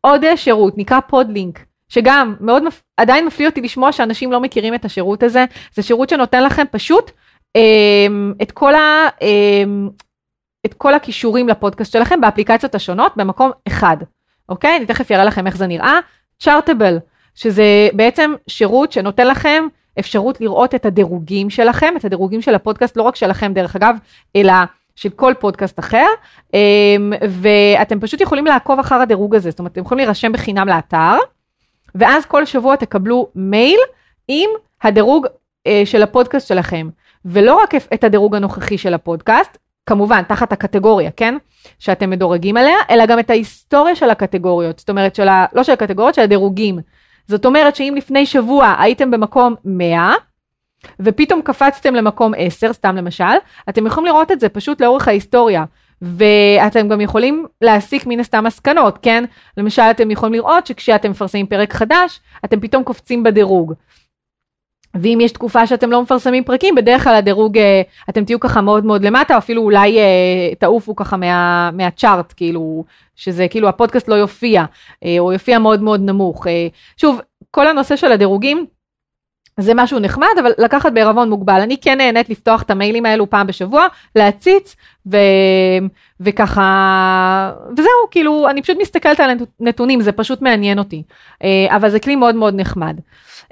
עוד 0.00 0.24
שירות, 0.36 0.78
נקרא 0.78 1.00
פודלינק. 1.00 1.60
שגם 1.88 2.34
מאוד, 2.40 2.62
עדיין 2.96 3.26
מפליא 3.26 3.48
אותי 3.48 3.60
לשמוע 3.60 3.92
שאנשים 3.92 4.32
לא 4.32 4.40
מכירים 4.40 4.74
את 4.74 4.84
השירות 4.84 5.22
הזה, 5.22 5.44
זה 5.74 5.82
שירות 5.82 6.08
שנותן 6.08 6.44
לכם 6.44 6.64
פשוט 6.70 7.10
אה, 7.56 8.06
את 8.42 8.52
כל 8.52 8.74
ה... 8.74 9.08
את 10.66 10.74
כל 10.74 10.94
הכישורים 10.94 11.48
לפודקאסט 11.48 11.92
שלכם 11.92 12.20
באפליקציות 12.20 12.74
השונות 12.74 13.12
במקום 13.16 13.50
אחד, 13.68 13.96
אוקיי? 14.48 14.76
אני 14.76 14.86
תכף 14.86 15.12
אראה 15.12 15.24
לכם 15.24 15.46
איך 15.46 15.56
זה 15.56 15.66
נראה. 15.66 15.98
צ'ארטבל, 16.40 16.98
שזה 17.34 17.88
בעצם 17.92 18.32
שירות 18.46 18.92
שנותן 18.92 19.26
לכם 19.26 19.66
אפשרות 19.98 20.40
לראות 20.40 20.74
את 20.74 20.86
הדירוגים 20.86 21.50
שלכם, 21.50 21.94
את 21.96 22.04
הדירוגים 22.04 22.42
של 22.42 22.54
הפודקאסט, 22.54 22.96
לא 22.96 23.02
רק 23.02 23.16
שלכם 23.16 23.52
דרך 23.52 23.76
אגב, 23.76 23.96
אלא 24.36 24.52
של 24.96 25.08
כל 25.08 25.34
פודקאסט 25.38 25.78
אחר, 25.78 26.06
אמ, 26.54 27.12
ואתם 27.28 28.00
פשוט 28.00 28.20
יכולים 28.20 28.46
לעקוב 28.46 28.78
אחר 28.78 28.94
הדירוג 28.94 29.34
הזה, 29.34 29.50
זאת 29.50 29.58
אומרת, 29.58 29.72
אתם 29.72 29.80
יכולים 29.80 30.04
להירשם 30.04 30.32
בחינם 30.32 30.68
לאתר, 30.68 31.16
ואז 31.94 32.26
כל 32.26 32.44
שבוע 32.44 32.76
תקבלו 32.76 33.28
מייל 33.34 33.80
עם 34.28 34.50
הדירוג 34.82 35.26
אה, 35.66 35.82
של 35.84 36.02
הפודקאסט 36.02 36.48
שלכם, 36.48 36.88
ולא 37.24 37.54
רק 37.62 37.74
את 37.94 38.04
הדירוג 38.04 38.36
הנוכחי 38.36 38.78
של 38.78 38.94
הפודקאסט, 38.94 39.58
כמובן, 39.88 40.22
תחת 40.22 40.52
הקטגוריה, 40.52 41.10
כן? 41.16 41.34
שאתם 41.78 42.10
מדורגים 42.10 42.56
עליה, 42.56 42.76
אלא 42.90 43.06
גם 43.06 43.18
את 43.18 43.30
ההיסטוריה 43.30 43.96
של 43.96 44.10
הקטגוריות, 44.10 44.78
זאת 44.78 44.90
אומרת, 44.90 45.14
של 45.14 45.28
ה... 45.28 45.46
לא 45.52 45.62
של 45.62 45.72
הקטגוריות, 45.72 46.14
של 46.14 46.22
הדירוגים. 46.22 46.78
זאת 47.26 47.46
אומרת 47.46 47.76
שאם 47.76 47.94
לפני 47.96 48.26
שבוע 48.26 48.74
הייתם 48.78 49.10
במקום 49.10 49.54
100, 49.64 50.12
ופתאום 51.00 51.42
קפצתם 51.42 51.94
למקום 51.94 52.32
10, 52.36 52.72
סתם 52.72 52.96
למשל, 52.96 53.24
אתם 53.68 53.86
יכולים 53.86 54.06
לראות 54.06 54.30
את 54.30 54.40
זה 54.40 54.48
פשוט 54.48 54.80
לאורך 54.80 55.08
ההיסטוריה. 55.08 55.64
ואתם 56.02 56.88
גם 56.88 57.00
יכולים 57.00 57.46
להסיק 57.60 58.06
מן 58.06 58.20
הסתם 58.20 58.44
מסקנות, 58.44 58.98
כן? 59.02 59.24
למשל, 59.56 59.82
אתם 59.82 60.10
יכולים 60.10 60.34
לראות 60.34 60.66
שכשאתם 60.66 61.10
מפרסמים 61.10 61.46
פרק 61.46 61.72
חדש, 61.72 62.20
אתם 62.44 62.60
פתאום 62.60 62.84
קופצים 62.84 63.22
בדירוג. 63.22 63.74
ואם 65.02 65.18
יש 65.20 65.32
תקופה 65.32 65.66
שאתם 65.66 65.90
לא 65.90 66.02
מפרסמים 66.02 66.44
פרקים, 66.44 66.74
בדרך 66.74 67.04
כלל 67.04 67.14
הדירוג, 67.14 67.58
אה, 67.58 67.82
אתם 68.10 68.24
תהיו 68.24 68.40
ככה 68.40 68.60
מאוד 68.60 68.84
מאוד 68.84 69.04
למטה, 69.04 69.38
אפילו 69.38 69.62
אולי 69.62 69.98
אה, 69.98 70.54
תעופו 70.58 70.96
ככה 70.96 71.16
מה, 71.16 71.70
מהצ'ארט, 71.72 72.32
כאילו, 72.36 72.84
שזה 73.16 73.46
כאילו 73.50 73.68
הפודקאסט 73.68 74.08
לא 74.08 74.14
יופיע, 74.14 74.64
אה, 75.04 75.16
או 75.18 75.32
יופיע 75.32 75.58
מאוד 75.58 75.82
מאוד 75.82 76.00
נמוך. 76.00 76.46
שוב, 76.96 77.20
כל 77.50 77.66
הנושא 77.68 77.96
של 77.96 78.12
הדירוגים, 78.12 78.66
זה 79.60 79.72
משהו 79.74 79.98
נחמד, 79.98 80.28
אבל 80.40 80.52
לקחת 80.58 80.92
בערבון 80.92 81.30
מוגבל. 81.30 81.60
אני 81.60 81.76
כן 81.80 81.98
נהנית 81.98 82.30
לפתוח 82.30 82.62
את 82.62 82.70
המיילים 82.70 83.06
האלו 83.06 83.30
פעם 83.30 83.46
בשבוע, 83.46 83.86
להציץ, 84.16 84.76
ו... 85.12 85.16
וככה, 86.20 87.52
וזהו, 87.72 88.10
כאילו, 88.10 88.48
אני 88.50 88.62
פשוט 88.62 88.76
מסתכלת 88.80 89.20
על 89.20 89.30
הנתונים, 89.60 90.00
זה 90.00 90.12
פשוט 90.12 90.42
מעניין 90.42 90.78
אותי. 90.78 91.02
אבל 91.68 91.90
זה 91.90 92.00
כלי 92.00 92.16
מאוד 92.16 92.34
מאוד 92.34 92.54
נחמד. 92.54 92.96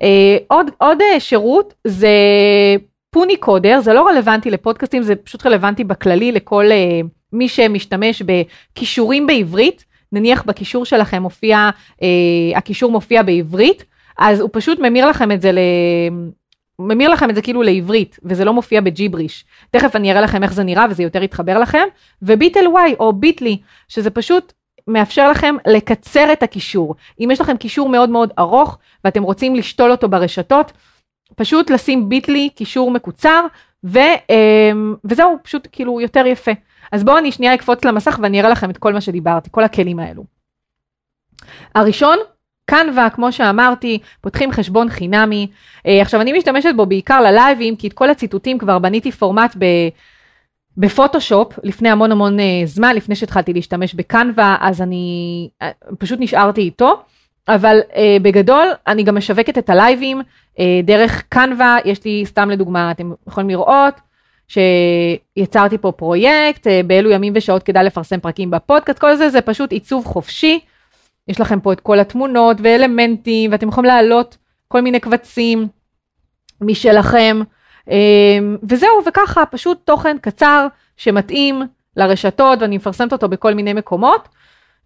אה, 0.02 0.36
עוד, 0.48 0.70
עוד 0.78 0.98
אה, 1.02 1.20
שירות 1.20 1.74
זה 1.84 2.08
פוני 3.10 3.36
קודר, 3.36 3.80
זה 3.80 3.92
לא 3.92 4.08
רלוונטי 4.08 4.50
לפודקאסטים, 4.50 5.02
זה 5.02 5.16
פשוט 5.16 5.46
רלוונטי 5.46 5.84
בכללי 5.84 6.32
לכל 6.32 6.64
אה, 6.70 7.00
מי 7.32 7.48
שמשתמש 7.48 8.22
בכישורים 8.22 9.26
בעברית, 9.26 9.84
נניח 10.12 10.42
בקישור 10.42 10.84
שלכם 10.84 11.22
מופיע, 11.22 11.70
הקישור 12.56 12.90
מופיע 12.90 13.22
בעברית, 13.22 13.84
אז 14.18 14.40
הוא 14.40 14.50
פשוט 14.52 14.78
ממיר 14.78 15.06
לכם 15.06 15.32
את 15.32 15.42
זה 15.42 15.52
ל... 15.52 15.58
ממיר 16.78 17.08
לכם 17.08 17.30
את 17.30 17.34
זה 17.34 17.42
כאילו 17.42 17.62
לעברית, 17.62 18.18
וזה 18.24 18.44
לא 18.44 18.52
מופיע 18.52 18.80
בג'יבריש. 18.80 19.44
תכף 19.70 19.96
אני 19.96 20.10
אראה 20.10 20.20
לכם 20.20 20.42
איך 20.42 20.52
זה 20.52 20.64
נראה 20.64 20.86
וזה 20.90 21.02
יותר 21.02 21.22
יתחבר 21.22 21.58
לכם. 21.58 21.84
וביטל 22.22 22.68
וואי 22.68 22.94
או 23.00 23.12
ביטלי, 23.12 23.58
שזה 23.88 24.10
פשוט 24.10 24.52
מאפשר 24.88 25.30
לכם 25.30 25.56
לקצר 25.66 26.32
את 26.32 26.42
הקישור. 26.42 26.94
אם 27.20 27.28
יש 27.32 27.40
לכם 27.40 27.56
קישור 27.56 27.88
מאוד 27.88 28.10
מאוד 28.10 28.32
ארוך 28.38 28.78
ואתם 29.04 29.22
רוצים 29.22 29.54
לשתול 29.54 29.90
אותו 29.90 30.08
ברשתות, 30.08 30.72
פשוט 31.36 31.70
לשים 31.70 32.08
ביטלי 32.08 32.48
קישור 32.54 32.90
מקוצר 32.90 33.46
ו, 33.84 33.98
אמ, 34.30 34.94
וזהו, 35.04 35.36
פשוט 35.42 35.68
כאילו 35.72 36.00
יותר 36.00 36.26
יפה. 36.26 36.52
אז 36.92 37.04
בואו 37.04 37.18
אני 37.18 37.32
שנייה 37.32 37.54
אקפוץ 37.54 37.84
למסך 37.84 38.18
ואני 38.22 38.40
אראה 38.40 38.50
לכם 38.50 38.70
את 38.70 38.78
כל 38.78 38.92
מה 38.92 39.00
שדיברתי, 39.00 39.50
כל 39.52 39.64
הכלים 39.64 39.98
האלו. 39.98 40.24
הראשון, 41.74 42.18
קנווה, 42.70 43.10
כמו 43.10 43.32
שאמרתי, 43.32 43.98
פותחים 44.20 44.52
חשבון 44.52 44.88
חינמי. 44.88 45.50
אה, 45.86 46.02
עכשיו 46.02 46.20
אני 46.20 46.32
משתמשת 46.32 46.74
בו 46.76 46.86
בעיקר 46.86 47.20
ללייבים, 47.20 47.76
כי 47.76 47.88
את 47.88 47.92
כל 47.92 48.10
הציטוטים 48.10 48.58
כבר 48.58 48.78
בניתי 48.78 49.12
פורמט 49.12 49.56
ב... 49.58 49.64
בפוטושופ 50.76 51.52
לפני 51.62 51.88
המון 51.88 52.12
המון 52.12 52.38
uh, 52.38 52.42
זמן, 52.64 52.96
לפני 52.96 53.16
שהתחלתי 53.16 53.52
להשתמש 53.52 53.94
בקנווה, 53.94 54.56
אז 54.60 54.82
אני 54.82 55.48
uh, 55.62 55.66
פשוט 55.98 56.20
נשארתי 56.20 56.60
איתו, 56.60 57.02
אבל 57.48 57.80
uh, 57.90 57.94
בגדול 58.22 58.68
אני 58.86 59.02
גם 59.02 59.16
משווקת 59.16 59.58
את 59.58 59.70
הלייבים 59.70 60.20
uh, 60.20 60.60
דרך 60.84 61.22
קנווה, 61.28 61.76
יש 61.84 62.04
לי 62.04 62.22
סתם 62.26 62.50
לדוגמה, 62.50 62.90
אתם 62.90 63.12
יכולים 63.28 63.50
לראות 63.50 63.94
שיצרתי 64.48 65.78
פה 65.78 65.92
פרויקט, 65.92 66.66
uh, 66.66 66.70
באילו 66.86 67.10
ימים 67.10 67.32
ושעות 67.36 67.62
כדאי 67.62 67.84
לפרסם 67.84 68.20
פרקים 68.20 68.50
בפודקאסט, 68.50 68.98
כל 68.98 69.16
זה 69.16 69.30
זה 69.30 69.40
פשוט 69.40 69.72
עיצוב 69.72 70.04
חופשי, 70.04 70.60
יש 71.28 71.40
לכם 71.40 71.60
פה 71.60 71.72
את 71.72 71.80
כל 71.80 71.98
התמונות 71.98 72.56
ואלמנטים, 72.62 73.52
ואתם 73.52 73.68
יכולים 73.68 73.88
להעלות 73.88 74.36
כל 74.68 74.80
מיני 74.80 75.00
קבצים 75.00 75.68
משלכם. 76.60 77.40
אמ, 77.90 78.56
וזהו, 78.68 79.02
וככה 79.06 79.46
פשוט 79.46 79.78
תוכן 79.84 80.16
קצר 80.20 80.66
שמתאים 80.96 81.62
לרשתות 81.96 82.62
ואני 82.62 82.76
מפרסמת 82.76 83.12
אותו 83.12 83.28
בכל 83.28 83.54
מיני 83.54 83.72
מקומות. 83.72 84.28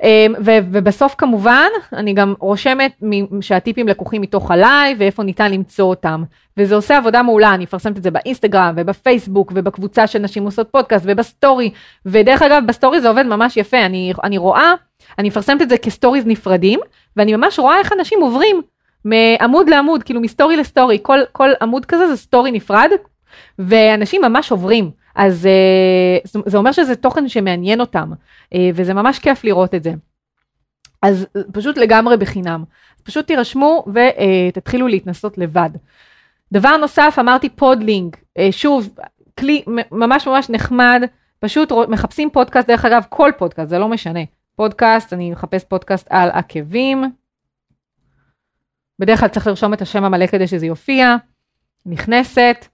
אמ, 0.02 0.34
ובסוף 0.72 1.14
כמובן 1.18 1.68
אני 1.92 2.12
גם 2.12 2.34
רושמת 2.38 3.00
שהטיפים 3.40 3.88
לקוחים 3.88 4.22
מתוך 4.22 4.50
הלייב 4.50 4.96
ואיפה 5.00 5.22
ניתן 5.22 5.52
למצוא 5.52 5.84
אותם. 5.84 6.22
וזה 6.56 6.74
עושה 6.74 6.96
עבודה 6.96 7.22
מעולה, 7.22 7.54
אני 7.54 7.62
מפרסמת 7.64 7.96
את 7.96 8.02
זה 8.02 8.10
באינסטגרם 8.10 8.74
ובפייסבוק 8.76 9.52
ובקבוצה 9.54 10.06
של 10.06 10.18
נשים 10.18 10.44
עושות 10.44 10.68
פודקאסט 10.70 11.04
ובסטורי. 11.08 11.70
ודרך 12.06 12.42
אגב 12.42 12.62
בסטורי 12.66 13.00
זה 13.00 13.08
עובד 13.08 13.22
ממש 13.26 13.56
יפה, 13.56 13.86
אני, 13.86 14.12
אני 14.24 14.38
רואה, 14.38 14.72
אני 15.18 15.28
מפרסמת 15.28 15.62
את 15.62 15.68
זה 15.68 15.78
כסטוריז 15.78 16.26
נפרדים 16.26 16.80
ואני 17.16 17.36
ממש 17.36 17.58
רואה 17.58 17.78
איך 17.78 17.92
אנשים 17.92 18.20
עוברים 18.20 18.62
מעמוד 19.04 19.68
לעמוד, 19.68 20.02
כאילו 20.02 20.20
מסטורי 20.20 20.56
לסטורי, 20.56 20.98
כל, 21.02 21.18
כל 21.32 21.50
עמוד 21.62 21.86
כזה 21.86 22.06
זה 22.06 22.16
סטורי 22.16 22.52
נפרד, 22.52 22.90
ואנשים 23.58 24.22
ממש 24.22 24.50
עוברים. 24.50 24.90
אז 25.14 25.48
uh, 26.26 26.40
זה 26.46 26.58
אומר 26.58 26.72
שזה 26.72 26.96
תוכן 26.96 27.28
שמעניין 27.28 27.80
אותם, 27.80 28.12
uh, 28.12 28.56
וזה 28.74 28.94
ממש 28.94 29.18
כיף 29.18 29.44
לראות 29.44 29.74
את 29.74 29.82
זה. 29.82 29.92
אז 31.02 31.26
פשוט 31.52 31.78
לגמרי 31.78 32.16
בחינם. 32.16 32.64
פשוט 33.02 33.26
תירשמו 33.26 33.84
ותתחילו 33.94 34.88
להתנסות 34.88 35.38
לבד. 35.38 35.70
דבר 36.52 36.76
נוסף, 36.76 37.16
אמרתי 37.20 37.48
Podlink, 37.48 38.16
שוב, 38.50 38.94
כלי 39.38 39.62
ממש 39.92 40.26
ממש 40.26 40.50
נחמד, 40.50 41.02
פשוט 41.38 41.72
מחפשים 41.88 42.30
פודקאסט, 42.30 42.68
דרך 42.68 42.84
אגב, 42.84 43.02
כל 43.08 43.30
פודקאסט, 43.38 43.68
זה 43.68 43.78
לא 43.78 43.88
משנה. 43.88 44.20
פודקאסט, 44.56 45.12
אני 45.12 45.30
מחפש 45.30 45.64
פודקאסט 45.64 46.06
על 46.10 46.30
עקבים, 46.30 47.04
בדרך 49.00 49.20
כלל 49.20 49.28
צריך 49.28 49.46
לרשום 49.46 49.74
את 49.74 49.82
השם 49.82 50.04
המלא 50.04 50.26
כדי 50.26 50.46
שזה 50.46 50.66
יופיע, 50.66 51.16
נכנסת, 51.86 52.66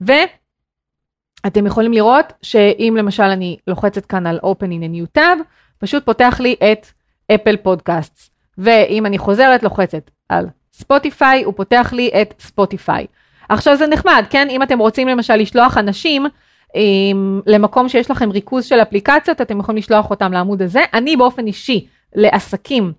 ואתם 0.00 1.66
יכולים 1.66 1.92
לראות 1.92 2.32
שאם 2.42 2.94
למשל 2.98 3.22
אני 3.22 3.56
לוחצת 3.66 4.06
כאן 4.06 4.26
על 4.26 4.38
open 4.42 4.66
in 4.66 4.82
a 4.82 5.18
new 5.18 5.18
tab, 5.18 5.42
פשוט 5.78 6.04
פותח 6.04 6.36
לי 6.40 6.56
את 6.72 6.86
אפל 7.34 7.56
פודקאסט. 7.56 8.30
ואם 8.58 9.06
אני 9.06 9.18
חוזרת, 9.18 9.62
לוחצת 9.62 10.10
על 10.28 10.46
ספוטיפיי, 10.72 11.42
הוא 11.42 11.54
פותח 11.56 11.92
לי 11.92 12.10
את 12.22 12.34
ספוטיפיי. 12.40 13.06
עכשיו 13.48 13.76
זה 13.76 13.86
נחמד, 13.86 14.24
כן? 14.30 14.48
אם 14.50 14.62
אתם 14.62 14.78
רוצים 14.78 15.08
למשל 15.08 15.36
לשלוח 15.36 15.78
אנשים 15.78 16.26
עם, 16.74 17.40
למקום 17.46 17.88
שיש 17.88 18.10
לכם 18.10 18.30
ריכוז 18.30 18.64
של 18.64 18.82
אפליקציות, 18.82 19.40
אתם 19.40 19.60
יכולים 19.60 19.78
לשלוח 19.78 20.10
אותם 20.10 20.32
לעמוד 20.32 20.62
הזה. 20.62 20.80
אני 20.94 21.16
באופן 21.16 21.46
אישי, 21.46 21.86
לעסקים, 22.14 22.92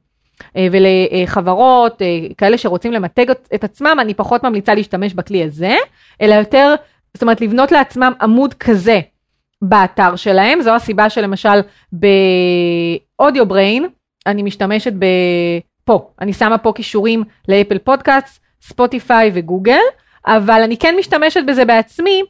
ולחברות, 0.72 2.02
אה, 2.02 2.08
כאלה 2.38 2.58
שרוצים 2.58 2.92
למתג 2.92 3.30
את 3.56 3.64
עצמם, 3.64 3.98
אני 4.02 4.14
פחות 4.14 4.44
ממליצה 4.44 4.74
להשתמש 4.74 5.14
בכלי 5.14 5.44
הזה, 5.44 5.76
אלא 6.22 6.36
יותר, 6.36 6.76
זאת 7.14 7.22
אומרת, 7.22 7.42
לבנות 7.42 7.72
לעצמם 7.72 8.14
עמוד 8.22 8.54
כזה 8.54 9.00
באתר 9.62 10.16
שלהם. 10.16 10.62
זו 10.62 10.76
הסיבה 10.76 11.10
שלמשל 11.10 11.60
באודיו 11.92 13.46
בריין, 13.46 13.88
אני 14.26 14.44
משתמשת 14.44 14.94
ב... 15.00 15.06
פה, 15.84 16.10
אני 16.22 16.34
שמה 16.34 16.58
פה 16.58 16.72
קישורים 16.76 17.24
לאפל 17.48 17.78
פודקאסט, 17.78 18.42
ספוטיפיי 18.62 19.32
וגוגל, 19.34 19.82
אבל 20.26 20.62
אני 20.64 20.78
כן 20.78 20.96
משתמשת 21.00 21.42
בזה 21.48 21.66
בעצמי. 21.66 22.24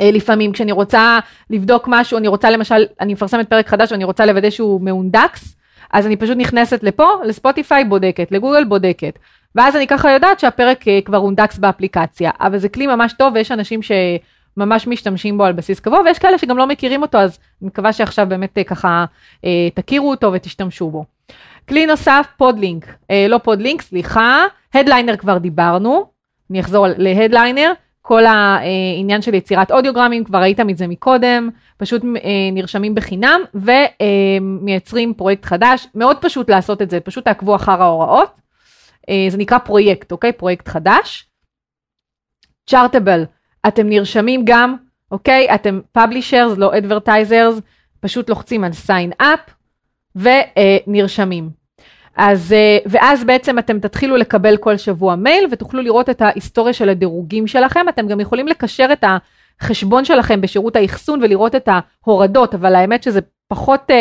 אה, 0.00 0.10
לפעמים 0.10 0.52
כשאני 0.52 0.72
רוצה 0.72 1.18
לבדוק 1.50 1.84
משהו, 1.88 2.18
אני 2.18 2.28
רוצה 2.28 2.50
למשל, 2.50 2.84
אני 3.00 3.12
מפרסמת 3.12 3.48
פרק 3.48 3.68
חדש 3.68 3.92
ואני 3.92 4.04
רוצה 4.04 4.26
לוודא 4.26 4.50
שהוא 4.50 4.80
מהונדקס, 4.80 5.56
אז 5.92 6.06
אני 6.06 6.16
פשוט 6.16 6.36
נכנסת 6.36 6.82
לפה, 6.82 7.08
לספוטיפיי 7.24 7.84
בודקת, 7.84 8.32
לגוגל 8.32 8.64
בודקת. 8.64 9.18
ואז 9.54 9.76
אני 9.76 9.86
ככה 9.86 10.10
יודעת 10.10 10.40
שהפרק 10.40 10.88
אה, 10.88 11.00
כבר 11.04 11.16
הונדקס 11.16 11.58
באפליקציה, 11.58 12.30
אבל 12.40 12.58
זה 12.58 12.68
כלי 12.68 12.86
ממש 12.86 13.12
טוב 13.12 13.34
ויש 13.34 13.52
אנשים 13.52 13.80
שממש 13.82 14.86
משתמשים 14.86 15.38
בו 15.38 15.44
על 15.44 15.52
בסיס 15.52 15.80
קבוע, 15.80 16.00
ויש 16.00 16.18
כאלה 16.18 16.38
שגם 16.38 16.58
לא 16.58 16.66
מכירים 16.66 17.02
אותו, 17.02 17.18
אז 17.18 17.38
אני 17.62 17.68
מקווה 17.68 17.92
שעכשיו 17.92 18.26
באמת 18.28 18.58
אה, 18.58 18.64
ככה 18.64 19.04
אה, 19.44 19.68
תכירו 19.74 20.10
אותו 20.10 20.32
ותשתמשו 20.32 20.90
בו. 20.90 21.04
כלי 21.68 21.86
נוסף, 21.86 22.26
Podlink, 22.36 22.86
אה, 23.10 23.26
לא 23.28 23.38
Podlink, 23.38 23.82
סליחה, 23.82 24.44
Headliner 24.74 25.16
כבר 25.16 25.38
דיברנו, 25.38 26.06
אני 26.50 26.60
אחזור 26.60 26.86
ל 26.96 27.03
Headliner, 27.03 27.72
כל 28.08 28.22
העניין 28.26 29.22
של 29.22 29.34
יצירת 29.34 29.70
אודיוגרמים, 29.70 30.24
כבר 30.24 30.38
ראיתם 30.38 30.70
את 30.70 30.78
זה 30.78 30.86
מקודם, 30.86 31.50
פשוט 31.76 32.02
אה, 32.04 32.30
נרשמים 32.52 32.94
בחינם 32.94 33.40
ומייצרים 33.54 35.14
פרויקט 35.14 35.44
חדש, 35.44 35.86
מאוד 35.94 36.16
פשוט 36.20 36.50
לעשות 36.50 36.82
את 36.82 36.90
זה, 36.90 37.00
פשוט 37.00 37.24
תעקבו 37.24 37.56
אחר 37.56 37.82
ההוראות, 37.82 38.34
אה, 39.08 39.26
זה 39.28 39.38
נקרא 39.38 39.58
פרויקט, 39.58 40.12
אוקיי? 40.12 40.32
פרויקט 40.32 40.68
חדש. 40.68 41.26
Chartable, 42.66 43.24
אתם 43.68 43.88
נרשמים 43.88 44.42
גם, 44.44 44.76
אוקיי? 45.10 45.54
אתם 45.54 45.80
פאבלישרס, 45.92 46.58
לא 46.58 46.78
אדברטייזרס, 46.78 47.60
פשוט 48.00 48.30
לוחצים 48.30 48.64
על 48.64 48.70
sign 48.86 49.22
up 49.22 49.50
ונרשמים. 50.16 51.65
אז, 52.16 52.52
אה, 52.52 52.78
ואז 52.86 53.24
בעצם 53.24 53.58
אתם 53.58 53.78
תתחילו 53.78 54.16
לקבל 54.16 54.56
כל 54.56 54.76
שבוע 54.76 55.16
מייל 55.16 55.46
ותוכלו 55.50 55.82
לראות 55.82 56.10
את 56.10 56.22
ההיסטוריה 56.22 56.72
של 56.72 56.88
הדירוגים 56.88 57.46
שלכם, 57.46 57.88
אתם 57.88 58.08
גם 58.08 58.20
יכולים 58.20 58.48
לקשר 58.48 58.88
את 58.92 59.04
החשבון 59.60 60.04
שלכם 60.04 60.40
בשירות 60.40 60.76
האחסון 60.76 61.22
ולראות 61.22 61.54
את 61.54 61.68
ההורדות, 61.68 62.54
אבל 62.54 62.74
האמת 62.74 63.02
שזה 63.02 63.20
פחות 63.48 63.90
uh, 63.90 63.94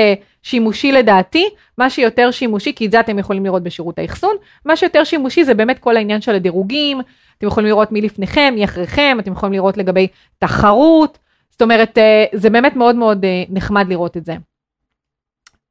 שימושי 0.44 0.92
לדעתי, 0.92 1.50
מה 1.78 1.90
שיותר 1.90 2.32
שימושי, 2.32 2.74
כי 2.76 2.86
את 2.86 2.92
זה 2.92 3.00
אתם 3.00 3.20
יכולים 3.20 3.46
לראות 3.46 3.64
בשירות 3.64 4.00
האחסון, 4.00 4.36
מה 4.66 4.76
שיותר 4.76 5.04
שימושי 5.04 5.44
זה 5.44 5.54
באמת 5.54 5.80
כל 5.80 5.98
העניין 5.98 6.22
של 6.22 6.36
הדירוגים, 6.36 7.02
אתם 7.38 7.48
יכולים 7.48 7.70
לראות 7.70 7.92
מי 7.92 8.02
לפניכם, 8.02 8.54
מי 8.56 8.64
אחריכם, 8.64 9.18
אתם 9.20 9.32
יכולים 9.32 9.54
לראות 9.54 9.78
לגבי 9.78 10.08
תחרות, 10.40 11.18
זאת 11.52 11.62
אומרת, 11.62 11.98
uh, 11.98 12.38
זה 12.38 12.50
באמת 12.50 12.76
מאוד 12.76 12.96
מאוד 12.96 13.24
uh, 13.24 13.28
נחמד 13.50 13.86
לראות 13.90 14.18
את 14.18 14.26
זה. 14.26 14.36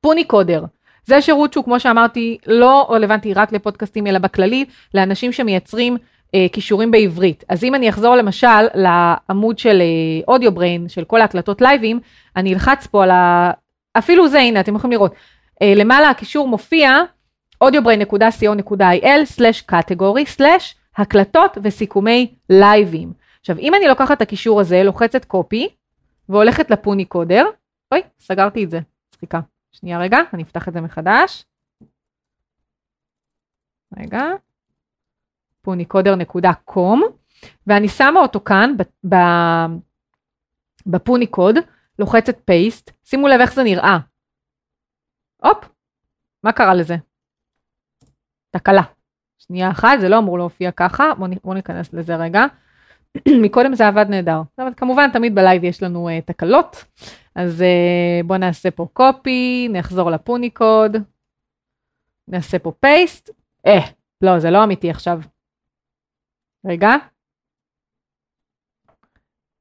פוני 0.00 0.24
קודר, 0.24 0.64
זה 1.06 1.22
שירות 1.22 1.52
שהוא 1.52 1.64
כמו 1.64 1.80
שאמרתי 1.80 2.38
לא 2.46 2.86
רלוונטי 2.90 3.34
רק 3.34 3.52
לפודקאסטים 3.52 4.06
אלא 4.06 4.18
בכללי 4.18 4.64
לאנשים 4.94 5.32
שמייצרים 5.32 5.96
אה, 6.34 6.46
כישורים 6.52 6.90
בעברית. 6.90 7.44
אז 7.48 7.64
אם 7.64 7.74
אני 7.74 7.88
אחזור 7.88 8.16
למשל 8.16 8.66
לעמוד 8.74 9.58
של 9.58 9.82
אודיו 10.28 10.50
אה, 10.50 10.54
בריין 10.54 10.88
של 10.88 11.04
כל 11.04 11.20
ההקלטות 11.20 11.60
לייבים, 11.60 12.00
אני 12.36 12.54
אלחץ 12.54 12.86
פה 12.86 13.02
על 13.02 13.10
ה... 13.10 13.50
אפילו 13.98 14.28
זה 14.28 14.38
הנה 14.38 14.60
אתם 14.60 14.76
יכולים 14.76 14.92
לראות. 14.92 15.14
אה, 15.62 15.72
למעלה 15.76 16.10
הקישור 16.10 16.48
מופיע 16.48 16.98
audiobrain.co.il/category/ 17.64 20.44
הקלטות 20.96 21.58
וסיכומי 21.62 22.34
לייבים. 22.50 23.12
עכשיו 23.40 23.58
אם 23.58 23.74
אני 23.74 23.88
לוקחת 23.88 24.16
את 24.16 24.22
הקישור 24.22 24.60
הזה, 24.60 24.82
לוחצת 24.82 25.24
קופי 25.24 25.68
והולכת 26.28 26.70
לפוני 26.70 27.04
קודר, 27.04 27.46
אוי, 27.92 28.00
סגרתי 28.20 28.64
את 28.64 28.70
זה, 28.70 28.80
סליחה. 29.18 29.40
שנייה 29.74 29.98
רגע, 29.98 30.18
אני 30.32 30.42
אפתח 30.42 30.68
את 30.68 30.72
זה 30.72 30.80
מחדש. 30.80 31.44
רגע. 33.98 34.22
פוניקודר.קום, 35.62 37.02
ואני 37.66 37.88
שמה 37.88 38.20
אותו 38.20 38.40
כאן 38.40 38.74
בפוניקוד, 40.86 41.54
לוחצת 41.98 42.36
פייסט, 42.44 42.90
שימו 43.04 43.28
לב 43.28 43.40
איך 43.40 43.54
זה 43.54 43.62
נראה. 43.62 43.98
הופ, 45.36 45.68
מה 46.42 46.52
קרה 46.52 46.74
לזה? 46.74 46.96
תקלה. 48.50 48.82
שנייה 49.38 49.70
אחת, 49.70 50.00
זה 50.00 50.08
לא 50.08 50.18
אמור 50.18 50.38
להופיע 50.38 50.70
ככה, 50.70 51.04
בואו 51.18 51.30
בוא 51.44 51.54
ניכנס 51.54 51.92
לזה 51.92 52.16
רגע. 52.16 52.44
מקודם 53.44 53.74
זה 53.74 53.88
עבד 53.88 54.06
נהדר, 54.08 54.40
אבל 54.58 54.74
כמובן 54.76 55.10
תמיד 55.12 55.34
בלייב 55.34 55.64
יש 55.64 55.82
לנו 55.82 56.08
uh, 56.08 56.26
תקלות, 56.26 56.84
אז 57.34 57.60
uh, 57.60 58.26
בואו 58.26 58.38
נעשה 58.38 58.70
פה 58.70 58.86
קופי, 58.92 59.68
נחזור 59.72 60.10
לפוניקוד, 60.10 60.96
נעשה 62.28 62.58
פה 62.58 62.72
פייסט, 62.80 63.30
אה, 63.66 63.80
לא, 64.22 64.38
זה 64.38 64.50
לא 64.50 64.64
אמיתי 64.64 64.90
עכשיו. 64.90 65.20
רגע. 66.66 66.90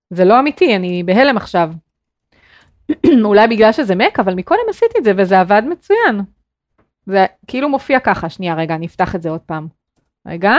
זה 0.09 0.25
לא 0.25 0.39
אמיתי, 0.39 0.75
אני 0.75 1.03
בהלם 1.03 1.37
עכשיו. 1.37 1.71
אולי 3.25 3.47
בגלל 3.47 3.71
שזה 3.71 3.95
מק, 3.95 4.19
אבל 4.19 4.33
מקודם 4.33 4.61
עשיתי 4.69 4.97
את 4.99 5.03
זה 5.03 5.11
וזה 5.17 5.39
עבד 5.39 5.61
מצוין. 5.69 6.21
זה 7.05 7.25
כאילו 7.47 7.69
מופיע 7.69 7.99
ככה, 7.99 8.29
שנייה 8.29 8.55
רגע, 8.55 8.75
אני 8.75 8.85
אפתח 8.85 9.15
את 9.15 9.21
זה 9.21 9.29
עוד 9.29 9.41
פעם. 9.41 9.67
רגע. 10.27 10.53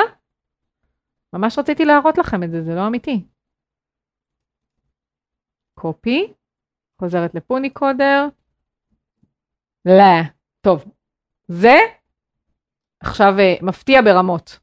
ממש 1.35 1.59
רציתי 1.59 1.85
להראות 1.85 2.19
לכם 2.19 2.43
את 2.43 2.51
זה, 2.51 2.63
זה 2.63 2.75
לא 2.75 2.87
אמיתי. 2.87 3.25
קופי, 5.75 6.33
חוזרת 7.01 7.35
לפוניקודר. 7.35 8.29
לא, 9.85 10.21
טוב, 10.61 10.85
זה 11.49 11.77
עכשיו 13.01 13.35
אה, 13.39 13.55
מפתיע 13.63 14.03
ברמות. 14.03 14.59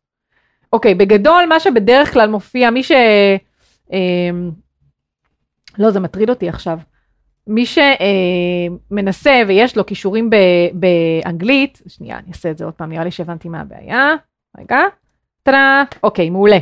אוקיי, 0.73 0.95
בגדול 0.95 1.45
מה 1.49 1.59
שבדרך 1.59 2.13
כלל 2.13 2.29
מופיע, 2.29 2.69
מי 2.69 2.83
ש... 2.83 2.91
אה, 3.93 4.29
לא, 5.77 5.91
זה 5.91 5.99
מטריד 5.99 6.29
אותי 6.29 6.49
עכשיו. 6.49 6.79
מי 7.47 7.63
שמנסה 7.65 9.31
אה, 9.31 9.41
ויש 9.47 9.77
לו 9.77 9.85
כישורים 9.85 10.29
ב, 10.29 10.35
באנגלית, 10.73 11.81
שנייה, 11.87 12.17
אני 12.17 12.29
אעשה 12.29 12.51
את 12.51 12.57
זה 12.57 12.65
עוד 12.65 12.73
פעם, 12.73 12.89
נראה 12.89 13.03
לי 13.03 13.11
שהבנתי 13.11 13.49
מה 13.49 13.61
הבעיה. 13.61 14.15
רגע. 14.57 14.79
טאדה, 15.43 15.83
אוקיי, 16.03 16.29
מעולה. 16.29 16.57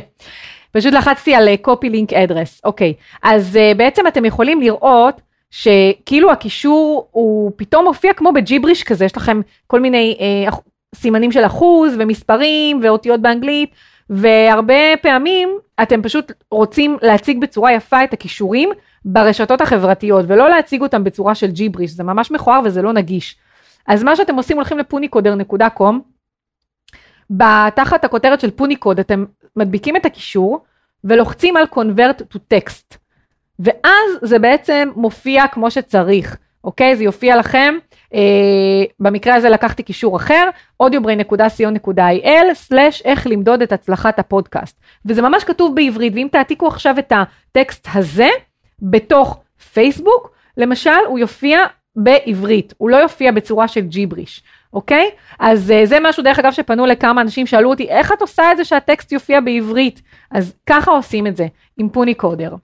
פשוט 0.72 0.94
לחצתי 0.94 1.34
על 1.34 1.48
copy 1.66 1.86
link 1.86 2.10
address, 2.10 2.60
אוקיי. 2.64 2.94
אז 3.22 3.56
uh, 3.56 3.76
בעצם 3.76 4.06
אתם 4.06 4.24
יכולים 4.24 4.60
לראות 4.60 5.20
שכאילו 5.50 6.32
הקישור 6.32 7.08
הוא 7.10 7.52
פתאום 7.56 7.84
מופיע 7.84 8.12
כמו 8.12 8.32
בג'יבריש 8.32 8.84
כזה, 8.84 9.04
יש 9.04 9.16
לכם 9.16 9.40
כל 9.66 9.80
מיני 9.80 10.16
uh, 10.48 10.54
סימנים 10.94 11.32
של 11.32 11.46
אחוז 11.46 11.94
ומספרים 11.98 12.80
ואותיות 12.82 13.20
באנגלית, 13.20 13.70
והרבה 14.10 14.96
פעמים 15.02 15.48
אתם 15.82 16.02
פשוט 16.02 16.32
רוצים 16.50 16.96
להציג 17.02 17.40
בצורה 17.40 17.72
יפה 17.72 18.04
את 18.04 18.12
הכישורים 18.12 18.70
ברשתות 19.04 19.60
החברתיות, 19.60 20.24
ולא 20.28 20.48
להציג 20.50 20.82
אותם 20.82 21.04
בצורה 21.04 21.34
של 21.34 21.50
ג'יבריש, 21.50 21.90
זה 21.90 22.04
ממש 22.04 22.30
מכוער 22.30 22.60
וזה 22.64 22.82
לא 22.82 22.92
נגיש. 22.92 23.36
אז 23.86 24.02
מה 24.02 24.16
שאתם 24.16 24.36
עושים, 24.36 24.56
הולכים 24.56 24.78
לפוניקודר.קום, 24.78 26.00
בתחת 27.30 28.04
הכותרת 28.04 28.40
של 28.40 28.50
פוניקוד 28.50 29.00
אתם 29.00 29.24
מדביקים 29.56 29.96
את 29.96 30.06
הקישור 30.06 30.60
ולוחצים 31.04 31.56
על 31.56 31.64
convert 31.74 32.34
to 32.34 32.38
text 32.54 32.96
ואז 33.60 34.10
זה 34.22 34.38
בעצם 34.38 34.88
מופיע 34.96 35.48
כמו 35.48 35.70
שצריך, 35.70 36.36
אוקיי? 36.64 36.96
זה 36.96 37.04
יופיע 37.04 37.36
לכם, 37.36 37.74
אה, 38.14 38.20
במקרה 39.00 39.34
הזה 39.34 39.48
לקחתי 39.48 39.82
קישור 39.82 40.16
אחר, 40.16 40.48
audiobrain.co.il 40.82 42.74
איך 43.04 43.26
למדוד 43.26 43.62
את 43.62 43.72
הצלחת 43.72 44.18
הפודקאסט. 44.18 44.80
וזה 45.06 45.22
ממש 45.22 45.44
כתוב 45.44 45.74
בעברית, 45.74 46.12
ואם 46.14 46.28
תעתיקו 46.32 46.66
עכשיו 46.66 46.98
את 46.98 47.12
הטקסט 47.12 47.88
הזה 47.94 48.28
בתוך 48.82 49.40
פייסבוק, 49.72 50.30
למשל 50.56 51.00
הוא 51.06 51.18
יופיע 51.18 51.60
בעברית, 51.96 52.74
הוא 52.78 52.90
לא 52.90 52.96
יופיע 52.96 53.32
בצורה 53.32 53.68
של 53.68 53.80
ג'יבריש. 53.80 54.42
אוקיי? 54.72 55.10
אז 55.38 55.70
uh, 55.70 55.86
זה 55.86 55.98
משהו, 56.02 56.22
דרך 56.22 56.38
אגב, 56.38 56.52
שפנו 56.52 56.86
לכמה 56.86 57.20
אנשים, 57.20 57.46
שאלו 57.46 57.70
אותי, 57.70 57.88
איך 57.88 58.12
את 58.12 58.20
עושה 58.20 58.52
את 58.52 58.56
זה 58.56 58.64
שהטקסט 58.64 59.12
יופיע 59.12 59.40
בעברית? 59.40 60.02
אז 60.30 60.54
ככה 60.66 60.90
עושים 60.90 61.26
את 61.26 61.36
זה, 61.36 61.46
עם 61.76 61.88
פוני 61.88 62.14
קודר. 62.14 62.54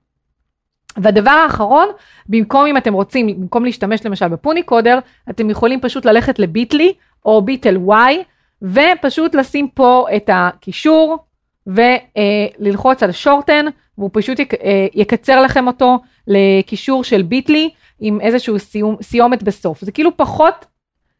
והדבר 0.96 1.30
האחרון, 1.30 1.88
במקום 2.26 2.66
אם 2.66 2.76
אתם 2.76 2.92
רוצים, 2.92 3.40
במקום 3.40 3.64
להשתמש 3.64 4.06
למשל 4.06 4.28
בפוני 4.28 4.62
קודר, 4.62 4.98
אתם 5.30 5.50
יכולים 5.50 5.80
פשוט 5.80 6.04
ללכת 6.04 6.38
לביטלי 6.38 6.92
או 7.24 7.42
ביטל 7.42 7.76
וואי, 7.76 8.22
ופשוט 8.62 9.34
לשים 9.34 9.68
פה 9.68 10.06
את 10.16 10.30
הקישור 10.32 11.18
וללחוץ 11.66 13.02
על 13.02 13.12
שורטן, 13.12 13.66
והוא 13.98 14.10
פשוט 14.12 14.38
יק, 14.38 14.54
אה, 14.54 14.86
יקצר 14.94 15.40
לכם 15.40 15.66
אותו 15.66 15.98
לקישור 16.26 17.04
של 17.04 17.22
ביטלי 17.22 17.70
עם 18.00 18.20
איזשהו 18.20 18.56
סיומת 19.02 19.42
בסוף. 19.42 19.84
זה 19.84 19.92
כאילו 19.92 20.16
פחות 20.16 20.66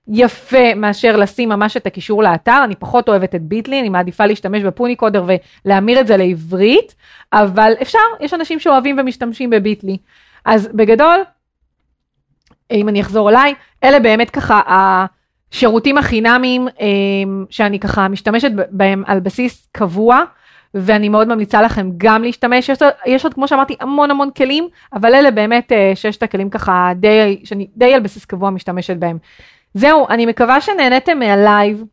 יפה 0.09 0.74
מאשר 0.76 1.16
לשים 1.16 1.48
ממש 1.48 1.76
את 1.76 1.86
הקישור 1.86 2.22
לאתר, 2.22 2.61
אני 2.64 2.74
פחות 2.74 3.09
אוהבת 3.09 3.34
את 3.34 3.42
ביטלי, 3.42 3.80
אני 3.80 3.88
מעדיפה 3.88 4.26
להשתמש 4.26 4.62
בפוניקודר 4.62 5.24
ולהמיר 5.64 6.00
את 6.00 6.07
זה 6.07 6.16
לעברית, 6.16 6.94
אבל 7.32 7.72
אפשר, 7.82 7.98
יש 8.20 8.34
אנשים 8.34 8.61
שאוהבים 8.61 8.96
ומשתמשים 8.98 9.50
בביטלי. 9.50 9.96
אז 10.44 10.68
בגדול, 10.74 11.20
אם 12.70 12.88
אני 12.88 13.00
אחזור 13.00 13.30
אליי, 13.30 13.54
אלה 13.84 14.00
באמת 14.00 14.30
ככה 14.30 14.61
השירותים 14.66 15.98
החינמיים 15.98 16.68
אה, 16.80 16.86
שאני 17.50 17.78
ככה 17.78 18.09
משתמשת 18.09 18.50
בהם 18.70 19.02
על 19.07 19.20
בסיס 19.20 19.68
קבוע. 19.72 20.22
ואני 20.78 21.09
מאוד 21.09 21.28
ממליצה 21.28 21.62
לכם 21.62 21.90
גם 21.96 22.22
להשתמש, 22.22 22.68
יש, 22.68 22.78
יש 23.07 23.24
עוד 23.24 23.34
כמו 23.34 23.48
שאמרתי 23.48 23.76
המון 23.80 24.11
המון 24.11 24.30
כלים, 24.30 24.68
אבל 24.92 25.14
אלה 25.14 25.30
באמת 25.30 25.72
אה, 25.72 25.92
ששת 25.94 26.22
הכלים 26.22 26.50
ככה 26.50 26.92
די, 26.96 27.40
שאני 27.44 27.66
די 27.76 27.94
על 27.94 28.00
בסיס 28.00 28.24
קבוע 28.24 28.50
משתמשת 28.50 28.96
בהם. 28.96 29.18
זהו, 29.77 30.07
אני 30.09 30.27
מקווה 30.27 30.61
שנהניתם 30.61 31.18
מהלייב. 31.18 31.85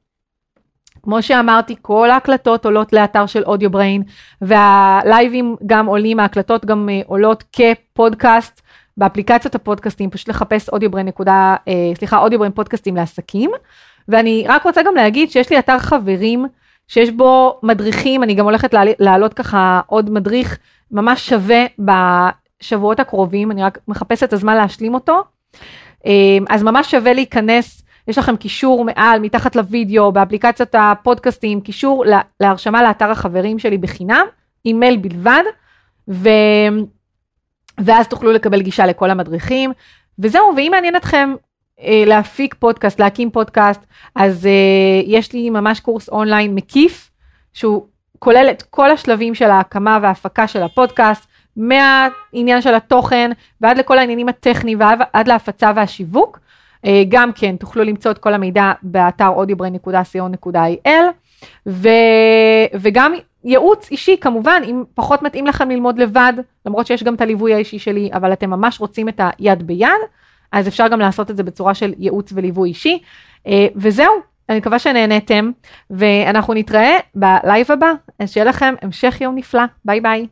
כמו 1.03 1.21
שאמרתי, 1.21 1.75
כל 1.81 2.09
ההקלטות 2.11 2.65
עולות 2.65 2.93
לאתר 2.93 3.25
של 3.25 3.43
Audiobrain, 3.43 4.03
והלייבים 4.41 5.55
גם 5.65 5.85
עולים, 5.85 6.19
ההקלטות 6.19 6.65
גם 6.65 6.89
אה, 6.89 7.01
עולות 7.05 7.43
כפודקאסט 7.51 8.61
באפליקציות 8.97 9.55
הפודקאסטים, 9.55 10.09
פשוט 10.09 10.27
לחפש 10.29 10.69
Audiobrain 10.69 11.07
נקודה, 11.07 11.55
אה, 11.67 11.73
סליחה, 11.95 12.17
Audiobrain 12.17 12.53
פודקאסטים 12.53 12.95
לעסקים. 12.95 13.51
ואני 14.07 14.45
רק 14.47 14.63
רוצה 14.63 14.83
גם 14.83 14.95
להגיד 14.95 15.31
שיש 15.31 15.49
לי 15.49 15.59
אתר 15.59 15.79
חברים, 15.79 16.45
שיש 16.87 17.09
בו 17.09 17.59
מדריכים, 17.63 18.23
אני 18.23 18.33
גם 18.33 18.45
הולכת 18.45 18.73
להעלות 18.99 19.33
ככה 19.33 19.81
עוד 19.87 20.09
מדריך 20.09 20.57
ממש 20.91 21.29
שווה 21.29 21.65
בשבועות 22.59 22.99
הקרובים, 22.99 23.51
אני 23.51 23.63
רק 23.63 23.77
מחפשת 23.87 24.23
את 24.23 24.33
הזמן 24.33 24.55
להשלים 24.55 24.93
אותו. 24.93 25.23
אה, 26.05 26.37
אז 26.49 26.63
ממש 26.63 26.91
שווה 26.91 27.13
להיכנס 27.13 27.83
יש 28.07 28.17
לכם 28.17 28.37
קישור 28.37 28.85
מעל, 28.85 29.19
מתחת 29.19 29.55
לוידאו, 29.55 30.11
באפליקציית 30.11 30.75
הפודקאסטים, 30.77 31.61
קישור 31.61 32.05
להרשמה 32.39 32.83
לאתר 32.83 33.11
החברים 33.11 33.59
שלי 33.59 33.77
בחינם, 33.77 34.25
אימייל 34.65 34.97
בלבד, 34.97 35.43
ו... 36.07 36.29
ואז 37.77 38.07
תוכלו 38.07 38.31
לקבל 38.31 38.61
גישה 38.61 38.85
לכל 38.85 39.09
המדריכים. 39.09 39.71
וזהו, 40.19 40.53
ואם 40.57 40.71
מעניין 40.71 40.95
אתכם 40.95 41.33
אה, 41.81 42.03
להפיק 42.05 42.55
פודקאסט, 42.59 42.99
להקים 42.99 43.31
פודקאסט, 43.31 43.81
אז 44.15 44.45
אה, 44.45 45.01
יש 45.05 45.33
לי 45.33 45.49
ממש 45.49 45.79
קורס 45.79 46.09
אונליין 46.09 46.55
מקיף, 46.55 47.11
שהוא 47.53 47.85
כולל 48.19 48.47
את 48.51 48.61
כל 48.61 48.91
השלבים 48.91 49.35
של 49.35 49.49
ההקמה 49.49 49.99
וההפקה 50.01 50.47
של 50.47 50.63
הפודקאסט, 50.63 51.27
מהעניין 51.57 52.61
של 52.61 52.75
התוכן 52.75 53.31
ועד 53.61 53.77
לכל 53.77 53.97
העניינים 53.97 54.29
הטכניים 54.29 54.79
ועד 54.79 55.27
להפצה 55.27 55.71
והשיווק. 55.75 56.39
אה, 56.85 57.03
גם 57.09 57.31
כן 57.35 57.55
תוכלו 57.55 57.83
למצוא 57.83 58.11
את 58.11 58.17
כל 58.17 58.33
המידע 58.33 58.71
באתר 58.83 59.29
audiobrain.co.il 59.37 60.89
ו, 61.67 61.89
וגם 62.73 63.13
ייעוץ 63.43 63.91
אישי 63.91 64.17
כמובן 64.21 64.61
אם 64.65 64.83
פחות 64.95 65.21
מתאים 65.21 65.47
לכם 65.47 65.69
ללמוד 65.69 65.99
לבד 65.99 66.33
למרות 66.65 66.87
שיש 66.87 67.03
גם 67.03 67.15
את 67.15 67.21
הליווי 67.21 67.53
האישי 67.53 67.79
שלי 67.79 68.09
אבל 68.13 68.33
אתם 68.33 68.49
ממש 68.49 68.79
רוצים 68.79 69.09
את 69.09 69.21
היד 69.39 69.67
ביד 69.67 69.89
אז 70.51 70.67
אפשר 70.67 70.87
גם 70.87 70.99
לעשות 70.99 71.31
את 71.31 71.37
זה 71.37 71.43
בצורה 71.43 71.73
של 71.73 71.93
ייעוץ 71.97 72.31
וליווי 72.35 72.69
אישי 72.69 72.99
אה, 73.47 73.67
וזהו 73.75 74.13
אני 74.49 74.57
מקווה 74.57 74.79
שנהנתם 74.79 75.51
ואנחנו 75.89 76.53
נתראה 76.53 76.97
בלייב 77.15 77.71
הבא 77.71 77.91
אז 78.19 78.31
שיהיה 78.31 78.45
לכם 78.45 78.73
המשך 78.81 79.21
יום 79.21 79.35
נפלא 79.35 79.63
ביי 79.85 80.01
ביי. 80.01 80.27